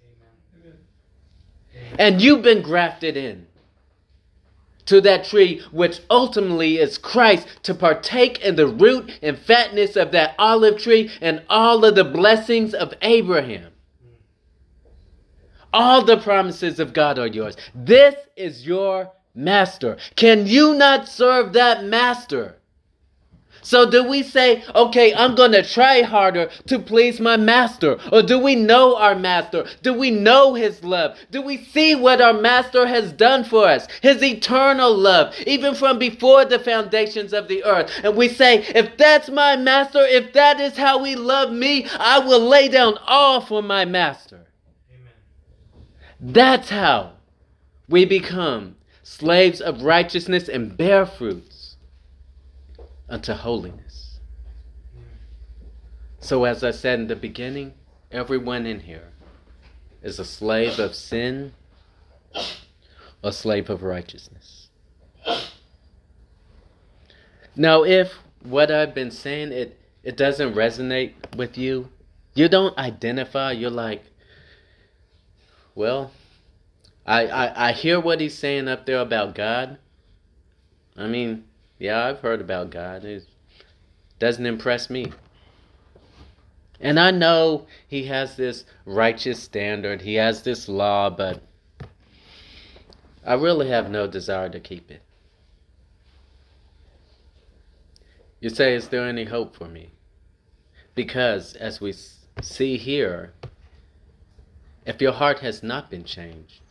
And 1.97 2.21
you've 2.21 2.41
been 2.41 2.61
grafted 2.61 3.17
in 3.17 3.47
to 4.85 5.01
that 5.01 5.23
tree, 5.23 5.61
which 5.71 6.01
ultimately 6.09 6.77
is 6.77 6.97
Christ, 6.97 7.47
to 7.63 7.73
partake 7.73 8.39
in 8.41 8.55
the 8.55 8.67
root 8.67 9.19
and 9.21 9.37
fatness 9.37 9.95
of 9.95 10.11
that 10.11 10.35
olive 10.37 10.81
tree 10.81 11.09
and 11.21 11.43
all 11.49 11.85
of 11.85 11.95
the 11.95 12.03
blessings 12.03 12.73
of 12.73 12.93
Abraham. 13.01 13.71
All 15.73 16.03
the 16.03 16.17
promises 16.17 16.79
of 16.79 16.93
God 16.93 17.17
are 17.17 17.27
yours. 17.27 17.55
This 17.73 18.15
is 18.35 18.67
your 18.67 19.11
master. 19.33 19.97
Can 20.15 20.47
you 20.47 20.73
not 20.73 21.07
serve 21.07 21.53
that 21.53 21.85
master? 21.85 22.57
So 23.61 23.89
do 23.89 24.03
we 24.03 24.23
say, 24.23 24.63
okay, 24.73 25.13
I'm 25.13 25.35
going 25.35 25.51
to 25.51 25.63
try 25.63 26.01
harder 26.01 26.49
to 26.67 26.79
please 26.79 27.19
my 27.19 27.37
master? 27.37 27.97
Or 28.11 28.21
do 28.21 28.39
we 28.39 28.55
know 28.55 28.97
our 28.97 29.15
master? 29.15 29.65
Do 29.83 29.93
we 29.93 30.11
know 30.11 30.53
his 30.53 30.83
love? 30.83 31.17
Do 31.29 31.41
we 31.41 31.57
see 31.57 31.95
what 31.95 32.21
our 32.21 32.33
master 32.33 32.87
has 32.87 33.11
done 33.11 33.43
for 33.43 33.67
us? 33.67 33.87
His 34.01 34.23
eternal 34.23 34.95
love, 34.95 35.35
even 35.45 35.75
from 35.75 35.99
before 35.99 36.45
the 36.45 36.59
foundations 36.59 37.33
of 37.33 37.47
the 37.47 37.63
earth. 37.63 37.91
And 38.03 38.15
we 38.15 38.29
say, 38.29 38.63
if 38.75 38.97
that's 38.97 39.29
my 39.29 39.55
master, 39.55 40.01
if 40.01 40.33
that 40.33 40.59
is 40.59 40.77
how 40.77 41.03
he 41.03 41.15
loved 41.15 41.53
me, 41.53 41.87
I 41.99 42.19
will 42.19 42.41
lay 42.41 42.67
down 42.67 42.97
all 43.05 43.41
for 43.41 43.61
my 43.61 43.85
master. 43.85 44.47
Amen. 44.89 45.13
That's 46.19 46.69
how 46.69 47.13
we 47.87 48.05
become 48.05 48.75
slaves 49.03 49.61
of 49.61 49.83
righteousness 49.83 50.47
and 50.47 50.75
bear 50.75 51.05
fruit 51.05 51.50
unto 53.11 53.33
holiness. 53.33 54.19
So, 56.19 56.45
as 56.45 56.63
I 56.63 56.71
said 56.71 56.99
in 56.99 57.07
the 57.07 57.15
beginning, 57.15 57.73
everyone 58.11 58.65
in 58.65 58.79
here 58.79 59.09
is 60.01 60.17
a 60.17 60.25
slave 60.25 60.79
of 60.79 60.95
sin, 60.95 61.53
a 63.21 63.33
slave 63.33 63.69
of 63.69 63.83
righteousness. 63.83 64.69
Now, 67.55 67.83
if 67.83 68.13
what 68.43 68.71
I've 68.71 68.95
been 68.95 69.11
saying 69.11 69.51
it 69.51 69.77
it 70.03 70.15
doesn't 70.15 70.55
resonate 70.55 71.13
with 71.35 71.57
you, 71.57 71.89
you 72.33 72.47
don't 72.47 72.75
identify. 72.77 73.51
You're 73.51 73.69
like, 73.69 74.03
well, 75.75 76.11
I, 77.05 77.27
I 77.27 77.69
I 77.69 77.71
hear 77.73 77.99
what 77.99 78.21
he's 78.21 78.37
saying 78.37 78.69
up 78.69 78.85
there 78.85 79.01
about 79.01 79.35
God. 79.35 79.77
I 80.95 81.07
mean, 81.07 81.45
yeah, 81.81 82.05
I've 82.05 82.19
heard 82.19 82.41
about 82.41 82.69
God. 82.69 83.03
It 83.03 83.25
doesn't 84.19 84.45
impress 84.45 84.87
me. 84.87 85.11
And 86.79 86.99
I 86.99 87.09
know 87.09 87.65
he 87.87 88.05
has 88.05 88.35
this 88.35 88.65
righteous 88.85 89.41
standard, 89.41 90.03
he 90.03 90.13
has 90.15 90.43
this 90.43 90.69
law, 90.69 91.09
but 91.09 91.41
I 93.25 93.33
really 93.33 93.69
have 93.69 93.89
no 93.89 94.05
desire 94.05 94.47
to 94.49 94.59
keep 94.59 94.91
it. 94.91 95.01
You 98.39 98.51
say, 98.51 98.75
Is 98.75 98.89
there 98.89 99.07
any 99.07 99.25
hope 99.25 99.55
for 99.55 99.67
me? 99.67 99.89
Because, 100.93 101.55
as 101.55 101.81
we 101.81 101.95
see 102.43 102.77
here, 102.77 103.33
if 104.85 105.01
your 105.01 105.13
heart 105.13 105.39
has 105.39 105.63
not 105.63 105.89
been 105.89 106.03
changed, 106.03 106.61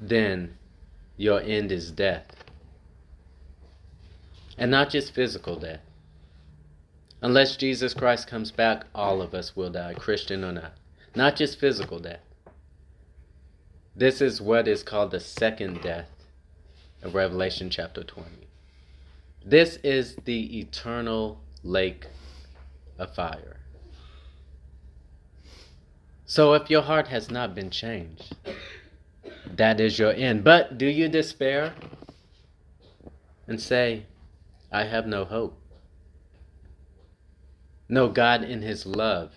then 0.00 0.56
your 1.16 1.40
end 1.40 1.72
is 1.72 1.90
death. 1.90 2.26
And 4.58 4.70
not 4.70 4.90
just 4.90 5.14
physical 5.14 5.56
death. 5.56 5.80
Unless 7.20 7.56
Jesus 7.56 7.94
Christ 7.94 8.26
comes 8.26 8.50
back, 8.50 8.84
all 8.94 9.22
of 9.22 9.32
us 9.32 9.54
will 9.54 9.70
die, 9.70 9.94
Christian 9.94 10.44
or 10.44 10.52
not. 10.52 10.74
Not 11.14 11.36
just 11.36 11.60
physical 11.60 12.00
death. 12.00 12.20
This 13.94 14.20
is 14.20 14.40
what 14.40 14.66
is 14.66 14.82
called 14.82 15.10
the 15.10 15.20
second 15.20 15.82
death 15.82 16.10
of 17.02 17.14
Revelation 17.14 17.70
chapter 17.70 18.02
20. 18.02 18.48
This 19.44 19.76
is 19.84 20.16
the 20.24 20.60
eternal 20.60 21.40
lake 21.62 22.06
of 22.98 23.14
fire. 23.14 23.58
So 26.24 26.54
if 26.54 26.70
your 26.70 26.82
heart 26.82 27.08
has 27.08 27.30
not 27.30 27.54
been 27.54 27.70
changed, 27.70 28.34
that 29.56 29.80
is 29.80 29.98
your 29.98 30.12
end. 30.12 30.44
But 30.44 30.78
do 30.78 30.86
you 30.86 31.08
despair 31.08 31.74
and 33.46 33.60
say, 33.60 34.06
I 34.70 34.84
have 34.84 35.06
no 35.06 35.24
hope? 35.24 35.58
No, 37.88 38.08
God, 38.08 38.42
in 38.42 38.62
His 38.62 38.86
love, 38.86 39.32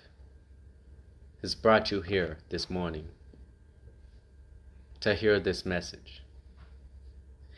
has 1.42 1.56
brought 1.56 1.92
you 1.92 2.02
here 2.02 2.38
this 2.50 2.70
morning 2.70 3.10
to 5.02 5.14
hear 5.14 5.40
this 5.40 5.66
message. 5.66 6.24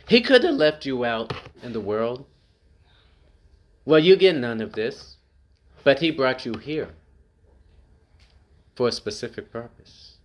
He 0.07 0.21
could 0.21 0.43
have 0.43 0.55
left 0.55 0.85
you 0.85 1.05
out 1.05 1.33
in 1.61 1.73
the 1.73 1.79
world. 1.79 2.25
Well, 3.85 3.99
you 3.99 4.15
get 4.15 4.35
none 4.35 4.59
of 4.59 4.73
this, 4.73 5.17
but 5.83 5.99
He 5.99 6.11
brought 6.11 6.45
you 6.45 6.55
here 6.55 6.89
for 8.75 8.87
a 8.87 8.91
specific 8.91 9.51
purpose. 9.51 10.16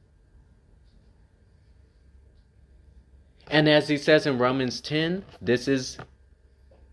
And 3.53 3.69
as 3.69 3.87
he 3.87 3.99
says 3.99 4.27
in 4.27 4.39
Romans 4.39 4.81
10, 4.81 5.25
this 5.43 5.69
is 5.69 5.99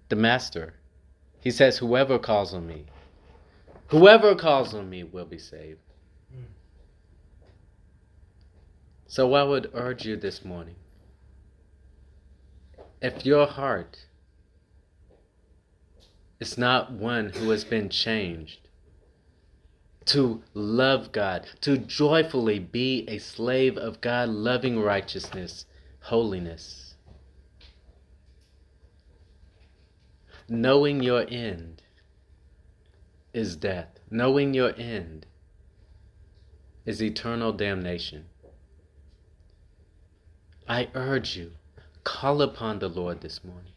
the 0.09 0.17
master. 0.17 0.73
He 1.39 1.51
says, 1.51 1.77
Whoever 1.77 2.19
calls 2.19 2.53
on 2.53 2.67
me, 2.67 2.85
whoever 3.87 4.35
calls 4.35 4.73
on 4.73 4.89
me 4.89 5.03
will 5.03 5.25
be 5.25 5.39
saved. 5.39 5.79
So 9.07 9.33
I 9.33 9.43
would 9.43 9.71
urge 9.73 10.05
you 10.05 10.17
this 10.17 10.43
morning 10.43 10.75
if 13.01 13.25
your 13.25 13.47
heart 13.47 14.05
is 16.41 16.57
not 16.57 16.91
one 16.91 17.29
who 17.29 17.49
has 17.51 17.63
been 17.63 17.87
changed, 17.89 18.67
to 20.05 20.41
love 20.53 21.11
God, 21.11 21.47
to 21.61 21.77
joyfully 21.77 22.59
be 22.59 23.05
a 23.07 23.19
slave 23.19 23.77
of 23.77 24.01
God, 24.01 24.29
loving 24.29 24.79
righteousness, 24.79 25.65
holiness. 26.09 26.95
Knowing 30.47 31.03
your 31.03 31.23
end 31.29 31.83
is 33.31 33.55
death. 33.55 33.99
Knowing 34.09 34.55
your 34.55 34.73
end 34.75 35.27
is 36.83 36.99
eternal 37.03 37.53
damnation. 37.53 38.25
I 40.67 40.87
urge 40.95 41.35
you, 41.35 41.51
call 42.03 42.41
upon 42.41 42.79
the 42.79 42.89
Lord 42.89 43.21
this 43.21 43.43
morning. 43.43 43.73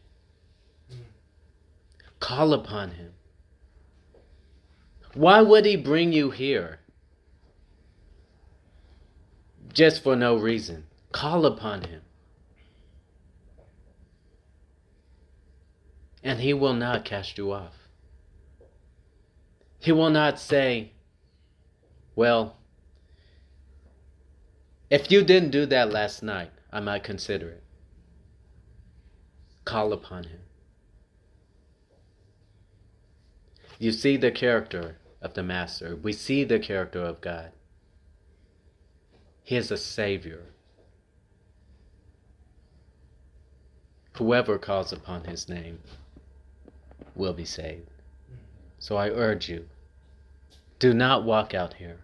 Call 2.19 2.53
upon 2.53 2.91
Him. 2.91 3.13
Why 5.13 5.41
would 5.41 5.65
He 5.65 5.75
bring 5.75 6.13
you 6.13 6.31
here? 6.31 6.79
Just 9.71 10.01
for 10.01 10.15
no 10.15 10.35
reason. 10.35 10.85
Call 11.11 11.45
upon 11.45 11.83
Him. 11.83 12.02
And 16.23 16.39
He 16.39 16.53
will 16.53 16.73
not 16.73 17.05
cast 17.05 17.37
you 17.37 17.51
off. 17.51 17.75
He 19.79 19.91
will 19.91 20.09
not 20.09 20.39
say, 20.39 20.93
Well, 22.15 22.55
if 24.89 25.11
you 25.11 25.23
didn't 25.23 25.49
do 25.49 25.65
that 25.65 25.91
last 25.91 26.23
night, 26.23 26.51
I 26.71 26.79
might 26.79 27.03
consider 27.03 27.49
it. 27.49 27.63
Call 29.65 29.91
upon 29.91 30.23
Him. 30.23 30.39
You 33.77 33.91
see 33.91 34.15
the 34.15 34.31
character 34.31 34.97
of 35.21 35.33
the 35.33 35.43
Master. 35.43 35.95
We 35.95 36.13
see 36.13 36.45
the 36.45 36.59
character 36.59 37.03
of 37.03 37.19
God. 37.19 37.51
He 39.41 39.57
is 39.57 39.71
a 39.71 39.77
Savior. 39.77 40.43
Whoever 44.17 44.57
calls 44.57 44.93
upon 44.93 45.25
His 45.25 45.49
name 45.49 45.79
will 47.15 47.33
be 47.33 47.45
saved. 47.45 47.89
So 48.79 48.97
I 48.97 49.09
urge 49.09 49.49
you 49.49 49.69
do 50.83 50.93
not 50.93 51.23
walk 51.23 51.53
out 51.53 51.75
here. 51.75 52.01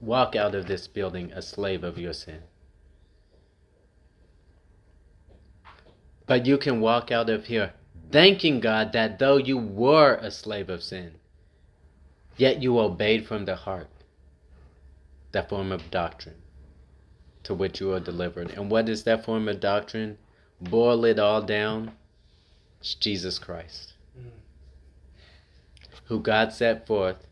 Walk 0.00 0.34
out 0.34 0.54
of 0.54 0.66
this 0.66 0.88
building 0.88 1.30
a 1.32 1.42
slave 1.42 1.84
of 1.84 1.98
your 1.98 2.14
sin. 2.14 2.44
But 6.26 6.46
you 6.46 6.56
can 6.56 6.80
walk 6.80 7.10
out 7.10 7.28
of 7.28 7.44
here 7.44 7.74
thanking 8.10 8.60
God 8.60 8.94
that 8.94 9.18
though 9.18 9.36
you 9.36 9.58
were 9.58 10.14
a 10.14 10.30
slave 10.30 10.70
of 10.70 10.82
sin, 10.82 11.16
yet 12.38 12.62
you 12.62 12.78
obeyed 12.78 13.26
from 13.26 13.44
the 13.44 13.56
heart 13.56 13.90
that 15.32 15.50
form 15.50 15.70
of 15.70 15.90
doctrine 15.90 16.40
to 17.42 17.52
which 17.52 17.82
you 17.82 17.92
are 17.92 18.00
delivered. 18.00 18.50
And 18.52 18.70
what 18.70 18.88
is 18.88 19.04
that 19.04 19.26
form 19.26 19.46
of 19.46 19.60
doctrine? 19.60 20.16
Boil 20.58 21.04
it 21.04 21.18
all 21.18 21.42
down. 21.42 21.92
It's 22.80 22.94
Jesus 22.94 23.38
Christ 23.38 23.91
who 26.04 26.20
God 26.20 26.52
set 26.52 26.86
forth 26.86 27.26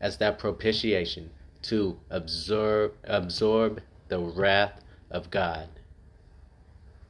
as 0.00 0.16
that 0.18 0.38
propitiation 0.38 1.30
to 1.62 1.98
absorb, 2.10 2.92
absorb 3.04 3.80
the 4.08 4.18
wrath 4.18 4.82
of 5.10 5.30
God 5.30 5.68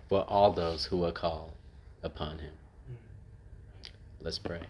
for 0.09 0.25
all 0.29 0.53
those 0.53 0.87
who 0.87 1.05
are 1.05 1.13
called 1.13 1.53
upon 2.03 2.39
him. 2.39 2.53
Let's 4.21 4.39
pray. 4.39 4.61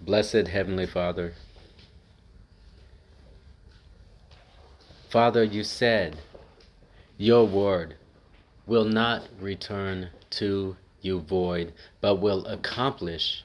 Blessed 0.00 0.48
Heavenly 0.48 0.86
Father, 0.86 1.32
Father, 5.08 5.42
you 5.42 5.64
said 5.64 6.18
your 7.16 7.46
word 7.46 7.94
will 8.66 8.84
not 8.84 9.22
return 9.40 10.10
to 10.38 10.76
you 11.00 11.20
void, 11.20 11.72
but 12.00 12.16
will 12.16 12.46
accomplish 12.46 13.44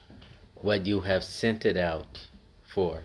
what 0.54 0.86
you 0.86 1.00
have 1.00 1.24
sent 1.24 1.64
it 1.64 1.76
out 1.76 2.28
for. 2.62 3.02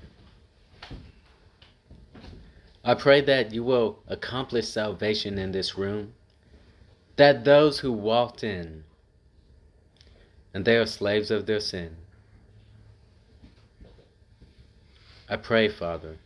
I 2.84 2.94
pray 2.94 3.22
that 3.22 3.52
you 3.52 3.64
will 3.64 4.00
accomplish 4.08 4.68
salvation 4.68 5.38
in 5.38 5.52
this 5.52 5.78
room, 5.78 6.14
that 7.16 7.44
those 7.44 7.80
who 7.80 7.92
walked 7.92 8.44
in 8.44 8.84
and 10.54 10.64
they 10.64 10.78
are 10.78 10.86
slaves 10.86 11.32
of 11.32 11.46
their 11.46 11.60
sin. 11.60 11.98
I 15.28 15.36
pray, 15.36 15.68
Father, 15.68 16.18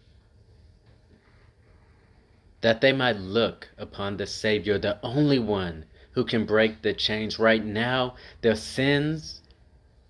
that 2.62 2.82
they 2.82 2.92
might 2.92 3.18
look 3.18 3.70
upon 3.78 4.18
the 4.18 4.28
Savior, 4.28 4.78
the 4.78 5.00
only 5.02 5.40
one 5.40 5.86
who 6.12 6.24
can 6.26 6.46
break 6.46 6.82
the 6.82 6.94
chains 6.94 7.40
right 7.40 7.64
now, 7.64 8.16
their 8.42 8.56
sins 8.56 9.42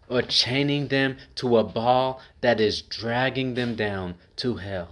are 0.10 0.22
chaining 0.22 0.88
them 0.88 1.18
to 1.36 1.58
a 1.58 1.64
ball 1.64 2.22
that 2.42 2.60
is 2.60 2.82
dragging 2.82 3.54
them 3.54 3.76
down 3.76 4.16
to 4.38 4.56
hell. 4.56 4.90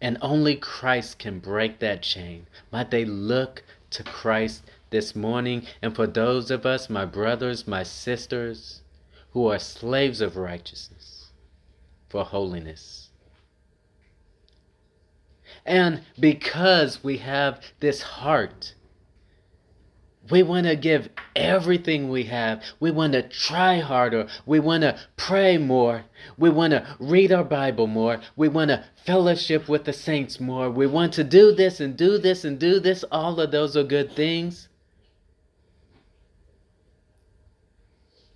And 0.00 0.18
only 0.20 0.56
Christ 0.56 1.18
can 1.18 1.40
break 1.40 1.78
that 1.80 2.02
chain. 2.02 2.46
Might 2.70 2.90
they 2.90 3.04
look 3.04 3.64
to 3.90 4.02
Christ 4.02 4.62
this 4.90 5.14
morning. 5.14 5.66
And 5.82 5.94
for 5.94 6.06
those 6.06 6.50
of 6.50 6.66
us, 6.66 6.88
my 6.88 7.04
brothers, 7.04 7.66
my 7.66 7.82
sisters, 7.82 8.82
who 9.32 9.46
are 9.48 9.58
slaves 9.58 10.20
of 10.20 10.36
righteousness, 10.36 11.32
for 12.08 12.24
holiness. 12.24 13.07
And 15.68 16.02
because 16.18 17.04
we 17.04 17.18
have 17.18 17.60
this 17.78 18.02
heart 18.02 18.74
we 20.30 20.42
want 20.42 20.66
to 20.66 20.76
give 20.76 21.08
everything 21.34 22.08
we 22.08 22.24
have. 22.24 22.62
We 22.80 22.90
want 22.90 23.14
to 23.14 23.22
try 23.22 23.78
harder. 23.78 24.28
We 24.44 24.60
want 24.60 24.82
to 24.82 24.98
pray 25.16 25.58
more. 25.58 26.04
We 26.36 26.50
want 26.50 26.72
to 26.72 26.96
read 26.98 27.32
our 27.32 27.44
Bible 27.44 27.86
more. 27.86 28.20
We 28.36 28.48
want 28.48 28.68
to 28.70 28.84
fellowship 29.04 29.68
with 29.68 29.84
the 29.84 29.92
saints 29.92 30.38
more. 30.38 30.70
We 30.70 30.86
want 30.86 31.14
to 31.14 31.24
do 31.24 31.54
this 31.54 31.80
and 31.80 31.96
do 31.96 32.18
this 32.18 32.44
and 32.44 32.58
do 32.58 32.80
this. 32.80 33.04
All 33.10 33.40
of 33.40 33.50
those 33.50 33.76
are 33.76 33.84
good 33.84 34.12
things. 34.12 34.68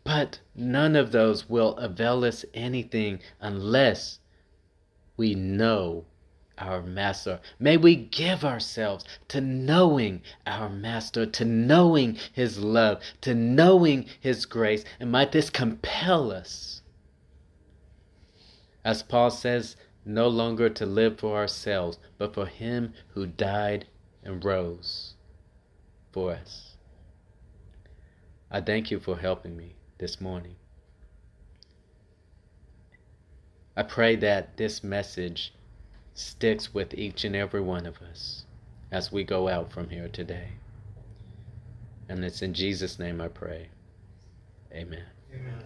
But 0.04 0.40
none 0.54 0.96
of 0.96 1.12
those 1.12 1.48
will 1.48 1.76
avail 1.76 2.24
us 2.24 2.44
anything 2.54 3.20
unless 3.40 4.18
we 5.16 5.34
know 5.34 6.06
our 6.62 6.82
Master. 6.82 7.40
May 7.58 7.76
we 7.76 7.96
give 7.96 8.44
ourselves 8.44 9.04
to 9.28 9.40
knowing 9.40 10.22
our 10.46 10.68
Master, 10.68 11.26
to 11.26 11.44
knowing 11.44 12.18
His 12.32 12.58
love, 12.58 13.02
to 13.22 13.34
knowing 13.34 14.06
His 14.20 14.46
grace, 14.46 14.84
and 15.00 15.10
might 15.10 15.32
this 15.32 15.50
compel 15.50 16.30
us. 16.30 16.82
As 18.84 19.02
Paul 19.02 19.30
says, 19.30 19.76
no 20.04 20.28
longer 20.28 20.68
to 20.68 20.86
live 20.86 21.18
for 21.18 21.36
ourselves, 21.36 21.98
but 22.18 22.34
for 22.34 22.46
Him 22.46 22.94
who 23.14 23.26
died 23.26 23.86
and 24.24 24.44
rose 24.44 25.14
for 26.12 26.32
us. 26.32 26.76
I 28.50 28.60
thank 28.60 28.90
you 28.90 29.00
for 29.00 29.16
helping 29.16 29.56
me 29.56 29.76
this 29.98 30.20
morning. 30.20 30.56
I 33.74 33.82
pray 33.82 34.16
that 34.16 34.58
this 34.58 34.84
message 34.84 35.54
sticks 36.14 36.74
with 36.74 36.94
each 36.94 37.24
and 37.24 37.34
every 37.34 37.60
one 37.60 37.86
of 37.86 38.00
us 38.02 38.44
as 38.90 39.10
we 39.10 39.24
go 39.24 39.48
out 39.48 39.72
from 39.72 39.88
here 39.88 40.08
today. 40.08 40.48
And 42.08 42.24
it's 42.24 42.42
in 42.42 42.52
Jesus' 42.52 42.98
name 42.98 43.20
I 43.20 43.28
pray. 43.28 43.68
Amen. 44.72 45.04
Amen. 45.34 45.64